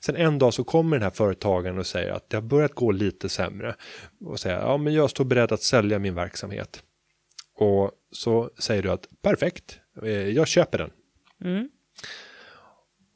Sen 0.00 0.16
en 0.16 0.38
dag 0.38 0.54
så 0.54 0.64
kommer 0.64 0.96
den 0.96 1.02
här 1.02 1.10
företagaren 1.10 1.78
och 1.78 1.86
säger 1.86 2.12
att 2.12 2.30
det 2.30 2.36
har 2.36 2.42
börjat 2.42 2.74
gå 2.74 2.90
lite 2.92 3.28
sämre. 3.28 3.74
Och 4.24 4.40
säger, 4.40 4.56
ja 4.58 4.76
men 4.76 4.94
jag 4.94 5.10
står 5.10 5.24
beredd 5.24 5.52
att 5.52 5.62
sälja 5.62 5.98
min 5.98 6.14
verksamhet. 6.14 6.82
Och 7.54 7.90
så 8.12 8.50
säger 8.58 8.82
du 8.82 8.90
att 8.90 9.08
perfekt, 9.22 9.78
eh, 10.02 10.08
jag 10.10 10.48
köper 10.48 10.78
den. 10.78 10.90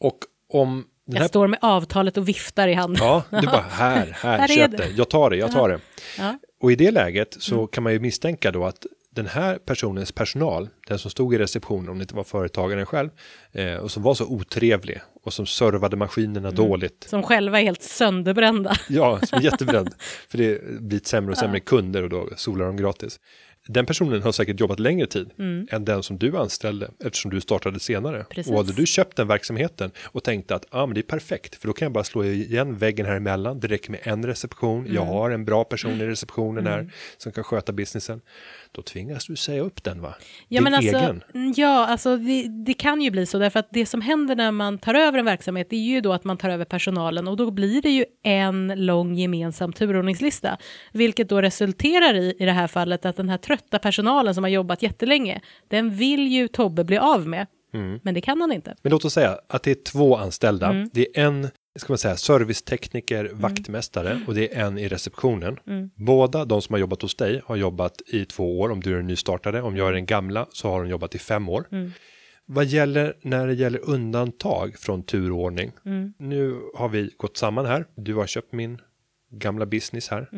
Och 0.03 0.19
om 0.49 0.85
den 1.07 1.15
Jag 1.15 1.21
här 1.21 1.29
står 1.29 1.47
med 1.47 1.59
avtalet 1.63 2.17
och 2.17 2.29
viftar 2.29 2.69
i 2.69 2.75
handen. 2.75 3.05
Ja, 3.07 3.23
du 3.31 3.47
bara 3.47 3.61
här, 3.71 4.17
här, 4.21 4.39
Här 4.39 4.51
är 4.51 4.55
köp 4.55 4.71
det. 4.71 4.77
det. 4.77 4.89
Jag 4.89 5.11
tar 5.11 5.31
det, 5.31 5.37
jag 5.37 5.53
tar 5.53 5.69
det. 5.69 5.81
Ja. 6.19 6.39
Och 6.61 6.73
i 6.73 6.75
det 6.77 6.91
läget 6.91 7.37
så 7.41 7.67
kan 7.67 7.85
man 7.85 7.93
ju 7.93 8.01
misstänka 8.01 8.51
då 8.51 8.65
att 8.65 8.87
den 9.11 9.27
här 9.27 9.59
personens 9.59 10.13
personal, 10.13 10.69
den 10.89 10.99
som 10.99 11.11
stod 11.11 11.35
i 11.35 11.39
receptionen 11.39 11.89
om 11.89 11.99
det 11.99 12.03
inte 12.03 12.15
var 12.15 12.25
företagaren 12.25 12.87
själv, 12.87 13.11
eh, 13.53 13.75
och 13.75 13.91
som 13.91 14.03
var 14.03 14.15
så 14.15 14.27
otrevlig 14.27 15.01
och 15.25 15.33
som 15.33 15.47
servade 15.47 15.97
maskinerna 15.97 16.49
Mm. 16.49 16.55
dåligt. 16.69 17.07
Som 17.09 17.23
själva 17.23 17.61
är 17.61 17.65
helt 17.65 17.83
sönderbrända. 17.83 18.77
Ja, 18.89 19.21
som 19.23 19.39
är 19.39 19.43
jättebränd. 19.43 19.95
För 20.29 20.39
det 20.39 20.81
blir 20.81 21.01
sämre 21.05 21.33
och 21.33 21.39
sämre 21.39 21.61
kunder 21.61 22.03
och 22.03 22.09
då 22.11 22.29
solar 22.37 22.67
de 22.67 22.77
gratis. 22.77 23.21
Den 23.69 23.87
personen 23.87 24.23
har 24.23 24.33
säkert 24.33 24.61
jobbat 24.61 24.79
längre 24.81 25.07
tid 25.07 25.31
än 25.71 25.85
den 25.85 26.03
som 26.03 26.19
du 26.19 26.37
anställde 26.37 26.91
eftersom 27.05 27.31
du 27.31 27.41
startade 27.41 27.81
senare. 27.81 28.15
Mm. 28.17 28.27
Precis. 28.31 28.53
Och 28.53 28.57
hade 28.59 28.73
du 28.73 28.87
köpt 28.87 29.17
den 29.17 29.29
verksamheten 29.29 29.91
och 30.05 30.25
tänkte 30.25 30.55
att 30.55 30.67
ah, 30.71 30.87
men 30.87 30.95
det 30.95 31.01
är 31.01 31.03
perfekt 31.03 31.55
för 31.55 31.67
då 31.69 31.73
kan 31.73 31.87
jag 31.87 31.93
bara 31.93 32.05
slå 32.05 32.25
igen 32.25 32.77
väggen 32.77 33.07
här 33.07 33.17
emellan. 33.17 33.61
Det 33.61 33.69
räcker 33.69 33.91
med 33.91 34.01
en 34.03 34.27
reception. 34.27 34.87
Jag 34.87 35.03
Mm. 35.03 35.09
har 35.15 35.31
en 35.31 35.45
bra 35.45 35.65
person 35.65 36.01
i 36.01 36.07
receptionen 36.07 36.67
här 36.67 36.91
som 37.17 37.33
kan 37.33 37.45
sköta 37.45 37.73
businessen. 37.73 38.21
Då 38.75 38.83
tvingas 38.83 39.27
du 39.27 39.37
säga 39.37 39.63
upp 39.63 39.83
den 39.85 40.01
va? 40.03 40.15
Ja, 40.49 40.57
Din 40.59 40.65
men 40.65 40.75
alltså, 40.75 40.97
egen. 40.97 41.23
mm, 41.35 41.55
ja, 41.57 41.87
alltså 41.87 42.17
det, 42.17 42.49
det 42.65 42.75
kan 42.75 43.01
ju 43.03 43.11
bli 43.11 43.27
så, 43.27 43.39
därför 43.39 43.61
att 43.61 43.69
det 43.71 43.87
som 43.87 44.01
händer 44.01 44.37
när 44.37 44.51
man 44.51 44.79
tar 44.79 44.95
över 44.95 45.19
en 45.19 45.25
verksamhet, 45.25 45.67
det 45.71 45.77
är 45.77 45.81
ju 45.81 46.01
då 46.01 46.13
att 46.13 46.25
man 46.25 46.37
tar 46.37 46.49
över 46.51 46.65
personalen 46.65 47.29
och 47.29 47.37
då 47.37 47.51
blir 47.51 47.83
det 47.83 47.91
ju 47.91 48.05
en 48.23 48.73
lång 48.87 49.15
gemensam 49.15 49.73
turordningslista, 49.73 50.59
vilket 50.93 51.29
då 51.29 51.43
resulterar 51.43 52.15
i, 52.15 52.35
i 52.39 52.45
det 52.45 52.53
här 52.53 52.67
fallet, 52.67 53.05
att 53.07 53.17
den 53.17 53.29
här 53.29 53.39
trötta 53.39 53.79
personalen 53.79 54.35
som 54.35 54.45
har 54.45 54.49
jobbat 54.51 54.83
jättelänge, 54.83 55.41
den 55.69 55.91
vill 55.91 56.29
ju 56.33 56.49
Tobbe 56.49 56.85
bli 56.85 56.99
av 56.99 57.27
med, 57.29 57.47
Mm. 57.75 58.01
men 58.03 58.15
det 58.15 58.21
kan 58.21 58.41
han 58.41 58.53
inte. 58.53 58.75
Men 58.83 58.91
låt 58.93 59.05
oss 59.05 59.13
säga 59.13 59.39
att 59.49 59.63
det 59.63 59.71
är 59.71 59.75
två 59.93 60.17
anställda. 60.17 60.67
Mm. 60.71 60.91
Det 60.93 61.19
är 61.19 61.25
en 61.27 61.49
ska 61.79 61.93
man 61.93 61.99
säga, 61.99 62.17
servicetekniker, 62.17 63.31
vaktmästare 63.33 64.21
och 64.27 64.35
det 64.35 64.57
är 64.57 64.67
en 64.67 64.79
i 64.79 64.89
receptionen. 64.89 65.59
Mm. 65.67 65.91
Båda 65.95 66.45
de 66.45 66.63
som 66.63 66.73
har 66.73 66.81
jobbat 66.81 67.03
hos 67.03 67.15
dig 67.15 67.43
har 67.45 67.57
jobbat 67.57 68.03
i 68.07 68.25
två 68.25 68.61
år 68.61 68.71
om 68.71 68.81
du 68.81 68.93
är 68.93 68.97
den 68.97 69.07
nystartade. 69.07 69.63
Om 69.63 69.77
jag 69.77 69.89
är 69.89 69.93
den 69.93 70.07
gamla 70.07 70.47
så 70.53 70.71
har 70.71 70.83
de 70.83 70.91
jobbat 70.91 71.15
i 71.15 71.19
fem 71.19 71.49
år. 71.49 71.69
Mm. 71.73 71.91
Vad 72.47 72.65
gäller 72.65 73.17
när 73.23 73.47
det 73.47 73.55
gäller 73.55 73.91
undantag 73.91 74.77
från 74.79 75.03
turordning. 75.03 75.73
Mm. 75.85 76.15
Nu 76.19 76.61
har 76.75 76.89
vi 76.89 77.11
gått 77.17 77.37
samman 77.37 77.67
här. 77.67 77.87
Du 77.97 78.15
har 78.15 78.27
köpt 78.27 78.53
min 78.53 78.81
gamla 79.31 79.67
business 79.67 80.09
här. 80.09 80.29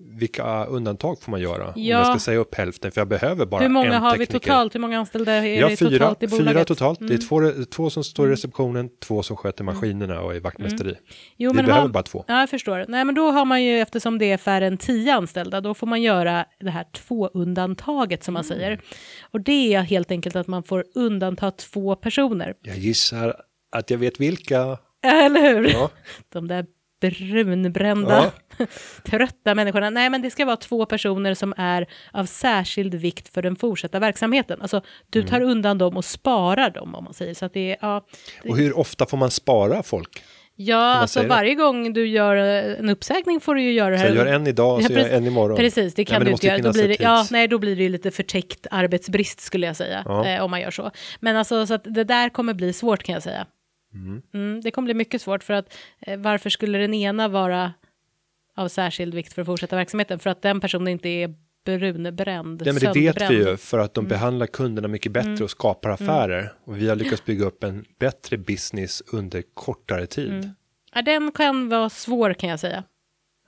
Mm. 0.00 0.18
Vilka 0.18 0.64
undantag 0.64 1.20
får 1.20 1.30
man 1.30 1.40
göra? 1.40 1.66
Om 1.66 1.72
Ja. 1.76 1.82
jag 1.98 2.06
ska 2.06 2.18
säga 2.18 2.38
upp 2.38 2.54
hälften 2.54 2.92
för 2.92 3.00
jag 3.00 3.08
behöver 3.08 3.46
bara 3.46 3.62
Hur 3.62 3.68
många 3.68 3.94
en 3.94 4.02
har 4.02 4.12
vi 4.12 4.26
tekniker. 4.26 4.38
totalt? 4.48 4.74
Hur 4.74 4.80
många 4.80 4.98
anställda 4.98 5.32
är 5.32 5.60
Ja, 5.60 5.68
det 5.68 5.76
fyra, 5.76 5.90
totalt 5.90 6.22
i 6.22 6.26
bolaget? 6.26 6.52
fyra 6.54 6.64
totalt. 6.64 6.98
Det 6.98 7.04
är 7.04 7.08
Mm. 7.10 7.54
två, 7.64 7.64
två 7.70 7.90
som 7.90 8.04
står 8.04 8.28
i 8.28 8.32
receptionen, 8.32 8.88
två 9.04 9.22
som 9.22 9.36
sköter 9.36 9.64
maskinerna 9.64 10.20
och 10.20 10.34
är 10.36 10.40
vaktmästeri. 10.40 10.94
Jo, 11.36 11.50
Vi 11.50 11.56
men 11.56 11.64
behöver 11.66 11.82
har, 11.82 11.88
bara 11.88 12.02
två. 12.02 12.24
Ja, 12.28 12.40
jag 12.40 12.50
förstår. 12.50 12.84
Nej, 12.88 13.04
men 13.04 13.14
då 13.14 13.30
har 13.30 13.44
man 13.44 13.64
ju, 13.64 13.80
eftersom 13.80 14.18
det 14.18 14.32
är 14.32 14.36
färre 14.36 14.66
än 14.66 14.78
tio 14.78 15.14
anställda, 15.14 15.60
då 15.60 15.74
får 15.74 15.86
man 15.86 16.02
göra 16.02 16.44
det 16.60 16.70
här 16.70 16.84
två-undantaget 16.92 18.24
som 18.24 18.34
man 18.34 18.44
Mm. 18.44 18.58
säger. 18.58 18.80
Och 19.30 19.40
det 19.40 19.74
är 19.74 19.80
helt 19.82 20.10
enkelt 20.10 20.36
att 20.36 20.46
man 20.46 20.62
får 20.62 20.84
undanta 20.94 21.50
två 21.50 21.96
personer. 21.96 22.54
Jag 22.62 22.76
gissar 22.78 23.34
att 23.72 23.90
jag 23.90 23.98
vet 23.98 24.20
vilka. 24.20 24.78
Eller 25.02 25.54
hur? 25.54 25.68
Ja. 25.72 25.90
De 26.32 26.48
där 26.48 26.66
brunbrända, 27.00 28.14
Ja. 28.16 28.30
trötta 29.04 29.54
människorna. 29.54 29.90
Nej, 29.90 30.10
men 30.10 30.22
det 30.22 30.30
ska 30.30 30.44
vara 30.44 30.56
två 30.56 30.86
personer 30.86 31.34
som 31.34 31.54
är 31.56 31.86
av 32.12 32.24
särskild 32.24 32.94
vikt 32.94 33.34
för 33.34 33.42
den 33.42 33.56
fortsatta 33.56 33.98
verksamheten. 33.98 34.62
Alltså, 34.62 34.80
du 35.10 35.22
tar 35.22 35.36
Mm. 35.36 35.48
undan 35.50 35.78
dem 35.78 35.96
och 35.96 36.04
sparar 36.04 36.70
dem, 36.70 36.94
om 36.94 37.04
man 37.04 37.14
säger. 37.14 37.34
Så 37.34 37.44
att 37.44 37.52
det 37.52 37.70
är, 37.70 37.76
ja, 37.80 38.06
det, 38.42 38.48
Och 38.50 38.56
hur 38.56 38.78
ofta 38.78 39.06
får 39.06 39.16
man 39.16 39.30
spara 39.30 39.82
folk? 39.82 40.22
ja 40.58 40.76
alltså 40.76 41.14
säger 41.14 41.28
det? 41.28 41.34
varje 41.34 41.54
gång 41.54 41.92
du 41.92 42.06
gör 42.08 42.36
eh, 42.36 42.78
en 42.78 42.88
uppsägning 42.88 43.40
får 43.40 43.54
du 43.54 43.62
ju 43.62 43.72
göra 43.72 43.90
det 43.90 43.98
Så 43.98 44.02
här. 44.02 44.14
jag 44.14 44.26
gör 44.26 44.34
en 44.34 44.46
idag 44.46 44.82
Ja, 44.82 44.86
så 44.86 44.92
gör 44.92 44.98
jag 44.98 45.06
precis. 45.08 45.18
en 45.18 45.26
imorgon. 45.26 45.56
Precis, 45.56 45.94
det 45.94 46.00
Nej, 46.00 46.06
kan 46.06 46.18
men 46.18 46.26
du 46.26 46.32
inte 46.32 46.46
göra. 46.46 46.58
Då 46.58 46.72
blir 46.72 46.88
det, 46.88 46.96
ja, 47.00 47.26
nej, 47.30 47.48
då 47.48 47.58
blir 47.58 47.76
det 47.76 47.82
ju 47.82 47.88
lite 47.88 48.10
förtäckt 48.10 48.66
arbetsbrist 48.70 49.40
skulle 49.40 49.66
jag 49.66 49.76
säga, 49.76 50.02
Ja. 50.04 50.26
eh, 50.26 50.42
om 50.44 50.50
man 50.50 50.60
gör 50.60 50.70
så. 50.70 50.90
Men 51.20 51.36
alltså, 51.36 51.66
så 51.66 51.74
att 51.74 51.84
det 51.84 52.04
där 52.04 52.28
kommer 52.28 52.54
bli 52.54 52.72
svårt 52.72 53.02
kan 53.02 53.12
jag 53.12 53.22
säga. 53.22 53.46
Mm, 54.34 54.60
det 54.60 54.70
kommer 54.70 54.84
bli 54.86 54.94
mycket 54.94 55.22
svårt 55.22 55.44
för 55.44 55.54
att 55.54 55.74
eh, 56.00 56.16
varför 56.18 56.50
skulle 56.50 56.78
den 56.78 56.94
ena 56.94 57.28
vara 57.28 57.72
av 58.56 58.68
särskild 58.68 59.14
vikt 59.14 59.32
för 59.32 59.42
att 59.42 59.46
fortsätta 59.46 59.76
verksamheten? 59.76 60.18
För 60.18 60.30
att 60.30 60.42
den 60.42 60.60
personen 60.60 60.88
inte 60.88 61.08
är 61.08 61.34
brunbränd, 61.64 62.62
Ja, 62.64 62.72
men 62.72 62.82
det 62.82 63.00
vet 63.00 63.30
vi 63.30 63.34
ju 63.34 63.56
för 63.56 63.78
att 63.78 63.94
de 63.94 64.00
Mm. 64.00 64.08
behandlar 64.08 64.46
kunderna 64.46 64.88
mycket 64.88 65.12
bättre 65.12 65.44
och 65.44 65.50
skapar 65.50 65.90
affärer. 65.90 66.52
Och 66.64 66.76
vi 66.76 66.88
har 66.88 66.96
lyckats 66.96 67.24
bygga 67.24 67.44
upp 67.44 67.64
en 67.64 67.84
bättre 67.98 68.36
business 68.38 69.02
under 69.12 69.42
kortare 69.54 70.06
tid. 70.06 70.32
Mm. 70.32 70.50
Ja, 70.94 71.02
den 71.02 71.32
kan 71.32 71.68
vara 71.68 71.90
svår 71.90 72.34
kan 72.34 72.50
jag 72.50 72.60
säga. 72.60 72.84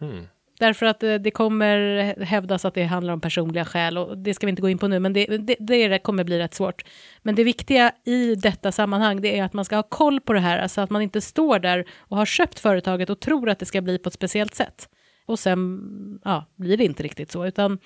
Mm. 0.01 0.27
Därför 0.61 0.87
att 0.87 1.03
eh, 1.03 1.15
det 1.15 1.31
kommer 1.31 1.79
hävdas 2.25 2.65
att 2.65 2.75
det 2.75 2.85
handlar 2.85 3.13
om 3.13 3.21
personliga 3.21 3.65
skäl 3.65 3.99
och 3.99 4.19
det 4.19 4.35
ska 4.35 4.47
vi 4.47 4.51
inte 4.51 4.63
gå 4.63 4.69
in 4.69 4.79
på 4.79 4.89
nu, 4.89 4.99
men 4.99 5.13
det, 5.13 5.27
det, 5.27 5.57
det 5.89 5.99
kommer 5.99 6.25
bli 6.25 6.39
rätt 6.39 6.55
svårt. 6.55 6.85
Men 7.23 7.35
det 7.35 7.45
viktiga 7.45 7.93
i 8.05 8.35
detta 8.35 8.73
sammanhang, 8.73 9.21
det 9.21 9.39
är 9.39 9.45
att 9.45 9.53
man 9.53 9.65
ska 9.65 9.77
ha 9.77 9.83
koll 9.83 10.21
på 10.21 10.33
det 10.33 10.41
här, 10.41 10.59
alltså 10.59 10.81
att 10.81 10.91
man 10.91 11.03
inte 11.03 11.21
står 11.21 11.59
där 11.59 11.85
och 11.99 12.17
har 12.17 12.27
köpt 12.27 12.59
företaget 12.59 13.11
och 13.11 13.21
tror 13.21 13.49
att 13.49 13.59
det 13.59 13.67
ska 13.67 13.81
bli 13.81 13.99
på 13.99 14.09
ett 14.09 14.15
speciellt 14.15 14.55
sätt. 14.55 14.89
Och 15.29 15.39
sen, 15.39 15.81
ja, 16.25 16.45
blir 16.57 16.77
det 16.77 16.85
inte 16.85 17.03
riktigt 17.03 17.31
så, 17.33 17.47
utan 17.47 17.79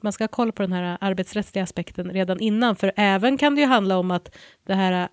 man 0.00 0.12
ska 0.12 0.24
ha 0.24 0.28
koll 0.28 0.52
på 0.52 0.62
den 0.62 0.72
här 0.72 0.98
arbetsrättsliga 1.00 1.62
aspekten 1.62 2.10
redan 2.10 2.40
innan, 2.40 2.76
för 2.76 2.92
även 2.96 3.38
kan 3.38 3.54
det 3.54 3.60
ju 3.60 3.66
handla 3.66 3.98
om 3.98 4.10
att 4.10 4.36
det 4.66 4.74
här 4.74 5.08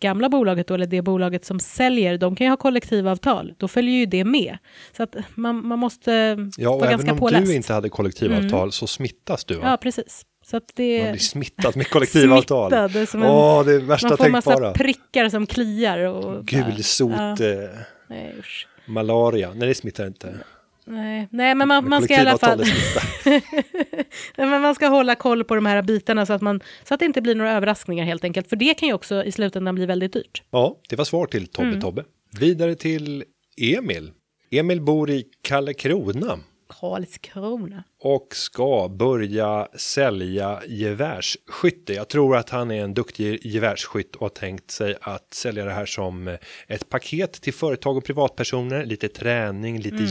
gamla 0.00 0.28
bolaget 0.28 0.66
då, 0.68 0.74
eller 0.74 0.86
det 0.86 1.02
bolaget 1.02 1.44
som 1.44 1.60
säljer, 1.60 2.18
de 2.18 2.36
kan 2.36 2.44
ju 2.44 2.50
ha 2.50 2.56
kollektivavtal, 2.56 3.54
då 3.56 3.68
följer 3.68 3.94
ju 3.94 4.06
det 4.06 4.24
med. 4.24 4.58
Så 4.96 5.02
att 5.02 5.16
man, 5.34 5.66
man 5.66 5.78
måste 5.78 6.36
Ja, 6.56 6.70
och 6.70 6.76
vara 6.80 6.86
även 6.88 6.98
ganska 6.98 7.12
om 7.12 7.18
påläst. 7.18 7.46
du 7.46 7.54
inte 7.54 7.72
hade 7.72 7.88
kollektivavtal 7.88 8.72
så 8.72 8.86
smittas 8.86 9.44
du. 9.44 9.54
Va? 9.54 9.70
Ja, 9.70 9.76
precis. 9.76 10.22
Så 10.44 10.60
det 10.74 11.02
Man 11.02 11.12
blir 11.12 11.20
smittad 11.20 11.76
med 11.76 11.88
kollektivavtal. 11.90 12.70
Smittad, 12.70 12.92
det 12.92 13.14
en- 13.14 13.22
Åh, 13.22 13.64
det 13.64 13.72
är 13.74 13.78
värsta 13.78 14.08
man 14.08 14.16
får 14.16 14.28
massa 14.28 14.50
tänkbara. 14.50 14.72
prickar 14.72 15.28
som 15.28 15.46
kliar. 15.46 15.98
Och, 15.98 16.46
Gulsot, 16.46 17.10
Ja, 17.16 17.30
eh, 17.30 17.68
nej, 18.08 18.34
usch. 18.38 18.68
malaria. 18.86 19.52
Nej, 19.54 19.68
det 19.68 19.74
smittar 19.74 20.06
inte. 20.06 20.34
Nej, 20.88 21.28
nej, 21.30 21.54
men 21.54 21.68
man, 21.68 21.88
man 21.88 22.02
ska 22.02 22.14
i 22.14 22.16
alla 22.16 22.38
fall... 22.38 22.64
men 24.36 24.60
man 24.62 24.74
ska 24.74 24.86
hålla 24.86 25.14
koll 25.14 25.44
på 25.44 25.54
de 25.54 25.66
här 25.66 25.82
bitarna 25.82 26.26
så 26.26 26.32
att, 26.32 26.42
man, 26.42 26.60
så 26.84 26.94
att 26.94 27.00
det 27.00 27.06
inte 27.06 27.20
blir 27.22 27.34
några 27.34 27.52
överraskningar 27.52 28.04
helt 28.04 28.24
enkelt. 28.24 28.48
För 28.48 28.56
det 28.56 28.74
kan 28.74 28.88
ju 28.88 28.94
också 28.94 29.24
i 29.24 29.32
slutändan 29.32 29.74
bli 29.74 29.86
väldigt 29.86 30.12
dyrt. 30.12 30.42
Ja, 30.50 30.76
det 30.88 30.96
var 30.96 31.04
svar 31.04 31.26
till 31.26 31.46
Tobbe 31.46 31.68
Mm. 31.68 31.80
Tobbe. 31.80 32.04
Vidare 32.38 32.74
till 32.74 33.24
Emil. 33.60 34.10
Emil 34.50 34.80
bor 34.80 35.10
i 35.10 35.24
Kallekrona 35.42 36.38
Karlskrona. 36.80 37.84
och 38.02 38.28
ska 38.32 38.88
börja 38.88 39.68
sälja 39.76 40.60
gevärsskytte. 40.66 41.92
Jag 41.92 42.08
tror 42.08 42.36
att 42.36 42.50
han 42.50 42.70
är 42.70 42.84
en 42.84 42.94
duktig 42.94 43.46
gevärsskytt 43.46 44.16
och 44.16 44.22
har 44.22 44.28
tänkt 44.28 44.70
sig 44.70 44.96
att 45.00 45.34
sälja 45.34 45.64
det 45.64 45.72
här 45.72 45.86
som 45.86 46.36
ett 46.66 46.88
paket 46.88 47.32
till 47.32 47.54
företag 47.54 47.96
och 47.96 48.04
privatpersoner, 48.04 48.84
lite 48.84 49.08
träning, 49.08 49.76
lite 49.76 49.96
Mm. 49.96 50.08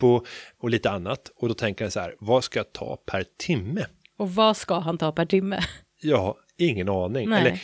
Jippo 0.00 0.24
och 0.60 0.70
lite 0.70 0.90
annat. 0.90 1.30
Och 1.36 1.48
då 1.48 1.54
tänker 1.54 1.84
han 1.84 1.90
så 1.90 2.00
här, 2.00 2.14
vad 2.18 2.44
ska 2.44 2.58
jag 2.58 2.72
ta 2.72 2.96
per 3.06 3.24
timme? 3.38 3.86
Och 4.18 4.34
vad 4.34 4.56
ska 4.56 4.78
han 4.78 4.98
ta 4.98 5.12
per 5.12 5.26
timme? 5.26 5.60
Har 6.16 6.34
ingen 6.58 6.88
aning. 6.88 7.32
Eller, 7.32 7.60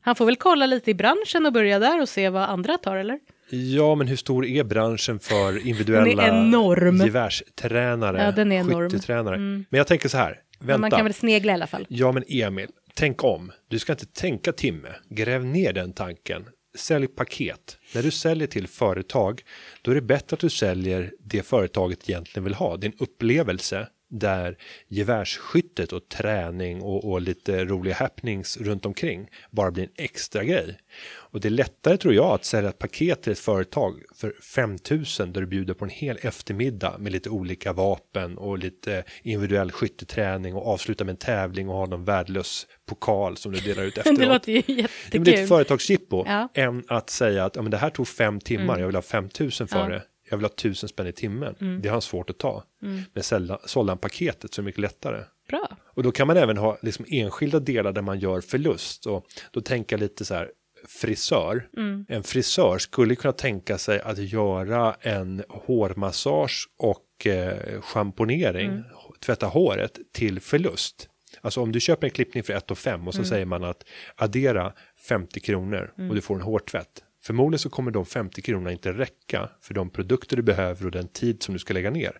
Han 0.00 0.16
får 0.16 0.26
väl 0.26 0.36
kolla 0.36 0.66
lite 0.66 0.90
i 0.90 0.94
branschen 0.94 1.46
och 1.46 1.52
börja 1.52 1.78
där 1.78 2.00
och 2.02 2.08
se 2.08 2.28
vad 2.28 2.42
andra 2.42 2.78
tar, 2.78 2.96
eller? 2.96 3.18
ja, 3.54 3.94
men 3.94 4.06
hur 4.06 4.16
stor 4.16 4.46
är 4.46 4.64
branschen 4.64 5.18
för 5.18 5.66
individuella 5.66 6.28
enorm. 6.28 6.96
gevärstränare, 6.96 8.22
Ja, 8.24 8.32
den 8.32 8.52
är 8.52 8.56
enorm. 8.60 8.90
skyttetränare? 8.90 9.34
Mm. 9.36 9.64
Men 9.70 9.78
jag 9.78 9.86
tänker 9.86 10.08
så 10.08 10.16
här, 10.16 10.40
Men 10.58 10.66
vänta. 10.66 10.80
man 10.80 10.90
kan 10.90 11.04
väl 11.04 11.14
snegla 11.14 11.52
i 11.52 11.54
alla 11.54 11.66
fall. 11.66 11.86
Ja, 11.88 12.12
men 12.12 12.24
Emil, 12.28 12.68
tänk 12.94 13.24
om. 13.24 13.52
Du 13.68 13.78
ska 13.78 13.92
inte 13.92 14.06
tänka 14.06 14.52
timme. 14.52 14.88
Gräv 15.10 15.44
ner 15.44 15.72
den 15.72 15.92
tanken. 15.92 16.44
Sälj 16.74 17.06
paket. 17.06 17.78
När 17.94 18.02
du 18.02 18.10
säljer 18.10 18.46
till 18.46 18.68
företag, 18.68 19.42
då 19.82 19.90
är 19.90 19.94
det 19.94 20.02
bättre 20.02 20.34
att 20.34 20.40
du 20.40 20.50
säljer 20.50 21.12
det 21.20 21.42
företaget 21.42 22.10
egentligen 22.10 22.44
vill 22.44 22.54
ha. 22.54 22.76
Din 22.76 22.92
upplevelse 22.98 23.88
där 24.12 24.56
gevärsskyttet 24.88 25.92
och 25.92 26.08
träning 26.08 26.82
och, 26.82 27.10
och 27.10 27.20
lite 27.20 27.64
roliga 27.64 27.94
happenings 27.94 28.56
runt 28.56 28.86
omkring 28.86 29.28
bara 29.50 29.70
blir 29.70 29.84
en 29.84 29.90
extra 29.96 30.44
grej. 30.44 30.78
Och 31.14 31.40
det 31.40 31.48
är 31.48 31.50
lättare 31.50 31.96
tror 31.96 32.14
jag 32.14 32.24
att 32.26 32.44
sälja 32.44 32.70
ett 32.70 32.78
paket 32.78 33.22
till 33.22 33.32
ett 33.32 33.38
företag 33.38 34.02
för 34.14 34.34
5000 34.54 35.32
där 35.32 35.40
du 35.40 35.46
bjuder 35.46 35.74
på 35.74 35.84
en 35.84 35.90
hel 35.90 36.18
eftermiddag 36.22 36.96
med 36.98 37.12
lite 37.12 37.30
olika 37.30 37.72
vapen 37.72 38.38
och 38.38 38.58
lite 38.58 39.04
individuell 39.22 39.72
skytteträning 39.72 40.54
och 40.54 40.66
avsluta 40.66 41.04
med 41.04 41.12
en 41.12 41.16
tävling 41.16 41.68
och 41.68 41.74
ha 41.76 41.86
någon 41.86 42.04
värdelös 42.04 42.66
pokal 42.88 43.36
som 43.36 43.52
du 43.52 43.60
delar 43.60 43.82
ut 43.82 43.98
efteråt. 43.98 44.18
Det 44.18 44.26
låter 44.26 44.52
ju 44.52 44.62
men 44.66 44.76
det 44.76 44.82
är 44.82 44.82
jättekul. 44.82 45.34
ett 45.42 45.48
företagsjippo 45.48 46.24
Ja. 46.26 46.48
än 46.54 46.84
att 46.88 47.10
säga 47.10 47.44
att 47.44 47.56
ja, 47.56 47.62
men 47.62 47.70
det 47.70 47.76
här 47.76 47.90
tog 47.90 48.08
fem 48.08 48.40
timmar, 48.40 48.78
jag 48.78 48.86
vill 48.86 48.94
ha 48.96 49.02
5000 49.02 49.68
för 49.68 49.78
Ja. 49.78 49.88
det. 49.88 50.02
Jag 50.32 50.38
vill 50.38 50.44
ha 50.44 50.50
1000 50.50 50.88
spänn 50.88 51.06
i 51.06 51.12
timmen. 51.12 51.54
Det 51.82 51.88
har 51.88 51.94
han 51.94 52.02
svårt 52.02 52.30
att 52.30 52.38
ta. 52.38 52.64
Men 53.12 53.22
sälja, 53.22 53.58
sålde 53.64 53.90
han 53.90 53.98
paketet 53.98 54.54
så 54.54 54.60
är 54.60 54.62
det 54.62 54.66
mycket 54.66 54.80
lättare. 54.80 55.24
Bra. 55.48 55.76
Och 55.84 56.02
då 56.02 56.12
kan 56.12 56.26
man 56.26 56.36
även 56.36 56.56
ha 56.56 56.78
liksom 56.82 57.04
enskilda 57.08 57.60
delar 57.60 57.92
där 57.92 58.02
man 58.02 58.18
gör 58.18 58.40
förlust. 58.40 59.06
Och 59.06 59.26
då 59.50 59.60
tänker 59.60 59.96
jag 59.96 60.00
lite 60.00 60.24
så 60.24 60.34
här, 60.34 60.50
frisör. 60.88 61.68
En 62.08 62.22
frisör 62.22 62.78
skulle 62.78 63.14
kunna 63.14 63.32
tänka 63.32 63.78
sig 63.78 64.00
att 64.00 64.18
göra 64.18 64.96
en 65.00 65.42
hårmassage 65.48 66.68
och 66.78 67.26
eh, 67.26 67.80
schamponering, 67.80 68.82
tvätta 69.20 69.46
håret 69.46 69.98
till 70.12 70.40
förlust. 70.40 71.08
Alltså 71.40 71.60
om 71.60 71.72
du 71.72 71.80
köper 71.80 72.06
en 72.06 72.10
klippning 72.10 72.42
för 72.42 72.52
1 72.52 72.70
och 72.70 72.78
5 72.78 73.08
och 73.08 73.14
så 73.14 73.24
säger 73.24 73.46
man 73.46 73.64
att 73.64 73.84
addera 74.16 74.72
50 75.08 75.40
kronor 75.40 75.92
och 76.08 76.14
du 76.14 76.20
får 76.20 76.34
en 76.34 76.40
hårtvätt 76.42 77.02
Förmodligen 77.24 77.58
så 77.58 77.70
kommer 77.70 77.90
de 77.90 78.06
50 78.06 78.42
kronorna 78.42 78.72
inte 78.72 78.92
räcka 78.92 79.48
för 79.60 79.74
de 79.74 79.90
produkter 79.90 80.36
du 80.36 80.42
behöver 80.42 80.84
och 80.86 80.90
den 80.92 81.08
tid 81.08 81.42
som 81.42 81.52
du 81.54 81.58
ska 81.58 81.74
lägga 81.74 81.90
ner. 81.90 82.12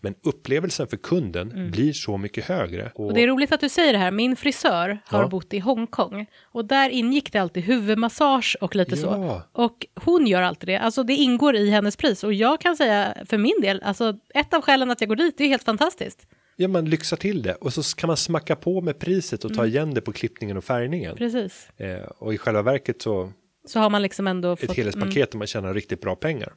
Men 0.00 0.14
upplevelsen 0.24 0.86
för 0.86 0.96
kunden 0.96 1.70
blir 1.70 1.92
så 1.92 2.16
mycket 2.18 2.44
högre. 2.44 2.92
Och, 2.94 2.98
Mm. 3.00 3.06
Och 3.08 3.14
det 3.14 3.22
är 3.22 3.26
roligt 3.28 3.52
att 3.52 3.60
du 3.60 3.68
säger 3.68 3.92
det 3.92 3.98
här. 3.98 4.10
Min 4.10 4.36
frisör 4.36 4.98
har 5.04 5.22
Ja. 5.22 5.28
bott 5.28 5.54
i 5.54 5.58
Hongkong 5.58 6.26
och 6.44 6.64
där 6.64 6.90
ingick 6.90 7.32
det 7.32 7.38
alltid 7.38 7.62
huvudmassage 7.64 8.56
och 8.60 8.76
lite 8.76 8.96
så. 8.96 9.06
Ja. 9.06 9.42
Och 9.52 9.86
hon 9.94 10.26
gör 10.26 10.42
alltid 10.42 10.68
det. 10.68 10.76
Alltså 10.78 11.02
det 11.02 11.14
ingår 11.14 11.56
i 11.56 11.70
hennes 11.70 11.96
pris 11.96 12.24
och 12.24 12.32
jag 12.34 12.60
kan 12.60 12.76
säga 12.76 13.14
för 13.26 13.38
min 13.38 13.60
del, 13.62 13.82
alltså 13.82 14.18
ett 14.34 14.54
av 14.54 14.62
skälen 14.62 14.90
att 14.90 15.00
jag 15.00 15.08
går 15.08 15.16
dit, 15.16 15.34
det 15.38 15.44
är 15.44 15.48
helt 15.48 15.62
fantastiskt. 15.64 16.26
ja, 16.56 16.68
man 16.68 16.84
lyxar 16.90 17.16
till 17.16 17.42
det 17.42 17.54
och 17.54 17.72
så 17.74 17.96
kan 17.96 18.06
man 18.06 18.16
smacka 18.16 18.56
på 18.56 18.80
med 18.80 18.98
priset 18.98 19.44
och 19.44 19.54
ta 19.54 19.66
igen 19.66 19.94
det 19.94 20.00
på 20.00 20.12
klippningen 20.12 20.56
och 20.56 20.64
färgningen. 20.64 21.16
Precis. 21.16 21.68
Eh, 21.76 22.02
och 22.02 22.34
i 22.34 22.38
själva 22.38 22.62
verket 22.62 23.02
så 23.02 23.32
Så 23.68 23.78
har 23.80 23.90
man 23.90 24.02
liksom 24.02 24.26
ändå 24.26 24.52
ett 24.52 24.60
fått... 24.60 24.76
helhetspaket 24.76 25.30
där 25.30 25.38
man 25.38 25.46
tjänar 25.46 25.74
riktigt 25.74 26.00
bra 26.00 26.16
pengar. 26.16 26.52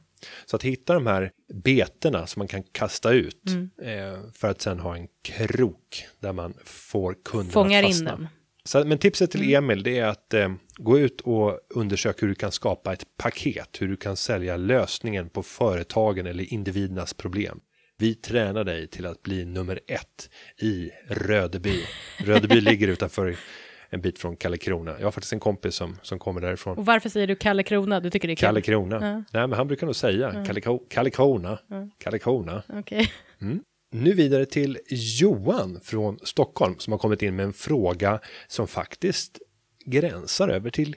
Så 0.46 0.56
att 0.56 0.62
hitta 0.62 0.94
de 0.94 1.06
här 1.06 1.30
betena 1.54 2.26
som 2.26 2.40
man 2.40 2.48
kan 2.48 2.62
kasta 2.62 3.12
ut 3.12 3.42
Mm. 3.48 3.70
eh, 3.82 4.18
för 4.34 4.48
att 4.48 4.60
sen 4.60 4.78
ha 4.80 4.96
en 4.96 5.08
krok 5.22 6.06
där 6.20 6.32
man 6.32 6.54
får 6.64 7.16
kunden 7.24 7.52
Fångar 7.52 7.82
att 7.82 7.88
in 7.88 7.92
fastna. 7.92 8.10
den. 8.16 8.28
Så, 8.64 8.84
men 8.84 8.98
tipset 8.98 9.30
till 9.30 9.54
Emil 9.54 9.82
det 9.82 9.98
är 9.98 10.06
att 10.06 10.34
eh, 10.34 10.52
gå 10.76 10.98
ut 10.98 11.20
och 11.20 11.58
undersöka 11.74 12.18
hur 12.20 12.28
du 12.28 12.34
kan 12.34 12.52
skapa 12.52 12.92
ett 12.92 13.04
paket, 13.16 13.68
hur 13.80 13.88
du 13.88 13.96
kan 13.96 14.16
sälja 14.16 14.56
lösningen 14.56 15.28
på 15.28 15.42
företagen 15.42 16.26
eller 16.26 16.52
individernas 16.52 17.14
problem. 17.14 17.60
Vi 17.98 18.14
tränar 18.14 18.64
dig 18.64 18.88
till 18.88 19.06
att 19.06 19.22
bli 19.22 19.44
nummer 19.44 19.80
ett 19.86 20.30
i 20.62 20.90
Rödeby. 21.08 21.84
Rödeby 22.24 22.60
ligger 22.60 22.88
utanför 22.88 23.36
en 23.92 24.00
bit 24.00 24.18
från 24.18 24.36
Kalle 24.36 24.56
Krona. 24.56 24.94
Jag 24.98 25.06
har 25.06 25.10
faktiskt 25.10 25.32
en 25.32 25.40
kompis 25.40 25.74
som, 25.74 25.96
som 26.02 26.18
kommer 26.18 26.40
därifrån. 26.40 26.78
Och 26.78 26.86
varför 26.86 27.08
säger 27.08 27.26
du 27.26 27.36
Kalle 27.36 27.62
Krona? 27.62 28.00
Du 28.00 28.10
tycker 28.10 28.28
det 28.28 28.32
är 28.32 28.36
kul? 28.36 28.46
Kalle 28.46 28.60
Krona. 28.60 28.96
Ja. 28.96 29.12
Nej, 29.38 29.48
men 29.48 29.52
han 29.52 29.66
brukar 29.66 29.86
nog 29.86 29.96
säga 29.96 30.44
Kalle, 30.46 30.60
Ko- 30.60 30.86
Kalle 30.90 31.10
Krona. 31.10 31.58
Kalle 31.98 32.18
Krona. 32.18 32.62
Okej. 32.68 33.12
Nu 33.94 34.12
vidare 34.14 34.46
till 34.46 34.78
Johan 34.90 35.80
från 35.82 36.18
Stockholm 36.22 36.74
som 36.78 36.92
har 36.92 36.98
kommit 36.98 37.22
in 37.22 37.36
med 37.36 37.44
en 37.46 37.52
fråga 37.52 38.20
som 38.48 38.66
faktiskt 38.68 39.38
gränsar 39.84 40.48
över 40.48 40.70
till 40.70 40.96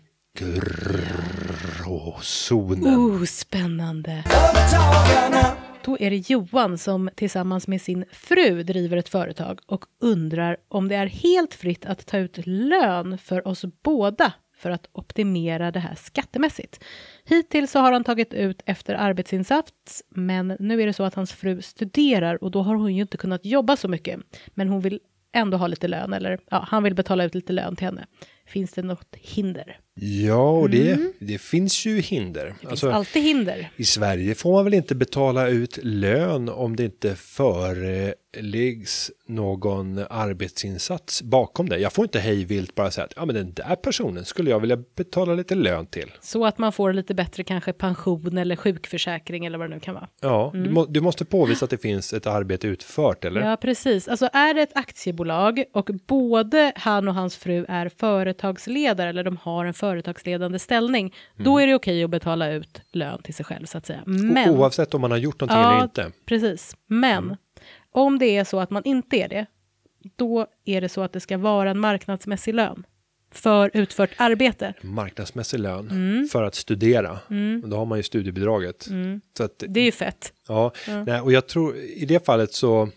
gråzonen. 1.84 2.96
Oh, 2.96 3.24
spännande. 3.24 4.24
Då 5.86 5.98
är 6.00 6.10
det 6.10 6.30
Johan 6.30 6.78
som 6.78 7.10
tillsammans 7.16 7.68
med 7.68 7.82
sin 7.82 8.06
fru 8.12 8.64
driver 8.64 8.98
ett 8.98 9.10
företag 9.10 9.60
och 9.66 9.86
undrar 10.02 10.58
om 10.68 10.88
det 10.88 10.96
är 10.96 11.06
helt 11.06 11.54
fritt 11.54 11.86
att 11.86 12.06
ta 12.06 12.18
ut 12.18 12.48
lön 12.48 13.18
för 13.18 13.48
oss 13.48 13.66
båda 13.84 14.34
för 14.58 14.70
att 14.72 14.90
optimera 14.92 15.72
det 15.72 15.80
här 15.80 15.96
skattemässigt. 15.96 16.84
Hittills 17.26 17.72
så 17.72 17.80
har 17.80 17.92
han 17.92 18.04
tagit 18.04 18.34
ut 18.34 18.62
efter 18.66 18.96
arbetsinsats, 18.96 20.04
men 20.10 20.58
nu 20.60 20.82
är 20.82 20.88
det 20.88 20.94
så 20.94 21.04
att 21.04 21.16
hans 21.16 21.34
fru 21.34 21.62
studerar 21.62 22.44
och 22.44 22.52
då 22.52 22.62
har 22.62 22.76
hon 22.76 22.96
ju 22.96 23.02
inte 23.02 23.18
kunnat 23.18 23.46
jobba 23.46 23.76
så 23.76 23.88
mycket. 23.88 24.20
Men 24.48 24.70
hon 24.70 24.82
vill 24.82 25.00
ändå 25.34 25.58
ha 25.58 25.68
lite 25.68 25.88
lön, 25.88 26.14
eller 26.14 26.40
ja, 26.50 26.66
han 26.70 26.84
vill 26.84 26.96
betala 26.96 27.24
ut 27.24 27.36
lite 27.36 27.54
lön 27.54 27.76
till 27.76 27.86
henne. 27.86 28.06
Finns 28.46 28.74
det 28.74 28.82
något 28.82 29.16
hinder? 29.16 29.80
Ja, 30.00 30.50
och 30.50 30.70
det, 30.70 31.00
det 31.20 31.38
finns 31.38 31.86
ju 31.86 32.00
hinder. 32.02 32.56
Det 32.62 32.68
Alltså, 32.68 32.86
finns 32.86 32.96
alltid 32.96 33.24
hinder. 33.24 33.70
I 33.76 33.84
Sverige 33.86 34.36
får 34.36 34.52
man 34.52 34.64
väl 34.64 34.74
inte 34.74 34.96
betala 34.96 35.48
ut 35.48 35.80
lön 35.84 36.50
om 36.50 36.76
det 36.76 36.84
inte 36.84 37.16
föreläggs 37.16 39.12
någon 39.28 39.98
arbetsinsats 40.10 41.22
bakom 41.22 41.70
det. 41.70 41.78
Jag 41.78 41.94
får 41.94 42.06
inte 42.06 42.20
hejvilt 42.20 42.76
bara 42.76 42.92
säga 42.92 43.06
att 43.06 43.14
ja, 43.16 43.26
men 43.26 43.36
den 43.36 43.54
där 43.54 43.76
personen 43.76 44.26
skulle 44.26 44.50
jag 44.50 44.60
vilja 44.60 44.78
betala 44.96 45.34
lite 45.34 45.56
lön 45.56 45.86
till. 45.86 46.12
Så 46.22 46.46
att 46.46 46.58
man 46.58 46.72
får 46.72 46.94
lite 46.94 47.14
bättre 47.14 47.44
kanske 47.44 47.74
pension 47.74 48.38
eller 48.38 48.56
sjukförsäkring 48.56 49.46
eller 49.46 49.58
vad 49.58 49.70
det 49.70 49.76
nu 49.76 49.80
kan 49.80 49.94
vara. 49.94 50.08
Ja, 50.22 50.52
du, 50.54 50.70
må, 50.70 50.86
du 50.86 51.02
måste 51.02 51.26
påvisa 51.26 51.66
att 51.66 51.72
det 51.72 51.78
finns 51.82 52.14
ett 52.14 52.28
arbete 52.28 52.68
utfört, 52.68 53.26
eller? 53.26 53.42
Ja, 53.42 53.58
precis. 53.58 54.08
Alltså 54.08 54.30
är 54.34 54.54
det 54.54 54.62
ett 54.62 54.78
aktiebolag 54.78 55.64
och 55.74 55.90
både 56.08 56.72
han 56.76 57.08
och 57.08 57.14
hans 57.14 57.36
fru 57.38 57.66
är 57.70 57.90
företagsledare 57.90 59.10
eller 59.10 59.24
de 59.24 59.38
har 59.38 59.66
en 59.66 59.74
företagsledande 59.90 60.60
ställning, 60.60 61.14
då 61.38 61.60
är 61.60 61.68
det 61.68 61.76
okej 61.76 62.04
att 62.04 62.10
betala 62.10 62.52
ut 62.52 62.82
lön 62.92 63.22
till 63.24 63.34
sig 63.34 63.46
själv 63.46 63.66
så 63.66 63.78
att 63.78 63.86
säga. 63.86 64.04
Men, 64.06 64.50
O- 64.50 64.58
Oavsett 64.58 64.94
om 64.94 65.02
man 65.02 65.12
har 65.12 65.18
gjort 65.18 65.40
någonting 65.42 65.64
eller 65.72 65.84
inte. 65.84 66.12
precis. 66.26 66.76
Men 66.88 67.38
om 67.92 68.20
det 68.20 68.38
är 68.38 68.44
så 68.44 68.60
att 68.60 68.70
man 68.70 68.82
inte 68.86 69.18
är 69.18 69.28
det, 69.30 69.46
då 70.16 70.48
är 70.66 70.82
det 70.82 70.90
så 70.90 71.02
att 71.02 71.14
det 71.14 71.20
ska 71.20 71.38
vara 71.38 71.70
en 71.72 71.80
marknadsmässig 71.80 72.54
lön 72.54 72.86
för 73.32 73.72
utfört 73.74 74.10
arbete. 74.18 74.74
Marknadsmässig 74.82 75.60
lön 75.60 75.90
Mm. 75.92 76.28
för 76.28 76.44
att 76.44 76.56
studera. 76.56 77.12
Och 77.64 77.70
Då 77.70 77.78
har 77.78 77.86
man 77.86 78.00
ju 78.00 78.04
studiebidraget. 78.04 78.88
Så 79.38 79.44
att, 79.44 79.64
Det 79.68 79.80
är 79.80 79.86
ju 79.86 79.92
fett. 79.92 80.34
ja, 80.48 80.72
Nej, 81.06 81.22
och 81.22 81.32
jag 81.32 81.48
tror 81.48 81.76
i 81.76 82.06
det 82.06 82.26
fallet 82.26 82.54
så 82.54 82.90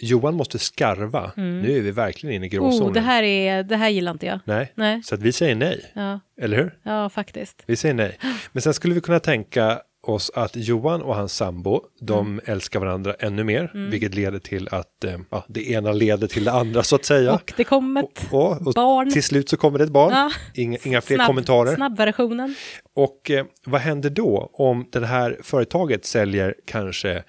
Johan 0.00 0.34
måste 0.34 0.58
skarva. 0.58 1.32
Nu 1.36 1.76
är 1.78 1.80
vi 1.80 1.90
verkligen 1.90 2.34
inne 2.36 2.46
i 2.46 2.48
gråzonen. 2.48 2.76
Mm. 2.76 2.88
Oh, 2.88 2.94
det, 2.94 3.00
här 3.00 3.22
är, 3.22 3.62
det 3.62 3.76
här 3.76 3.88
gillar 3.88 4.12
inte 4.12 4.26
jag. 4.26 4.40
Nej. 4.44 4.72
Nej. 4.74 5.02
Så 5.02 5.14
att 5.14 5.22
vi 5.22 5.32
säger 5.32 5.54
nej, 5.54 5.84
Ja, 5.94 6.20
eller 6.40 6.56
hur? 6.56 6.78
ja 6.82 7.08
faktiskt. 7.08 7.62
Vi 7.66 7.76
säger 7.76 7.94
nej. 7.94 8.18
Men 8.52 8.62
sen 8.62 8.74
skulle 8.74 8.94
vi 8.94 9.00
kunna 9.00 9.20
tänka 9.20 9.80
oss 10.08 10.30
att 10.34 10.56
Johan 10.56 11.02
och 11.02 11.14
hans 11.14 11.34
sambo, 11.36 11.80
de 12.00 12.26
Mm. 12.26 12.40
älskar 12.44 12.80
varandra 12.80 13.14
ännu 13.18 13.44
mer, 13.44 13.88
vilket 13.90 14.14
leder 14.14 14.38
till 14.38 14.68
att 14.72 15.04
eh, 15.04 15.14
ja, 15.30 15.44
det 15.48 15.70
ena 15.70 15.92
leder 15.92 16.26
till 16.26 16.44
det 16.44 16.52
andra 16.52 16.82
så 16.82 16.96
att 16.96 17.04
säga. 17.04 17.32
Och 17.34 17.52
det 17.56 17.64
kom 17.64 17.96
ett 17.96 18.26
Och, 18.30 18.66
och 18.66 18.72
barn. 18.74 19.10
till 19.12 19.22
slut 19.22 19.48
så 19.48 19.56
kommer 19.56 19.78
det 19.78 19.84
ett 19.84 19.90
barn. 19.90 20.12
Ja. 20.12 20.30
Inga, 20.54 20.78
inga 20.82 21.00
fler 21.00 21.16
snabb, 21.16 21.26
kommentarer. 21.26 21.74
Snabbversionen. 21.74 22.54
Och 22.94 23.30
eh, 23.30 23.44
vad 23.66 23.80
händer 23.80 24.10
då 24.10 24.50
om 24.52 24.88
det 24.92 25.06
här 25.06 25.38
företaget 25.42 26.04
säljer 26.04 26.54
kanske 26.66 27.24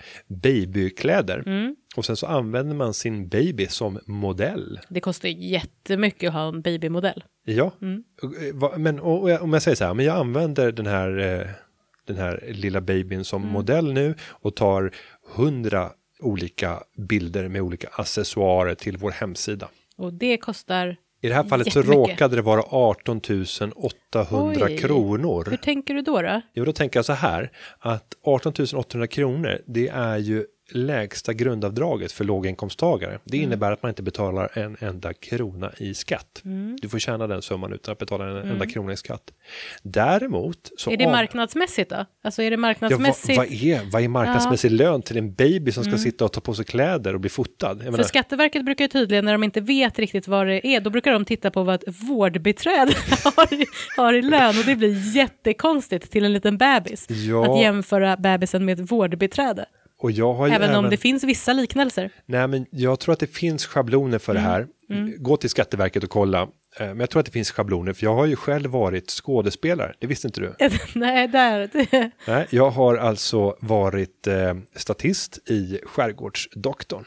babykläder 0.53 1.43
Mm. 1.45 1.75
och 1.95 2.05
sen 2.05 2.15
så 2.15 2.27
använder 2.27 2.75
man 2.75 2.93
sin 2.93 3.29
baby 3.29 3.67
som 3.67 3.99
modell? 4.05 4.79
Det 4.89 4.99
kostar 5.01 5.29
jättemycket 5.29 6.27
att 6.27 6.33
ha 6.33 6.47
en 6.47 6.61
babymodell. 6.61 7.23
Ja, 7.45 7.71
Mm. 7.81 8.03
Och, 8.21 8.71
eh, 8.73 8.77
men 8.79 8.99
och, 8.99 9.23
och 9.23 9.41
om 9.41 9.53
jag 9.53 9.61
säger 9.61 9.75
så 9.75 9.85
här, 9.85 9.93
men 9.93 10.05
jag 10.05 10.17
använder 10.17 10.71
den 10.71 10.85
här, 10.87 11.17
eh, 11.39 11.47
den 12.13 12.17
här 12.17 12.43
lilla 12.47 12.81
babyn 12.81 13.23
som 13.23 13.41
Mm. 13.41 13.53
modell 13.53 13.93
nu 13.93 14.15
och 14.29 14.55
tar 14.55 14.91
hundra 15.35 15.91
olika 16.19 16.83
bilder 16.97 17.47
med 17.47 17.61
olika 17.61 17.87
accessoarer 17.91 18.75
till 18.75 18.97
vår 18.97 19.11
hemsida. 19.11 19.69
Och 19.97 20.13
det 20.13 20.37
kostar... 20.37 20.95
I 21.21 21.27
det 21.27 21.33
här 21.33 21.43
fallet 21.43 21.73
så 21.73 21.81
råkade 21.81 22.35
det 22.35 22.41
vara 22.41 22.61
18 22.69 23.21
800 23.75 24.65
Oj. 24.65 24.77
kronor. 24.77 25.47
Hur 25.49 25.57
tänker 25.57 25.93
du 25.93 26.01
då? 26.01 26.21
då? 26.21 26.41
Jo, 26.53 26.65
då 26.65 26.73
tänker 26.73 26.97
jag 26.97 27.05
så 27.05 27.13
här 27.13 27.51
att 27.79 28.13
18 28.23 28.53
800 28.75 29.07
kronor, 29.07 29.61
det 29.67 29.87
är 29.87 30.17
ju 30.17 30.45
lägsta 30.71 31.33
grundavdraget 31.33 32.11
för 32.11 32.23
låginkomsttagare. 32.23 33.19
Det 33.23 33.37
Mm. 33.37 33.47
innebär 33.47 33.71
att 33.71 33.83
man 33.83 33.89
inte 33.89 34.03
betalar 34.03 34.57
en 34.57 34.77
enda 34.79 35.13
krona 35.13 35.71
i 35.77 35.93
skatt. 35.93 36.41
Du 36.81 36.89
får 36.89 36.99
tjäna 36.99 37.27
den 37.27 37.41
summan 37.41 37.73
utan 37.73 37.91
att 37.91 37.97
betala 37.97 38.25
en 38.41 38.51
enda 38.51 38.65
krona 38.65 38.93
i 38.93 38.97
skatt. 38.97 39.31
Däremot 39.83 40.71
så... 40.77 40.89
Mm. 40.89 41.01
Är 41.01 41.05
det 41.05 41.11
marknadsmässigt 41.11 41.89
då? 41.89 42.05
Alltså 42.23 42.41
är 42.41 42.45
det 42.45 42.53
Ja, 42.53 42.57
vad, 42.57 42.61
marknadsmässigt? 42.61 43.37
vad, 43.37 43.51
är, 43.51 43.91
vad 43.91 44.03
är 44.03 44.07
marknadsmässig 44.07 44.71
lön 44.71 45.01
till 45.01 45.17
en 45.17 45.33
baby 45.33 45.71
som 45.71 45.83
ska 45.83 45.97
sitta 45.97 46.25
och 46.25 46.31
ta 46.33 46.41
på 46.41 46.53
sig 46.53 46.65
kläder 46.65 47.13
och 47.13 47.19
bli 47.19 47.29
fotad? 47.29 47.69
Jag 47.77 47.83
För 47.83 47.91
menar, 47.91 48.03
Skatteverket 48.03 48.65
brukar 48.65 48.83
ju 48.83 48.87
tydligen, 48.87 49.25
när 49.25 49.31
de 49.31 49.43
inte 49.43 49.61
vet 49.61 49.99
riktigt 49.99 50.27
vad 50.27 50.47
det 50.47 50.67
är, 50.67 50.81
då 50.81 50.89
brukar 50.89 51.11
de 51.11 51.25
titta 51.25 51.51
på 51.51 51.63
vad 51.63 51.75
ett 51.75 51.83
vårdbiträde 52.09 52.93
har, 53.23 53.47
har 54.01 54.13
i 54.13 54.21
lön 54.21 54.57
och 54.59 54.65
det 54.65 54.75
blir 54.75 55.15
jättekonstigt 55.15 56.11
till 56.11 56.25
en 56.25 56.33
liten 56.33 56.57
bebis. 56.57 57.07
Ja. 57.09 57.53
Att 57.55 57.61
jämföra 57.61 58.17
bebisen 58.17 58.65
med 58.65 58.79
ett 58.79 58.91
vårdbiträde. 58.91 59.65
Och 59.99 60.11
jag 60.11 60.33
har 60.33 60.47
Även, 60.47 60.61
även 60.61 60.75
om 60.75 60.89
det 60.89 60.97
finns 60.97 61.23
vissa 61.23 61.53
liknelser. 61.53 62.11
Nej, 62.25 62.47
men 62.47 62.65
jag 62.71 62.99
tror 62.99 63.13
att 63.13 63.19
det 63.19 63.27
finns 63.27 63.65
schabloner 63.65 64.19
för 64.19 64.33
det 64.33 64.39
här. 64.39 64.67
Gå 65.17 65.37
till 65.37 65.49
Skatteverket 65.49 66.03
och 66.03 66.09
kolla. 66.09 66.41
Eh, 66.41 66.47
Men 66.87 66.99
jag 66.99 67.09
tror 67.09 67.19
att 67.19 67.25
det 67.25 67.31
finns 67.31 67.51
schabloner, 67.51 67.93
för 67.93 68.03
jag 68.05 68.15
har 68.15 68.25
ju 68.25 68.35
själv 68.35 68.69
varit 68.71 69.09
skådespelare. 69.09 69.93
Det 69.99 70.07
visste 70.07 70.27
inte 70.27 70.41
du? 70.41 70.55
Nej, 70.95 71.27
där. 71.27 71.69
Nej, 72.27 72.47
jag 72.49 72.69
har 72.69 72.95
alltså 72.97 73.55
varit 73.59 74.27
eh, 74.27 74.53
statist 74.75 75.49
i 75.49 75.79
Skärgårdsdoktorn. 75.85 77.05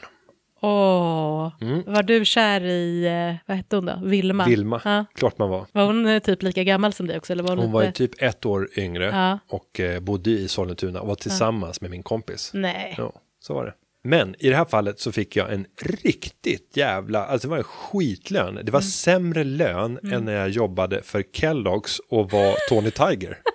Åh, 0.63 1.51
var 1.85 2.03
du 2.03 2.25
kär 2.25 2.61
i, 2.61 3.05
eh, 3.05 3.35
vad 3.47 3.57
hette 3.57 3.75
hon 3.75 3.85
då? 3.85 3.99
Vilma? 4.03 4.43
Mm. 4.43 4.49
Vilma, 4.55 4.81
Ja. 4.85 5.05
klart 5.15 5.37
man 5.37 5.49
var. 5.49 5.65
Var 5.71 5.85
hon 5.85 6.05
eh, 6.05 6.19
typ 6.19 6.43
lika 6.43 6.63
gammal 6.63 6.93
som 6.93 7.07
dig 7.07 7.17
också? 7.17 7.33
Eller 7.33 7.43
var 7.43 7.49
hon, 7.49 7.59
Hon 7.59 7.71
var 7.71 7.81
ju 7.81 7.87
lite... 7.87 7.97
typ 7.97 8.21
ett 8.21 8.45
år 8.45 8.69
yngre 8.77 9.05
Ja. 9.05 9.39
och 9.49 9.79
eh, 9.79 9.99
bodde 9.99 10.29
i 10.29 10.47
Sollentuna 10.47 11.01
och 11.01 11.07
var 11.07 11.15
tillsammans 11.15 11.81
med 11.81 11.91
min 11.91 12.03
kompis. 12.03 12.51
Nej. 12.53 12.95
Ja, 12.97 13.13
så 13.39 13.53
var 13.53 13.65
det. 13.65 13.73
Men 14.05 14.35
i 14.39 14.49
det 14.49 14.55
här 14.55 14.65
fallet 14.65 14.99
så 14.99 15.11
fick 15.11 15.35
jag 15.35 15.53
en 15.53 15.65
riktigt 16.03 16.77
jävla, 16.77 17.25
alltså 17.25 17.47
det 17.47 17.51
var 17.51 17.57
en 17.57 17.63
skitlön. 17.63 18.55
Det 18.63 18.71
var 18.71 18.79
Mm. 18.79 18.89
sämre 18.89 19.43
lön 19.43 19.99
än 20.11 20.25
när 20.25 20.33
jag 20.33 20.49
jobbade 20.49 21.01
för 21.03 21.21
Kellogg's 21.21 21.99
och 22.09 22.31
var 22.31 22.55
Tony 22.69 22.91
Tiger. 22.91 23.37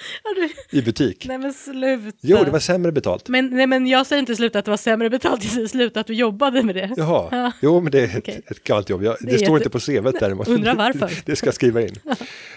I 0.70 0.82
butik. 0.82 1.24
Nej 1.28 1.38
men 1.38 1.52
sluta. 1.52 2.18
Jo, 2.20 2.44
det 2.44 2.50
var 2.50 2.58
sämre 2.58 2.92
betalt. 2.92 3.28
Men, 3.28 3.46
nej, 3.46 3.66
men 3.66 3.86
jag 3.86 4.06
säger 4.06 4.20
inte 4.20 4.36
sluta 4.36 4.58
att 4.58 4.64
det 4.64 4.70
var 4.70 4.78
sämre 4.78 5.10
betalt, 5.10 5.44
jag 5.44 5.52
säger 5.52 5.66
sluta 5.66 6.00
att 6.00 6.06
du 6.06 6.14
jobbade 6.14 6.62
med 6.62 6.74
det. 6.74 6.90
Jaha, 6.96 7.28
Ja. 7.32 7.52
jo 7.62 7.80
men 7.80 7.92
det 7.92 8.00
är 8.00 8.04
ett, 8.04 8.16
Okej. 8.16 8.40
ett 8.46 8.64
gammalt 8.64 8.88
jobb. 8.90 9.02
Jag, 9.02 9.16
det, 9.20 9.32
är 9.34 9.38
står 9.38 9.58
jätte- 9.58 9.68
inte 9.68 9.70
på 9.70 9.78
CVt 10.12 10.20
däremot. 10.20 10.48
Undrar 10.48 10.74
varför. 10.74 11.10
det 11.26 11.36
ska 11.36 11.46
jag 11.46 11.54
skriva 11.54 11.82
in. 11.82 11.94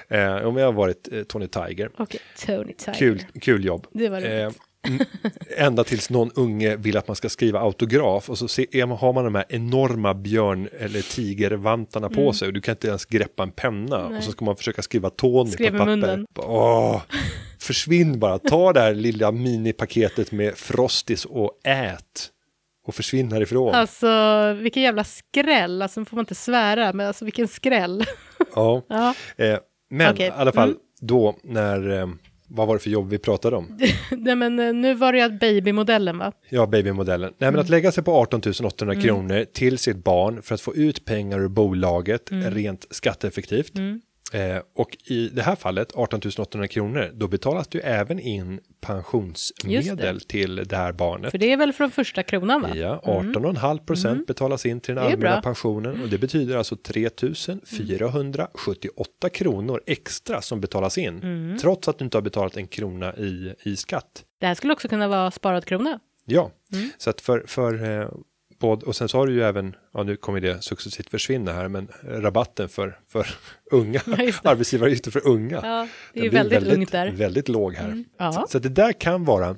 Eh, 0.10 0.36
om 0.48 0.58
jag 0.58 0.66
har 0.66 0.74
varit 0.74 1.08
eh, 1.12 1.24
Tony 1.24 1.48
Tiger. 1.48 1.89
Okej, 1.98 2.20
Tony 2.46 2.74
Tiger. 2.74 2.94
Kul, 2.94 3.24
kul 3.42 3.66
jobb. 3.66 3.88
Det 3.94 4.10
var 4.10 4.22
roligt. 4.22 4.32
Eh, 4.58 4.64
ända 5.57 5.84
tills 5.84 6.09
någon 6.09 6.32
unge 6.36 6.75
vill 6.75 6.97
att 6.97 7.07
man 7.07 7.15
ska 7.15 7.29
skriva 7.29 7.59
autograf 7.59 8.29
och 8.29 8.38
så 8.38 8.47
se, 8.47 8.65
är 8.71 8.86
man, 8.86 8.97
har 8.97 9.13
man 9.13 9.23
de 9.23 9.36
här 9.36 9.45
enorma 9.49 10.13
björn 10.13 10.69
eller 10.79 11.01
tigervantarna 11.01 12.09
på 12.09 12.21
Mm. 12.21 12.34
sig 12.34 12.47
och 12.47 12.53
du 12.53 12.61
kan 12.61 12.71
inte 12.71 12.88
ens 12.88 13.05
greppa 13.05 13.43
en 13.43 13.51
penna 13.51 14.05
och 14.07 14.23
så 14.23 14.32
ska 14.32 14.45
man 14.45 14.55
försöka 14.55 14.82
skriva 14.82 15.09
Tony 15.09 15.51
Skrev 15.51 15.71
på 15.71 15.77
papper. 15.77 15.86
munnen. 15.86 16.25
Åh, 16.36 17.01
försvinn 17.59 18.19
bara, 18.19 18.39
ta 18.39 18.73
det 18.73 18.79
här 18.79 18.93
lilla 18.93 19.32
minipaketet 19.32 20.32
med 20.32 20.57
Frostis 20.57 21.25
och 21.25 21.51
ät 21.63 22.29
och 22.88 22.95
försvinn 22.95 23.32
härifrån. 23.32 23.75
Alltså, 23.75 24.07
vilken 24.53 24.84
jävla 24.84 25.03
skräll. 25.03 25.82
Alltså, 25.82 26.05
får 26.05 26.15
man 26.15 26.23
inte 26.23 26.36
svära, 26.36 26.93
men 26.93 27.07
alltså 27.07 27.25
vilken 27.25 27.47
skräll. 27.47 28.03
Ja. 28.55 28.82
ja. 28.89 29.13
Eh, 29.38 29.59
men 29.89 30.13
Okej, 30.13 30.27
i 30.27 30.29
alla 30.29 30.51
fall 30.51 30.69
mm. 30.69 30.79
då 31.01 31.36
när, 31.43 31.99
eh, 31.99 32.07
vad 32.54 32.68
var 32.68 32.76
det 32.76 32.80
för 32.80 32.89
jobb 32.89 33.10
vi 33.10 33.18
pratade 33.18 33.56
om? 33.56 33.78
Nej, 34.12 34.36
men 34.36 34.60
eh, 34.60 34.74
nu 34.74 34.93
var 34.93 35.14
det 35.14 35.22
att 35.22 35.39
babymodellen, 35.39 36.18
va? 36.18 36.32
Ja, 36.49 36.68
babymodellen. 36.68 37.34
Nej, 37.38 37.52
men 37.52 37.60
att 37.60 37.70
lägga 37.70 37.91
sig 37.91 38.04
på 38.04 38.12
18 38.12 38.41
800 38.66 38.95
kronor 39.02 39.45
till 39.54 39.78
sitt 39.78 40.04
barn 40.04 40.41
för 40.41 40.56
att 40.56 40.62
få 40.62 40.76
ut 40.76 41.06
pengar 41.06 41.39
ur 41.39 41.47
bolaget 41.47 42.30
rent 42.32 42.86
skatteeffektivt. 42.89 43.74
Eh, 44.34 44.57
och 44.75 44.97
i 45.05 45.27
det 45.34 45.41
här 45.41 45.55
fallet, 45.55 45.91
18 45.95 46.21
800 46.39 46.67
kronor, 46.67 47.11
då 47.13 47.27
betalas 47.27 47.67
det 47.67 47.77
ju 47.77 47.84
även 47.84 48.19
in 48.19 48.59
pensionsmedel 48.82 50.21
till 50.21 50.55
det 50.55 50.75
här 50.75 50.91
barnet. 50.91 51.32
För 51.32 51.38
det 51.38 51.51
är 51.51 51.57
väl 51.57 51.73
från 51.73 51.91
första 51.91 52.23
kronan, 52.23 52.61
va? 52.61 52.69
Ja, 52.75 53.01
18,5 53.05 53.86
procent 53.86 54.27
betalas 54.27 54.65
in 54.65 54.79
till 54.79 54.95
den 54.95 55.03
Det 55.05 55.11
allmänna 55.11 55.41
pensionen 55.41 56.01
och 56.01 56.09
det 56.09 56.17
betyder 56.17 56.57
alltså 56.57 56.75
3 56.75 57.09
478 57.65 59.29
kronor 59.29 59.82
extra 59.86 60.41
som 60.41 60.61
betalas 60.61 60.97
in. 60.97 61.57
Trots 61.61 61.88
att 61.88 61.97
du 61.97 62.05
inte 62.05 62.17
har 62.17 62.21
betalat 62.21 62.57
en 62.57 62.67
krona 62.67 63.15
i, 63.15 63.53
i 63.63 63.75
skatt. 63.75 64.23
Det 64.39 64.47
här 64.47 64.55
skulle 64.55 64.73
också 64.73 64.88
kunna 64.88 65.07
vara 65.07 65.32
sparad 65.32 65.65
krona. 65.65 65.99
Ja, 66.25 66.51
Mm. 66.73 66.89
så 66.97 67.09
att 67.09 67.21
för, 67.21 67.43
för 67.47 67.73
både, 68.62 68.86
och 68.86 68.95
sen 68.95 69.09
så 69.09 69.18
har 69.18 69.28
du 69.28 69.34
ju 69.34 69.43
även, 69.43 69.76
ja 69.93 70.03
nu 70.03 70.16
kommer 70.16 70.39
det 70.39 70.64
successivt 70.64 71.09
försvinna 71.09 71.53
här, 71.53 71.68
men 71.68 71.88
rabatten 72.03 72.70
för, 72.70 72.99
för 73.07 73.28
unga, 73.72 74.01
Ja, 74.05 74.32
arbetsgivaravgifter 74.43 75.12
för 75.12 75.28
unga. 75.28 75.59
Ja, 75.64 75.88
det 76.14 76.20
är 76.20 76.24
ju 76.24 76.30
blir 76.30 76.43
väldigt, 76.43 76.74
ungt 76.74 76.91
där. 76.91 77.05
Mm. 77.05 77.20
Väldigt 77.20 77.49
låg 77.49 77.76
här. 77.76 78.03
Ja. 78.18 78.32
Så, 78.32 78.45
så 78.47 78.59
det 78.59 78.70
där 78.70 78.93
kan 78.93 79.26
vara, 79.26 79.55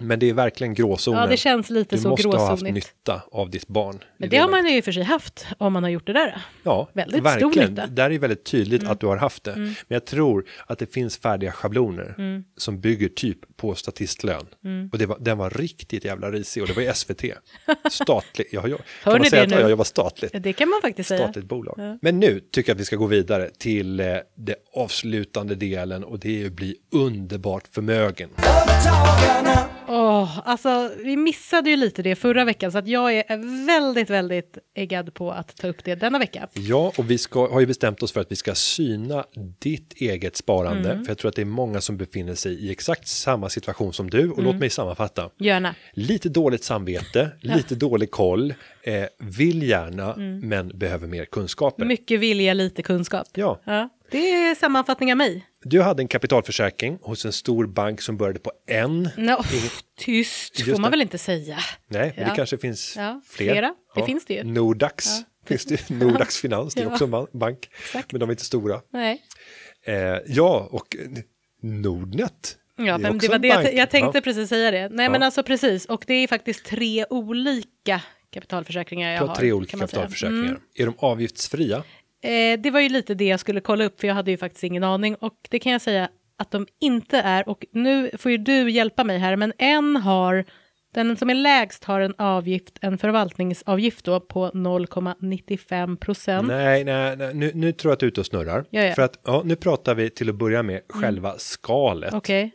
men 0.00 0.18
det 0.18 0.28
är 0.30 0.34
verkligen 0.34 0.74
gråzonen. 0.74 1.20
Ja, 1.20 1.26
det 1.26 1.36
känns 1.36 1.70
lite 1.70 1.96
du 1.96 2.02
så 2.02 2.08
måste 2.08 2.28
ha 2.28 2.38
haft 2.48 2.62
gråzonigt. 2.62 2.74
nytta 2.86 3.22
av 3.32 3.50
ditt 3.50 3.66
barn. 3.68 3.98
Men 4.16 4.28
det 4.28 4.36
har 4.36 4.48
man 4.50 4.66
ju 4.66 4.76
i 4.76 4.80
och 4.80 4.84
för 4.84 4.92
sig 4.92 5.02
haft 5.02 5.46
om 5.58 5.72
man 5.72 5.82
har 5.82 5.90
gjort 5.90 6.06
det 6.06 6.12
där. 6.12 6.42
Ja, 6.62 6.88
väldigt 6.92 7.16
stor 7.16 7.22
verkligen. 7.24 7.70
nytta. 7.70 7.82
Mm. 7.82 7.94
Där 7.94 8.10
är 8.10 8.18
väldigt 8.18 8.44
tydligt 8.44 8.84
att 8.88 9.00
du 9.00 9.06
har 9.06 9.16
haft 9.16 9.44
det. 9.44 9.56
Men 9.56 9.74
jag 9.88 10.04
tror 10.04 10.44
att 10.66 10.78
det 10.78 10.94
finns 10.94 11.16
färdiga 11.18 11.52
schabloner 11.52 12.14
Mm. 12.18 12.44
som 12.56 12.80
bygger 12.80 13.08
typ 13.08 13.56
på 13.56 13.74
statistlön. 13.74 14.46
Och 14.92 14.98
det 14.98 15.06
var, 15.06 15.16
den 15.20 15.38
var 15.38 15.50
riktigt 15.50 16.04
jävla 16.04 16.30
risig 16.30 16.62
och 16.62 16.68
det 16.68 16.74
var 16.74 16.82
ju 16.82 16.92
SVT. 16.94 17.24
Statlig, 17.90 18.46
jag, 18.52 18.68
jag, 18.68 18.78
Hör 19.02 19.12
kan 19.12 19.20
man 19.20 19.30
säga 19.30 19.46
det 19.46 19.54
att 19.54 19.60
jag 19.60 19.70
jobbar 19.70 19.84
statligt? 19.84 20.32
Det 20.40 20.52
kan 20.52 20.68
man 20.68 20.80
faktiskt 20.82 21.08
säga. 21.08 21.22
Statligt 21.24 21.44
bolag. 21.48 21.98
Men 22.02 22.20
nu 22.20 22.40
tycker 22.40 22.70
jag 22.70 22.74
att 22.74 22.80
vi 22.80 22.84
ska 22.84 22.96
gå 22.96 23.06
vidare 23.06 23.50
till 23.58 24.00
eh, 24.00 24.06
det 24.36 24.54
avslutande 24.74 25.54
delen 25.54 26.04
och 26.04 26.18
det 26.18 26.42
är 26.42 26.46
att 26.46 26.52
bli 26.52 26.76
underbart 26.92 27.64
förmögen. 27.72 28.28
Företagarna. 28.36 29.69
Åh, 29.92 30.38
alltså 30.44 30.90
vi 31.04 31.16
missade 31.16 31.70
ju 31.70 31.76
lite 31.76 32.02
det 32.02 32.14
förra 32.16 32.44
veckan 32.44 32.72
så 32.72 32.78
att 32.78 32.88
jag 32.88 33.14
är 33.14 33.66
väldigt, 33.66 34.10
väldigt 34.10 34.58
äggad 34.74 35.14
på 35.14 35.30
att 35.32 35.56
ta 35.56 35.68
upp 35.68 35.84
det 35.84 35.94
denna 35.94 36.18
vecka. 36.18 36.48
Ja, 36.54 36.92
och 36.98 37.10
vi 37.10 37.18
ska, 37.18 37.52
har 37.52 37.60
ju 37.60 37.66
bestämt 37.66 38.02
oss 38.02 38.12
för 38.12 38.20
att 38.20 38.32
vi 38.32 38.36
ska 38.36 38.54
syna 38.54 39.24
ditt 39.58 39.92
eget 39.96 40.36
sparande. 40.36 40.90
Mm. 40.92 41.04
För 41.04 41.10
jag 41.10 41.18
tror 41.18 41.28
att 41.28 41.36
det 41.36 41.42
är 41.42 41.46
många 41.46 41.80
som 41.80 41.96
befinner 41.96 42.34
sig 42.34 42.52
i 42.66 42.70
exakt 42.70 43.08
samma 43.08 43.48
situation 43.48 43.92
som 43.92 44.10
du. 44.10 44.30
Och 44.30 44.38
Mm. 44.38 44.44
låt 44.52 44.60
mig 44.60 44.70
sammanfatta. 44.70 45.30
Gärna. 45.38 45.74
Lite 45.92 46.28
dåligt 46.28 46.64
samvete, 46.64 47.28
lite 47.40 47.74
dålig 47.74 48.10
koll, 48.10 48.54
eh, 48.82 49.04
vill 49.18 49.62
gärna 49.62 50.14
men 50.42 50.78
behöver 50.78 51.06
mer 51.06 51.24
kunskaper. 51.24 51.82
Mm. 51.82 51.88
Mycket 51.88 52.20
vilja, 52.20 52.54
lite 52.54 52.82
kunskap. 52.82 53.26
Ja, 53.34 53.60
Ja, 53.64 53.88
det 54.10 54.30
är 54.30 54.54
sammanfattning 54.54 55.10
av 55.12 55.16
mig. 55.18 55.46
du 55.62 55.82
hade 55.82 56.02
en 56.02 56.08
kapitalförsäkring 56.08 56.98
hos 57.02 57.24
en 57.24 57.32
stor 57.32 57.66
bank 57.66 58.00
som 58.02 58.16
började 58.16 58.38
på 58.38 58.52
en. 58.68 59.10
No, 59.16 59.36
tyst, 59.98 60.58
Just 60.58 60.70
får 60.70 60.78
man 60.78 60.82
det. 60.82 60.90
väl 60.90 61.02
inte 61.02 61.18
säga. 61.18 61.58
Nej, 61.88 62.12
men 62.16 62.24
Ja. 62.24 62.30
det 62.30 62.36
kanske 62.36 62.58
finns 62.58 62.94
Ja, 62.96 63.20
fler. 63.28 63.52
flera. 63.52 63.74
Det 63.94 64.04
finns 64.04 64.24
det 64.24 64.34
ju. 64.34 64.44
Nordax 64.44 65.06
finns 65.46 65.64
det. 65.64 65.90
Nordax 65.90 66.36
Finans, 66.36 66.74
det 66.74 66.80
är 66.80 66.84
Ja. 66.86 66.92
också 66.92 67.04
en 67.04 67.10
ban- 67.14 67.38
bank. 67.38 67.68
Exakt. 67.84 68.12
Men 68.12 68.20
de 68.20 68.28
är 68.28 68.32
inte 68.32 68.44
stora. 68.44 68.80
Nej. 68.92 69.22
Eh, 69.86 69.94
ja, 70.26 70.68
och 70.70 70.96
eh, 70.96 71.22
Nordnet. 71.62 72.56
Ja, 72.76 72.94
är 72.94 72.98
men 72.98 73.18
det 73.18 73.28
var 73.28 73.38
det 73.38 73.48
jag, 73.48 73.74
jag 73.74 73.90
tänkte 73.90 74.18
Ja. 74.18 74.22
precis 74.22 74.48
säga 74.48 74.70
det. 74.70 74.88
Nej, 74.88 75.08
men 75.08 75.22
alltså 75.22 75.42
precis. 75.42 75.86
Och 75.86 76.04
det 76.06 76.14
är 76.14 76.26
faktiskt 76.28 76.64
tre 76.64 77.04
olika 77.10 78.00
kapitalförsäkringar 78.30 79.10
jag 79.10 79.16
Du 79.16 79.20
har. 79.22 79.28
har 79.28 79.36
tre 79.36 79.52
olika 79.52 79.78
kapitalförsäkringar. 79.78 80.44
Mm. 80.48 80.60
Är 80.74 80.86
de 80.86 80.94
avgiftsfria? 80.98 81.82
Eh, 82.22 82.60
det 82.60 82.70
var 82.70 82.80
ju 82.80 82.88
lite 82.88 83.14
det 83.14 83.24
jag 83.24 83.40
skulle 83.40 83.60
kolla 83.60 83.84
upp, 83.84 84.00
för 84.00 84.08
jag 84.08 84.14
hade 84.14 84.30
ju 84.30 84.36
faktiskt 84.36 84.64
ingen 84.64 84.84
aning. 84.84 85.14
Och 85.14 85.34
det 85.50 85.58
kan 85.58 85.72
jag 85.72 85.82
säga 85.82 86.08
att 86.36 86.50
de 86.50 86.66
inte 86.80 87.18
är. 87.18 87.48
Och 87.48 87.64
nu 87.72 88.10
får 88.18 88.30
ju 88.30 88.38
du 88.38 88.70
hjälpa 88.70 89.04
mig 89.04 89.18
här, 89.18 89.36
men 89.36 89.52
en 89.58 89.96
har, 89.96 90.44
den 90.94 91.16
som 91.16 91.30
är 91.30 91.34
lägst 91.34 91.84
har 91.84 92.00
en 92.00 92.14
avgift, 92.18 92.78
en 92.80 92.98
förvaltningsavgift 92.98 94.04
då 94.04 94.20
på 94.20 94.50
0,95 94.50 95.96
procent. 95.96 96.48
Nej, 96.48 96.84
nej, 96.84 97.16
nej. 97.16 97.34
Nu, 97.34 97.50
nu 97.54 97.72
tror 97.72 97.90
jag 97.90 97.92
att 97.94 98.00
du 98.00 98.06
är 98.06 98.08
ute 98.10 98.20
och 98.20 98.26
snurrar. 98.26 98.64
Ja, 98.70 98.82
ja. 98.84 98.94
För 98.94 99.02
att 99.02 99.20
ja, 99.24 99.42
nu 99.44 99.56
pratar 99.56 99.94
vi 99.94 100.10
till 100.10 100.28
att 100.28 100.34
börja 100.34 100.62
med 100.62 100.80
själva 100.88 101.34
skalet. 101.38 102.14
Okej, 102.14 102.52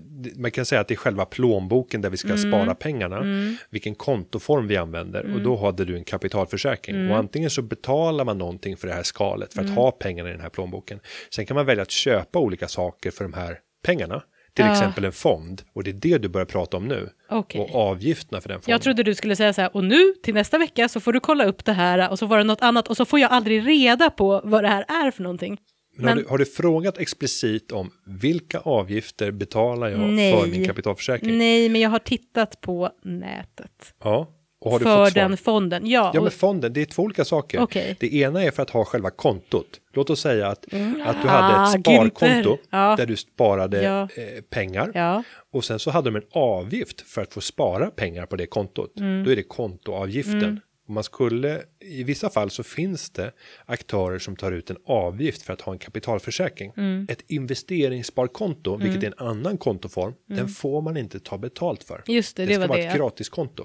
Det- 0.00 0.36
Man 0.38 0.50
kan 0.50 0.64
säga 0.64 0.80
att 0.80 0.88
det 0.88 0.94
är 0.94 0.96
själva 0.96 1.24
plånboken 1.24 2.00
där 2.00 2.10
vi 2.10 2.16
ska 2.16 2.28
Mm. 2.28 2.52
spara 2.52 2.74
pengarna. 2.74 3.22
Vilken 3.70 3.94
kontoform 3.94 4.66
vi 4.66 4.76
använder. 4.76 5.20
Mm. 5.20 5.34
Och 5.36 5.42
då 5.42 5.56
hade 5.56 5.84
du 5.84 5.96
en 5.96 6.04
kapitalförsäkring. 6.04 7.10
Och 7.10 7.16
antingen 7.16 7.50
så 7.50 7.62
betalar 7.62 8.24
man 8.24 8.38
någonting 8.38 8.76
för 8.76 8.88
det 8.88 8.94
här 8.94 9.02
skalet. 9.02 9.56
Mm. 9.56 9.66
För 9.66 9.72
att 9.72 9.78
ha 9.78 9.90
pengarna 9.90 10.28
i 10.28 10.32
den 10.32 10.40
här 10.40 10.48
plånboken. 10.48 11.00
Sen 11.34 11.46
kan 11.46 11.54
man 11.54 11.66
välja 11.66 11.82
att 11.82 11.90
köpa 11.90 12.38
olika 12.38 12.68
saker 12.68 13.10
för 13.10 13.24
de 13.24 13.32
här 13.32 13.58
pengarna. 13.84 14.22
Till 14.62 14.66
Ja. 14.66 14.72
exempel 14.72 15.04
en 15.04 15.12
fond. 15.12 15.62
Och 15.72 15.84
det 15.84 15.90
är 15.90 15.94
det 15.94 16.18
du 16.18 16.28
börjar 16.28 16.44
prata 16.46 16.76
om 16.76 16.88
nu. 16.88 17.08
Okej. 17.30 17.60
Och 17.60 17.74
avgifterna 17.74 18.40
för 18.40 18.48
den 18.48 18.58
fonden. 18.60 18.72
Jag 18.72 18.82
trodde 18.82 19.02
du 19.02 19.14
skulle 19.14 19.36
säga 19.36 19.52
så 19.52 19.60
här, 19.60 19.76
och 19.76 19.84
nu 19.84 20.12
till 20.22 20.34
nästa 20.34 20.58
vecka 20.58 20.88
så 20.88 21.00
får 21.00 21.12
du 21.12 21.20
kolla 21.20 21.44
upp 21.44 21.64
det 21.64 21.72
här 21.72 22.10
och 22.10 22.18
så 22.18 22.26
var 22.26 22.38
det 22.38 22.44
något 22.44 22.62
annat 22.62 22.88
och 22.88 22.96
så 22.96 23.04
får 23.04 23.18
jag 23.20 23.30
aldrig 23.32 23.66
reda 23.66 24.10
på 24.10 24.40
vad 24.44 24.64
det 24.64 24.68
här 24.68 24.84
är 25.06 25.10
för 25.10 25.22
någonting. 25.22 25.58
Men 25.96 26.08
har, 26.08 26.14
Men- 26.14 26.24
du, 26.24 26.30
har 26.30 26.38
du 26.38 26.46
frågat 26.46 26.98
explicit 26.98 27.72
om 27.72 27.90
vilka 28.06 28.58
avgifter 28.58 29.30
betalar 29.30 29.88
jag 29.88 30.00
Nej. 30.00 30.32
för 30.40 30.46
min 30.46 30.64
kapitalförsäkring? 30.64 31.38
Nej, 31.38 31.68
men 31.68 31.80
jag 31.80 31.90
har 31.90 31.98
tittat 31.98 32.60
på 32.60 32.90
nätet. 33.04 33.94
Ja. 34.04 34.28
För 34.64 35.14
den 35.14 35.36
fonden. 35.36 35.86
Ja, 35.86 36.10
Ja, 36.14 36.20
men 36.22 36.30
fonden, 36.30 36.72
det 36.72 36.80
är 36.80 36.84
två 36.84 37.02
olika 37.02 37.24
saker. 37.24 37.60
Okej. 37.60 37.96
Det 38.00 38.14
ena 38.14 38.42
är 38.42 38.50
för 38.50 38.62
att 38.62 38.70
ha 38.70 38.84
själva 38.84 39.10
kontot. 39.10 39.66
Låt 39.92 40.10
oss 40.10 40.20
säga 40.20 40.48
att, 40.48 40.64
att 41.04 41.22
du 41.22 41.28
Ah, 41.28 41.30
hade 41.30 41.62
ett 41.76 41.80
sparkonto 41.80 42.50
Günther. 42.50 42.58
Ja. 42.70 42.94
där 42.96 43.06
du 43.06 43.16
sparade 43.16 43.82
Ja. 43.82 44.02
eh, 44.02 44.42
pengar. 44.50 44.90
ja. 44.94 45.22
Och 45.52 45.64
sen 45.64 45.78
så 45.78 45.90
hade 45.90 46.10
de 46.10 46.16
en 46.16 46.22
avgift 46.32 47.00
för 47.00 47.22
att 47.22 47.32
få 47.34 47.40
spara 47.40 47.90
pengar 47.90 48.26
på 48.26 48.36
det 48.36 48.46
kontot. 48.46 48.98
Mm. 48.98 49.24
Då 49.24 49.30
är 49.32 49.36
det 49.36 49.42
kontoavgiften. 49.42 50.60
Och 50.88 50.94
man 50.94 51.04
skulle, 51.04 51.60
I 51.80 52.04
vissa 52.04 52.30
fall 52.30 52.50
så 52.50 52.62
finns 52.62 53.10
det 53.10 53.32
aktörer 53.66 54.18
som 54.18 54.36
tar 54.36 54.52
ut 54.52 54.70
en 54.70 54.76
avgift 54.86 55.42
för 55.42 55.52
att 55.52 55.60
ha 55.60 55.72
en 55.72 55.78
kapitalförsäkring. 55.78 56.72
Mm. 56.76 57.06
Ett 57.10 57.24
investeringssparkonto, 57.26 58.76
vilket 58.76 59.02
är 59.02 59.06
en 59.06 59.28
annan 59.28 59.58
kontoform, 59.58 60.14
den 60.26 60.48
får 60.48 60.82
man 60.82 60.96
inte 60.96 61.20
ta 61.20 61.38
betalt 61.38 61.84
för. 61.84 61.94
Mm. 61.94 62.04
Just 62.06 62.36
det, 62.36 62.42
det 62.42 62.46
det 62.46 62.54
ska 62.54 62.60
var 62.60 62.68
vara 62.68 62.78
det, 62.78 62.82
ett 62.82 62.86
ja. 62.86 62.90
Mm. 62.90 63.00
gratiskonto. 63.00 63.64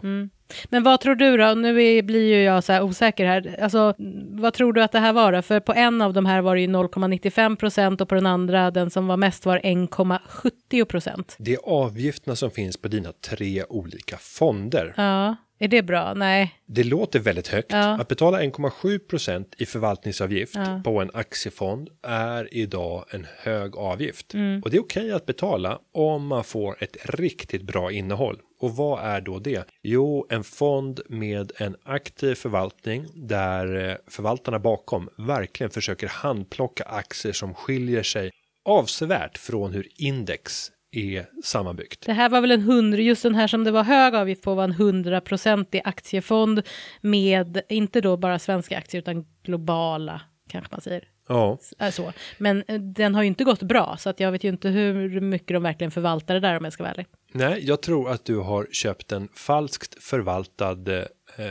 Men 0.69 0.83
vad 0.83 1.01
tror 1.01 1.15
du 1.15 1.37
då? 1.37 1.53
Nu 1.53 1.83
är, 1.83 2.03
blir 2.03 2.35
ju 2.35 2.43
jag 2.43 2.63
så 2.63 2.73
här 2.73 2.83
osäker 2.83 3.25
här. 3.25 3.59
Alltså, 3.61 3.93
vad 4.29 4.53
tror 4.53 4.73
du 4.73 4.83
att 4.83 4.91
det 4.91 4.99
här 4.99 5.13
var 5.13 5.31
då? 5.31 5.41
För 5.41 5.59
på 5.59 5.73
en 5.73 6.01
av 6.01 6.13
de 6.13 6.25
här 6.25 6.41
var 6.41 6.55
det 6.55 6.61
ju 6.61 6.67
0,95 6.67 7.55
procent 7.55 8.01
och 8.01 8.09
på 8.09 8.15
den 8.15 8.25
andra, 8.25 8.71
den 8.71 8.89
som 8.89 9.07
var 9.07 9.17
mest, 9.17 9.45
var 9.45 9.59
1,70 9.59 10.85
procent. 10.85 11.35
Det 11.39 11.53
är 11.53 11.59
avgifterna 11.63 12.35
som 12.35 12.51
finns 12.51 12.77
på 12.77 12.87
dina 12.87 13.11
tre 13.11 13.63
olika 13.69 14.17
fonder. 14.17 14.93
Ja, 14.97 15.35
är 15.59 15.67
det 15.67 15.83
bra? 15.83 16.13
Nej. 16.13 16.55
Det 16.65 16.83
låter 16.83 17.19
väldigt 17.19 17.47
högt. 17.47 17.71
Ja. 17.71 17.97
Att 18.05 18.09
betala 18.09 18.41
1,7 18.41 18.99
procent 18.99 19.55
i 19.57 19.65
förvaltningsavgift 19.65 20.55
Ja. 20.55 20.81
på 20.83 21.01
en 21.01 21.11
aktiefond 21.13 21.89
är 22.03 22.53
idag 22.53 23.05
en 23.09 23.27
hög 23.37 23.75
avgift. 23.77 24.33
Mm. 24.33 24.61
Och 24.63 24.69
det 24.69 24.77
är 24.77 24.81
okej 24.81 25.11
att 25.11 25.25
betala 25.25 25.79
om 25.91 26.27
man 26.27 26.43
får 26.43 26.83
ett 26.83 26.97
riktigt 27.03 27.61
bra 27.61 27.91
innehåll. 27.91 28.39
Och 28.61 28.75
vad 28.75 29.03
är 29.05 29.21
då 29.21 29.39
det? 29.39 29.63
Jo, 29.81 30.27
en 30.29 30.43
fond 30.43 30.99
med 31.09 31.51
en 31.57 31.75
aktiv 31.83 32.35
förvaltning 32.35 33.07
där 33.13 33.89
eh, 33.89 33.95
förvaltarna 34.07 34.59
bakom 34.59 35.09
verkligen 35.17 35.71
försöker 35.71 36.07
handplocka 36.07 36.83
aktier 36.83 37.33
som 37.33 37.53
skiljer 37.53 38.03
sig 38.03 38.31
avsevärt 38.65 39.37
från 39.37 39.73
hur 39.73 39.87
index 39.97 40.71
är 40.95 41.25
sammanbyggt. 41.43 42.05
Det 42.05 42.13
här 42.13 42.29
var 42.29 42.41
väl 42.41 42.51
en 42.51 42.61
hundra, 42.61 42.99
just 43.01 43.23
den 43.23 43.35
här 43.35 43.47
som 43.47 43.63
det 43.63 43.71
var 43.71 43.83
hög 43.83 44.15
avgift 44.15 44.41
på 44.43 44.55
var 44.55 44.63
en 44.63 44.71
hundraprocentig 44.71 45.81
aktiefond 45.85 46.61
med, 47.01 47.61
inte 47.69 48.01
då 48.01 48.17
bara 48.17 48.39
svenska 48.39 48.77
aktier 48.77 49.01
utan 49.01 49.25
globala, 49.43 50.21
kanske 50.49 50.71
man 50.71 50.81
säger. 50.81 51.03
Ja, 51.27 51.59
Så. 51.91 52.13
Men 52.37 52.63
eh, 52.67 52.79
den 52.79 53.15
har 53.15 53.21
ju 53.21 53.27
inte 53.27 53.43
gått 53.43 53.63
bra, 53.63 53.95
så 53.99 54.09
att 54.09 54.19
jag 54.19 54.31
vet 54.31 54.43
ju 54.43 54.49
inte 54.49 54.69
hur 54.69 55.21
mycket 55.21 55.47
de 55.47 55.63
verkligen 55.63 55.91
förvaltar 55.91 56.33
det 56.33 56.39
där 56.39 56.57
om 56.57 56.63
jag 56.63 56.73
ska 56.73 56.83
vara 56.83 56.91
ärlig. 56.91 57.07
nej, 57.33 57.65
jag 57.65 57.81
tror 57.81 58.09
att 58.09 58.25
du 58.25 58.37
har 58.37 58.67
köpt 58.71 59.11
en 59.11 59.27
falskt 59.35 60.03
förvaltad 60.03 60.97
eh, 61.37 61.45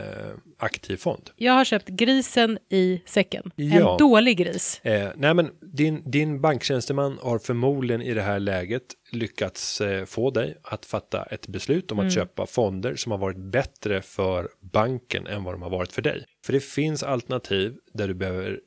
aktiv 0.57 0.97
fond. 0.97 1.29
Jag 1.35 1.53
har 1.53 1.65
köpt 1.65 1.87
grisen 1.87 2.57
i 2.69 3.01
säcken. 3.05 3.51
Ja. 3.55 3.91
En 3.91 3.97
dålig 3.97 4.37
gris. 4.37 4.81
Eh, 4.83 5.09
nej, 5.15 5.33
men 5.33 5.51
din, 5.61 6.11
din 6.11 6.41
banktjänsteman 6.41 7.19
har 7.21 7.39
förmodligen 7.39 8.01
i 8.01 8.13
det 8.13 8.21
här 8.21 8.39
läget 8.39 8.83
lyckats 9.11 9.81
eh, 9.81 10.05
få 10.05 10.31
dig 10.31 10.57
att 10.63 10.85
fatta 10.85 11.23
ett 11.23 11.47
beslut 11.47 11.91
om 11.91 11.99
att 11.99 12.13
köpa 12.13 12.45
fonder 12.45 12.95
som 12.95 13.11
har 13.11 13.19
varit 13.19 13.37
bättre 13.37 14.01
för 14.01 14.49
banken 14.59 15.27
än 15.27 15.43
vad 15.43 15.53
de 15.53 15.61
har 15.61 15.69
varit 15.69 15.91
för 15.91 16.01
dig. 16.01 16.25
För 16.45 16.53
det 16.53 16.59
finns 16.59 17.03
alternativ 17.03 17.75
där 17.93 18.07
du 18.07 18.13
behöver 18.13 18.59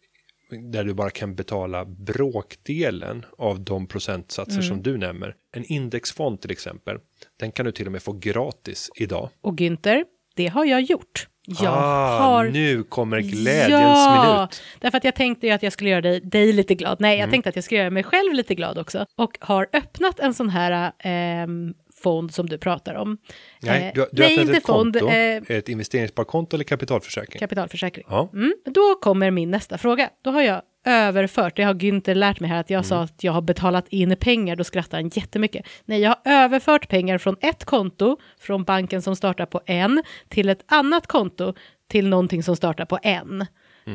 där 0.51 0.85
du 0.85 0.95
bara 0.95 1.11
kan 1.11 1.35
betala 1.35 1.85
bråkdelen 1.85 3.25
av 3.39 3.61
de 3.61 3.87
procentsatser 3.87 4.61
som 4.61 4.83
du 4.83 4.99
nämner. 4.99 5.35
En 5.53 5.65
indexfond 5.65 6.41
till 6.41 6.51
exempel, 6.51 6.99
den 7.37 7.53
kan 7.53 7.67
du 7.67 7.73
till 7.73 7.87
och 7.87 7.93
med 7.93 8.03
få 8.03 8.13
gratis 8.13 8.91
idag. 8.97 9.31
Och 9.41 9.55
Günther, 9.55 10.05
det 10.39 10.47
har 10.47 10.65
jag 10.65 10.81
gjort. 10.83 11.29
Jag 11.47 11.75
ah, 11.75 12.19
har... 12.19 12.45
nu 12.45 12.83
kommer 12.83 13.21
glädjens 13.21 13.71
ja, 13.71 14.37
minut. 14.39 14.63
därför 14.81 14.99
att 14.99 15.05
jag 15.05 15.15
tänkte 15.15 15.47
ju 15.47 15.53
att 15.53 15.63
jag 15.63 15.73
skulle 15.73 15.91
göra 15.91 16.01
dig, 16.01 16.21
dig 16.21 16.53
lite 16.53 16.75
glad. 16.75 17.01
Nej, 17.01 17.11
jag 17.17 17.19
Mm. 17.25 17.31
tänkte 17.31 17.49
att 17.49 17.57
jag 17.57 17.65
skulle 17.65 17.81
göra 17.81 17.91
mig 17.91 18.03
själv 18.03 18.33
lite 18.35 18.55
glad 18.55 18.79
också. 18.79 19.07
Och 19.17 19.39
har 19.41 19.69
öppnat 19.73 20.21
en 20.21 20.35
sån 20.35 20.49
här 20.51 20.93
ehm, 20.99 21.75
fond 22.03 22.35
som 22.35 22.49
du 22.49 22.59
pratar 22.59 22.95
om. 22.95 23.19
Nej, 23.63 23.87
Eh, 23.87 23.93
du, 23.95 24.07
du 24.13 24.23
nej, 24.23 24.33
öppnade 24.33 24.43
inte 24.43 24.57
ett 24.57 24.65
konto, 24.65 24.99
fond, 24.99 25.13
eh, 25.13 25.57
ett 25.57 25.69
investeringssparkonto 25.69 26.57
eller 26.57 26.65
kapitalförsäkring. 26.65 27.39
kapitalförsäkring. 27.41 28.05
Ja. 28.09 28.29
Mm, 28.33 28.55
då 28.65 28.95
kommer 29.01 29.31
min 29.31 29.51
nästa 29.51 29.79
fråga. 29.79 30.11
Då 30.25 30.31
har 30.31 30.43
jag 30.43 30.63
överfört, 30.85 31.57
det 31.57 31.63
har 31.63 31.75
Günther 31.75 32.15
lärt 32.15 32.41
mig 32.41 32.51
här, 32.51 32.61
att 32.61 32.71
jag 32.71 32.87
sa 32.87 33.03
att 33.03 33.25
jag 33.25 33.33
har 33.33 33.43
betalat 33.43 33.89
in 33.89 34.17
pengar, 34.17 34.57
då 34.57 34.65
skrattar 34.65 34.99
han 34.99 35.11
jättemycket. 35.15 35.67
Nej, 35.85 36.01
jag 36.01 36.11
har 36.11 36.33
överfört 36.33 36.89
pengar 36.89 37.19
från 37.19 37.37
ett 37.41 37.65
konto, 37.65 38.17
från 38.41 38.65
banken 38.65 39.03
som 39.03 39.17
startar 39.17 39.47
på 39.47 39.61
en, 39.67 40.03
till 40.29 40.49
ett 40.49 40.65
annat 40.67 41.07
konto, 41.07 41.55
till 41.91 42.09
någonting 42.09 42.43
som 42.43 42.57
startar 42.57 42.85
på 42.85 42.99
en. 43.03 43.47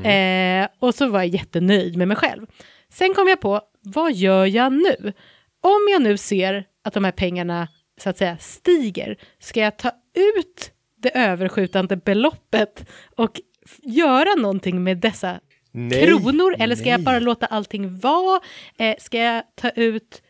Eh, 0.05 0.67
och 0.79 0.95
så 0.95 1.07
var 1.07 1.19
jag 1.19 1.27
jättenöjd 1.27 1.97
med 1.97 2.07
mig 2.07 2.17
själv. 2.17 2.45
Sen 2.89 3.13
kom 3.13 3.27
jag 3.27 3.41
på, 3.41 3.61
vad 3.81 4.13
gör 4.13 4.45
jag 4.45 4.73
nu? 4.73 5.13
Om 5.61 5.87
jag 5.91 6.01
nu 6.01 6.17
ser 6.17 6.65
att 6.83 6.93
de 6.93 7.03
här 7.03 7.11
pengarna 7.11 7.67
så 8.01 8.09
att 8.09 8.17
säga 8.17 8.37
stiger, 8.37 9.17
ska 9.39 9.59
jag 9.59 9.77
ta 9.77 9.91
ut 10.15 10.71
det 10.97 11.17
överskjutande 11.17 11.97
beloppet 11.97 12.89
och 13.15 13.41
göra 13.83 14.35
någonting 14.35 14.83
med 14.83 14.97
dessa 14.97 15.39
Nej, 15.73 16.07
kronor 16.07 16.55
eller 16.59 16.75
ska 16.75 16.89
jag 16.89 16.99
nej. 16.99 17.05
bara 17.05 17.19
låta 17.19 17.45
allting 17.45 17.99
vara? 17.99 18.41
Eh, 18.77 18.95
ska 18.99 19.17
jag 19.17 19.43
ta 19.55 19.69
ut 19.69 20.21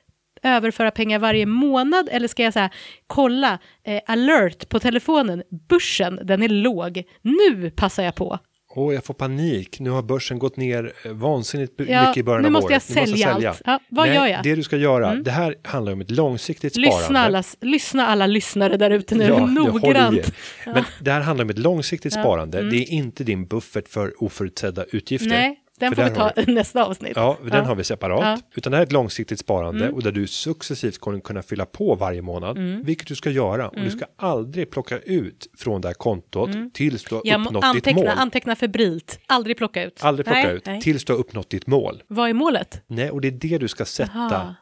överföra 0.44 0.92
pengar 0.92 1.20
varje 1.20 1.46
månad 1.46 2.10
eller 2.12 2.28
ska 2.28 2.44
jag 2.44 2.54
så 2.54 2.60
här, 2.60 2.74
kolla 3.08 3.60
eh, 3.84 4.02
alert 4.06 4.70
på 4.70 4.80
telefonen, 4.80 5.44
börsen, 5.70 6.20
den 6.24 6.44
är 6.44 6.50
låg, 6.50 7.04
nu 7.22 7.72
passar 7.72 8.04
jag 8.04 8.16
på. 8.16 8.40
Åh, 8.76 8.94
jag 8.94 9.04
får 9.04 9.14
panik. 9.14 9.80
Nu 9.80 9.90
har 9.90 10.02
börsen 10.02 10.40
gått 10.40 10.58
ner 10.58 10.92
eh, 11.06 11.12
vansinnigt 11.12 11.74
Ja, 11.78 11.84
mycket 12.02 12.18
i 12.18 12.24
början 12.24 12.42
nu 12.42 12.48
av 12.48 12.52
måste 12.52 12.74
jag 12.74 12.82
året. 12.90 12.90
Nu 13.12 13.18
sälja 13.18 13.34
allt. 13.34 13.62
Ja, 13.66 13.80
vad 13.90 14.08
Nej, 14.08 14.16
gör 14.16 14.24
jag? 14.24 14.32
Mm. 14.32 14.44
Det 14.44 14.56
du 14.56 14.64
ska 14.64 14.78
göra, 14.78 15.16
det 15.16 15.32
här 15.32 15.56
handlar 15.64 15.94
om 15.94 16.02
ett 16.02 16.12
långsiktigt 16.12 16.78
Lyssna 16.78 17.00
sparande. 17.00 17.20
alla, 17.20 17.44
lyssna 17.62 18.08
alla 18.08 18.28
lyssnare 18.28 18.78
där 18.78 18.90
ute 18.92 19.16
nu, 19.16 19.24
Ja, 19.24 19.40
jag 19.40 19.54
noggrant. 19.54 20.18
er. 20.18 20.26
Men 20.74 20.84
det 21.00 21.12
här 21.12 21.22
handlar 21.22 21.44
om 21.44 21.50
ett 21.50 21.58
långsiktigt 21.58 22.14
sparande. 22.14 22.60
Mm. 22.60 22.72
Det 22.72 22.78
är 22.78 22.90
inte 22.92 23.24
din 23.24 23.46
buffert 23.46 23.88
för 23.90 24.24
oförutsedda 24.24 24.84
utgifter. 24.92 25.30
Nej, 25.30 25.60
den 25.80 25.96
får 25.96 26.04
vi 26.04 26.10
där 26.10 26.16
ta 26.16 26.42
i 26.42 26.46
nästa 26.54 26.84
avsnitt. 26.86 27.14
Ja, 27.16 27.38
den 27.52 27.66
har 27.66 27.76
vi 27.76 27.84
separat. 27.84 28.20
Ja. 28.22 28.28
Mm. 28.28 28.42
Utan 28.56 28.72
det 28.72 28.78
här 28.78 28.82
är 28.82 28.86
ett 28.86 28.92
långsiktigt 28.92 29.40
sparande 29.40 29.90
och 29.90 30.04
där 30.04 30.12
du 30.12 30.28
successivt 30.28 30.98
kommer 30.98 31.20
kunna 31.20 31.42
fylla 31.44 31.66
på 31.66 31.96
varje 31.96 32.22
månad. 32.22 32.58
Vilket 32.86 33.08
du 33.08 33.16
ska 33.16 33.30
göra. 33.30 33.70
Och 33.70 33.80
du 33.82 33.90
ska 33.90 34.06
aldrig 34.18 34.72
plocka 34.72 35.00
ut 35.00 35.48
från 35.58 35.82
det 35.82 35.88
här 35.88 35.94
kontot 35.96 36.50
tills 36.74 37.04
du 37.04 37.16
har 37.16 37.22
Jag 37.26 37.46
uppnått 37.46 37.74
ditt 37.74 37.86
mål. 37.86 37.96
anteckna, 38.08 38.22
anteckna 38.22 38.56
febrilt, 38.56 39.20
aldrig 39.28 39.58
plocka 39.58 39.84
ut. 39.84 40.00
Aldrig 40.04 40.26
plocka 40.26 40.44
Nej, 40.44 40.56
ut 40.56 40.66
nej. 40.66 40.82
tills 40.82 41.06
du 41.06 41.14
har 41.14 41.20
uppnått 41.20 41.50
ditt 41.50 41.68
mål. 41.68 42.04
Vad 42.08 42.30
är 42.30 42.34
målet? 42.34 42.82
Nej, 42.88 43.12
och 43.12 43.22
det 43.22 43.28
är 43.28 43.32
det 43.32 43.58
du 43.58 43.68
ska 43.68 43.86
sätta 43.86 44.20
Aha. 44.20 44.56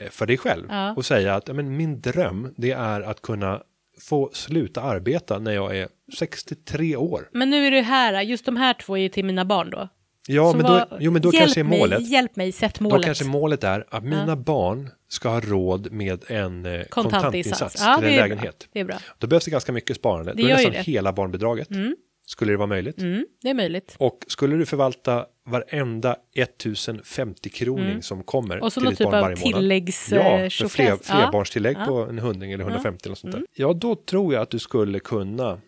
eh, 0.00 0.10
för 0.10 0.26
dig 0.26 0.38
själv. 0.38 0.66
Ja. 0.68 0.94
Och 0.94 1.04
säga 1.04 1.34
att 1.34 1.48
ja, 1.48 1.54
men 1.54 1.76
min 1.76 2.00
dröm, 2.00 2.54
det 2.56 2.70
är 2.70 3.00
att 3.00 3.22
kunna 3.22 3.62
få 4.00 4.30
sluta 4.32 4.82
arbeta 4.82 5.38
när 5.38 5.52
jag 5.52 5.76
är 5.76 5.88
63 6.18 6.96
år. 6.96 7.28
Men 7.32 7.50
nu 7.50 7.66
är 7.66 7.70
det 7.70 7.80
här, 7.80 8.22
just 8.22 8.46
de 8.46 8.56
här 8.56 8.74
två 8.74 8.96
är 8.96 9.02
ju 9.02 9.08
till 9.08 9.24
mina 9.24 9.44
barn 9.44 9.70
då. 9.70 9.88
Ja, 10.28 10.50
Så 10.50 10.56
men 10.56 10.66
då, 10.66 10.86
jo, 11.00 11.10
men 11.10 11.22
då 11.22 11.30
kanske 11.30 11.60
är 11.60 11.64
mig, 11.64 11.78
målet. 11.78 12.08
Hjälp 12.08 12.36
mig, 12.36 12.52
sätt 12.52 12.74
Då 12.78 12.84
målet. 12.84 13.04
kanske 13.04 13.24
målet 13.24 13.64
är 13.64 13.84
att 13.88 14.04
mina 14.04 14.36
barn 14.36 14.90
ska 15.08 15.28
ha 15.28 15.40
råd 15.40 15.92
med 15.92 16.24
en 16.30 16.66
eh, 16.66 16.82
kontantinsats 16.84 17.82
Ja, 17.86 17.94
till 17.96 18.04
det 18.06 18.10
en 18.14 18.16
lägenhet. 18.16 18.58
Bra. 18.58 18.68
Det 18.72 18.80
är 18.80 18.84
bra. 18.84 18.96
Då 19.18 19.26
behövs 19.26 19.44
det 19.44 19.50
ganska 19.50 19.72
mycket 19.72 19.96
sparande. 19.96 20.32
Det 20.32 20.42
då 20.42 20.48
är 20.48 20.50
ju 20.50 20.54
nästan 20.54 20.72
det. 20.72 20.82
hela 20.82 21.12
barnbidraget. 21.12 21.68
Skulle 22.26 22.52
det 22.52 22.56
vara 22.56 22.66
möjligt? 22.66 22.98
Mm, 22.98 23.26
det 23.42 23.50
är 23.50 23.54
möjligt. 23.54 23.94
Och 23.98 24.18
skulle 24.28 24.56
du 24.56 24.66
förvalta 24.66 25.26
varenda 25.46 26.16
1050 26.34 27.48
kroning 27.50 28.02
som 28.02 28.22
kommer 28.22 28.62
Och 28.62 28.72
så 28.72 28.80
till 28.80 28.88
ditt 28.90 28.98
typ 28.98 29.04
barn 29.10 29.20
varje 29.20 29.36
månad. 29.36 29.60
tilläggs, 29.60 30.12
Ja, 30.12 30.38
eh, 30.38 30.48
för 30.50 30.68
fler, 30.68 30.86
Ja. 30.88 30.96
flerbarnstillägg 31.02 31.76
Ja. 31.80 31.86
på 31.86 31.94
en 31.96 32.18
hundring 32.18 32.52
eller 32.52 32.64
150 32.64 33.02
eller 33.08 33.16
sånt 33.16 33.32
där. 33.32 33.42
Ja, 33.56 33.72
då 33.72 33.94
tror 33.94 34.34
jag 34.34 34.42
att 34.42 34.50
du 34.50 34.58
skulle 34.58 34.98
kunna 35.00 35.58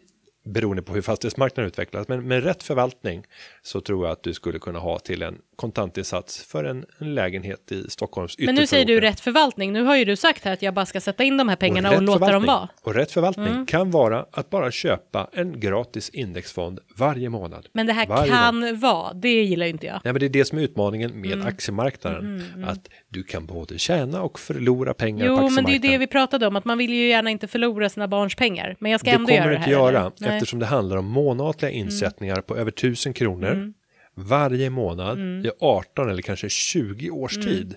beroende 0.46 0.82
på 0.82 0.94
hur 0.94 1.02
fastighetsmarknaden 1.02 1.68
utvecklas. 1.68 2.08
Men 2.08 2.28
med 2.28 2.44
rätt 2.44 2.62
förvaltning 2.62 3.26
så 3.62 3.80
tror 3.80 4.06
jag 4.06 4.12
att 4.12 4.22
du 4.22 4.34
skulle 4.34 4.58
kunna 4.58 4.78
ha 4.78 4.98
till 4.98 5.22
en 5.22 5.38
kontantinsats 5.56 6.46
för 6.46 6.64
en, 6.64 6.84
en 6.98 7.14
lägenhet 7.14 7.72
i 7.72 7.90
Stockholms 7.90 8.38
Men 8.38 8.54
nu 8.54 8.66
säger 8.66 8.84
du 8.84 9.00
rätt 9.00 9.20
förvaltning. 9.20 9.72
Nu 9.72 9.82
har 9.82 9.96
ju 9.96 10.04
du 10.04 10.16
sagt 10.16 10.44
här 10.44 10.52
att 10.52 10.62
jag 10.62 10.74
bara 10.74 10.86
ska 10.86 11.00
sätta 11.00 11.24
in 11.24 11.36
de 11.36 11.48
här 11.48 11.56
pengarna 11.56 11.88
och, 11.88 11.94
rätt 11.94 12.02
låta 12.02 12.32
dem 12.32 12.44
vara. 12.44 12.56
Mm. 12.58 12.68
Och 12.82 12.94
rätt 12.94 13.12
förvaltning 13.12 13.66
kan 13.66 13.90
vara 13.90 14.26
att 14.32 14.50
bara 14.50 14.70
köpa 14.70 15.28
en 15.32 15.60
gratis 15.60 16.08
indexfond 16.10 16.80
varje 16.96 17.28
månad. 17.28 17.68
Men 17.72 17.86
det 17.86 17.92
här 17.92 18.06
Varje 18.06 18.30
kan 18.32 18.80
vara, 18.80 19.12
det 19.12 19.42
gillar 19.42 19.66
ju 19.66 19.72
inte 19.72 19.86
jag. 19.86 20.00
Nej, 20.04 20.12
men 20.12 20.20
det 20.20 20.26
är 20.26 20.30
det 20.30 20.44
som 20.44 20.58
är 20.58 20.62
utmaningen 20.62 21.20
med 21.20 21.32
Mm. 21.32 21.46
aktiemarknaden. 21.46 22.42
Att 22.66 22.88
du 23.08 23.22
kan 23.22 23.46
både 23.46 23.78
tjäna 23.78 24.22
och 24.22 24.38
förlora 24.40 24.94
pengar 24.94 25.26
på 25.26 25.32
Jo, 25.32 25.36
men 25.36 25.64
det 25.64 25.70
är 25.70 25.72
ju 25.72 25.76
aktiemarknaden. 25.76 25.90
det 25.92 25.98
vi 25.98 26.06
pratade 26.06 26.46
om, 26.46 26.56
att 26.56 26.64
man 26.64 26.78
vill 26.78 26.92
ju 26.94 27.08
gärna 27.08 27.30
inte 27.30 27.48
förlora 27.48 27.88
sina 27.88 28.08
barns 28.08 28.34
pengar. 28.34 28.76
Men 28.78 28.90
jag 28.92 29.00
ska 29.00 29.10
det 29.10 29.14
ändå 29.16 29.26
kommer 29.26 29.36
göra 29.38 29.44
du 29.46 29.50
det 29.50 29.56
inte 29.56 29.64
här. 29.70 29.72
göra 29.72 29.88
eller? 29.88 30.00
Nej. 30.18 30.28
Mm. 30.28 30.36
eftersom 30.36 30.58
det 30.58 30.66
handlar 30.66 30.96
om 30.96 31.04
månatliga 31.06 31.70
insättningar 31.70 32.40
på 32.40 32.56
över 32.56 32.70
1000 32.70 33.12
kronor 33.12 33.72
varje 34.16 34.70
månad 34.70 35.18
Mm. 35.18 35.46
i 35.46 35.50
18 35.60 36.10
eller 36.10 36.22
kanske 36.22 36.48
20 36.48 37.10
års 37.10 37.34
tid. 37.34 37.74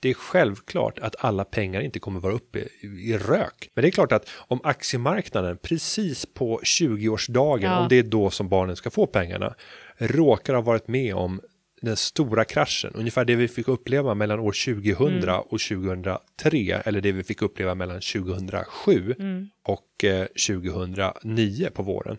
Det 0.00 0.08
är 0.10 0.14
självklart 0.14 0.98
att 0.98 1.16
alla 1.24 1.44
pengar 1.44 1.80
inte 1.80 1.98
kommer 1.98 2.20
vara 2.20 2.32
uppe 2.34 2.58
i, 2.58 2.86
i 2.86 3.18
rök. 3.18 3.70
Men 3.74 3.82
det 3.82 3.88
är 3.88 3.92
klart 3.92 4.12
att 4.12 4.28
om 4.36 4.60
aktiemarknaden 4.64 5.58
precis 5.62 6.26
på 6.34 6.60
20-årsdagen, 6.64 7.70
Ja. 7.70 7.80
om 7.80 7.88
det 7.88 7.96
är 7.98 8.02
då 8.02 8.30
som 8.30 8.48
barnen 8.48 8.76
ska 8.76 8.90
få 8.90 9.06
pengarna, 9.06 9.54
råkar 9.98 10.54
ha 10.54 10.60
varit 10.60 10.88
med 10.88 11.14
om 11.14 11.40
den 11.82 11.96
stora 11.96 12.44
kraschen, 12.44 12.92
ungefär 12.94 13.24
det 13.24 13.34
vi 13.36 13.48
fick 13.48 13.68
uppleva 13.68 14.14
mellan 14.14 14.38
år 14.40 14.52
2000 14.52 15.22
Mm. 15.28 15.40
och 15.40 15.60
2003, 15.60 16.82
eller 16.84 17.00
det 17.00 17.12
vi 17.12 17.22
fick 17.22 17.42
uppleva 17.42 17.74
mellan 17.74 18.00
2007 18.00 19.14
Mm. 19.18 19.48
och 19.62 20.04
eh, 20.04 20.26
2009 20.26 21.68
på 21.74 21.82
våren. 21.82 22.16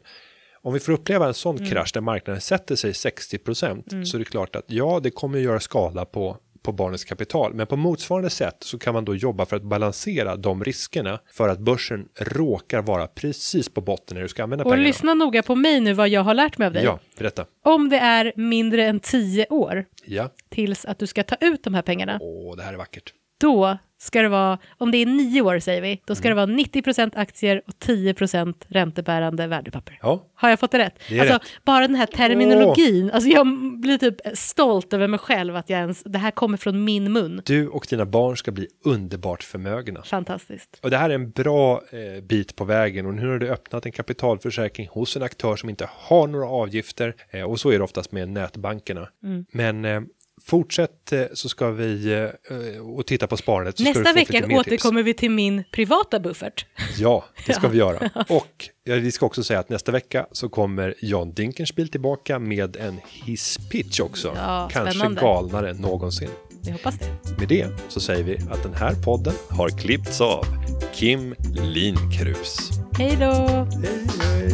Om 0.61 0.73
vi 0.73 0.79
får 0.79 0.91
uppleva 0.93 1.27
en 1.27 1.33
sån 1.33 1.55
Mm. 1.57 1.69
krasch 1.69 1.91
där 1.93 2.01
marknaden 2.01 2.41
sätter 2.41 2.75
sig 2.75 2.91
60% 2.93 4.05
så 4.05 4.17
är 4.17 4.19
det 4.19 4.25
klart 4.25 4.55
att 4.55 4.65
ja, 4.67 4.99
det 5.03 5.09
kommer 5.11 5.37
att 5.37 5.43
göra 5.43 5.59
skada 5.59 6.05
på 6.05 6.37
på 6.61 6.71
barnets 6.71 7.03
kapital. 7.05 7.53
Men 7.53 7.67
på 7.67 7.75
motsvarande 7.75 8.29
sätt 8.29 8.55
så 8.59 8.77
kan 8.79 8.93
man 8.93 9.05
då 9.05 9.15
jobba 9.15 9.45
för 9.45 9.55
att 9.55 9.63
balansera 9.63 10.35
de 10.35 10.63
riskerna 10.63 11.19
för 11.31 11.49
att 11.49 11.59
börsen 11.59 12.07
råkar 12.19 12.81
vara 12.81 13.07
precis 13.07 13.69
på 13.69 13.81
botten 13.81 14.15
när 14.15 14.21
du 14.21 14.27
ska 14.27 14.43
använda 14.43 14.65
Och 14.65 14.71
pengarna. 14.71 14.87
lyssna 14.87 15.13
noga 15.13 15.43
på 15.43 15.55
mig 15.55 15.79
nu 15.79 15.93
vad 15.93 16.09
jag 16.09 16.21
har 16.21 16.33
lärt 16.33 16.57
mig 16.57 16.65
av 16.65 16.73
dig. 16.73 16.83
Ja, 16.83 16.99
berätta. 17.17 17.45
Om 17.65 17.89
det 17.89 17.97
är 17.97 18.33
mindre 18.35 18.85
än 18.85 18.99
10 18.99 19.47
år 19.49 19.85
Ja, 20.05 20.29
tills 20.49 20.85
att 20.85 20.99
du 20.99 21.07
ska 21.07 21.23
ta 21.23 21.35
ut 21.41 21.63
de 21.63 21.73
här 21.73 21.81
pengarna, 21.81 22.17
åh, 22.21 22.55
det 22.57 22.63
här 22.63 22.73
är 22.73 22.77
vackert. 22.77 23.13
Då 23.39 23.77
ska 24.01 24.21
det 24.21 24.29
vara, 24.29 24.57
om 24.77 24.91
det 24.91 24.97
är 24.97 25.05
9 25.05 25.41
år 25.41 25.59
säger 25.59 25.81
vi, 25.81 26.01
då 26.05 26.15
ska 26.15 26.27
Mm. 26.27 26.37
det 26.37 26.45
vara 26.45 26.57
90% 26.57 27.11
aktier 27.15 27.61
och 27.67 27.73
10% 27.79 28.53
räntebärande 28.67 29.47
värdepapper. 29.47 29.99
Ja, 30.01 30.25
Har 30.35 30.49
jag 30.49 30.59
fått 30.59 30.71
det 30.71 30.77
rätt? 30.79 30.99
Det 31.09 31.19
alltså, 31.19 31.33
rätt. 31.35 31.41
Bara 31.65 31.87
den 31.87 31.95
här 31.95 32.05
terminologin, 32.05 33.11
alltså 33.11 33.29
jag 33.29 33.47
blir 33.81 33.97
typ 33.97 34.15
stolt 34.33 34.93
över 34.93 35.07
mig 35.07 35.19
själv 35.19 35.55
att 35.55 35.69
jag 35.69 35.79
ens, 35.79 36.03
det 36.03 36.19
här 36.19 36.31
kommer 36.31 36.57
från 36.57 36.83
min 36.83 37.13
mun. 37.13 37.41
du 37.45 37.67
och 37.67 37.87
dina 37.89 38.05
barn 38.05 38.37
ska 38.37 38.51
bli 38.51 38.67
underbart 38.85 39.43
förmögna. 39.43 40.03
Fantastiskt. 40.03 40.79
Och 40.83 40.89
det 40.89 40.97
här 40.97 41.09
är 41.09 41.15
en 41.15 41.31
bra 41.31 41.81
eh, 41.91 42.23
bit 42.23 42.55
på 42.55 42.63
vägen 42.65 43.05
och 43.05 43.13
nu 43.13 43.27
har 43.29 43.39
du 43.39 43.49
öppnat 43.49 43.85
en 43.85 43.91
kapitalförsäkring 43.91 44.87
hos 44.91 45.15
en 45.15 45.23
aktör 45.23 45.55
som 45.55 45.69
inte 45.69 45.89
har 45.91 46.27
några 46.27 46.47
avgifter 46.47 47.15
eh, 47.29 47.43
och 47.43 47.59
så 47.59 47.69
är 47.71 47.77
det 47.77 47.83
oftast 47.83 48.11
med 48.11 48.29
nätbankerna. 48.29 49.07
Men 49.51 49.85
eh, 49.85 50.01
fortsätt 50.45 51.11
eh, 51.11 51.23
så 51.33 51.49
ska 51.49 51.71
vi 51.71 52.13
eh, 52.13 52.79
och 52.79 53.07
titta 53.07 53.27
på 53.27 53.37
sparandet. 53.37 53.79
Nästa 53.79 54.13
vecka 54.13 54.45
återkommer 54.51 55.01
tips. 55.01 55.07
vi 55.07 55.13
till 55.13 55.31
min 55.31 55.63
privata 55.71 56.19
buffert. 56.19 56.65
Ja, 56.97 57.25
det 57.47 57.53
ska 57.53 57.63
ja. 57.67 57.69
vi 57.69 57.77
göra. 57.77 58.09
Och 58.29 58.69
vi 58.85 59.11
ska 59.11 59.25
också 59.25 59.43
säga 59.43 59.59
att 59.59 59.69
nästa 59.69 59.91
vecka 59.91 60.27
så 60.31 60.49
kommer 60.49 60.95
John 61.01 61.33
Dinkenspiel 61.33 61.89
tillbaka 61.89 62.39
med 62.39 62.75
en 62.75 62.99
hisspitch 63.05 63.99
också. 63.99 64.33
Ja, 64.35 64.69
Kanske 64.71 64.93
spännande. 64.93 65.21
galnare 65.21 65.69
än 65.69 65.77
någonsin. 65.77 66.29
Vi 66.65 66.71
hoppas 66.71 66.95
det. 66.99 67.37
Med 67.39 67.47
det 67.47 67.67
så 67.87 67.99
säger 67.99 68.23
vi 68.23 68.37
att 68.51 68.63
den 68.63 68.73
här 68.73 68.95
podden 68.95 69.33
har 69.49 69.69
klippts 69.69 70.21
av 70.21 70.45
Kim 70.93 71.35
Linkrus. 71.55 72.69
Hej 72.97 73.17
då! 73.19 73.33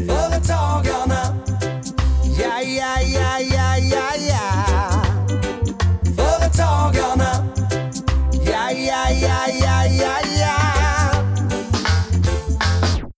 Företagarna, 0.07 1.37
ja, 2.41 2.61
ja, 2.61 3.01
ja, 3.01 3.39
ja, 3.39 3.77
ja, 3.77 4.11
ja. 4.29 4.84
yeah, 9.25 9.47
yeah, 9.47 9.85
yeah. 9.85 10.34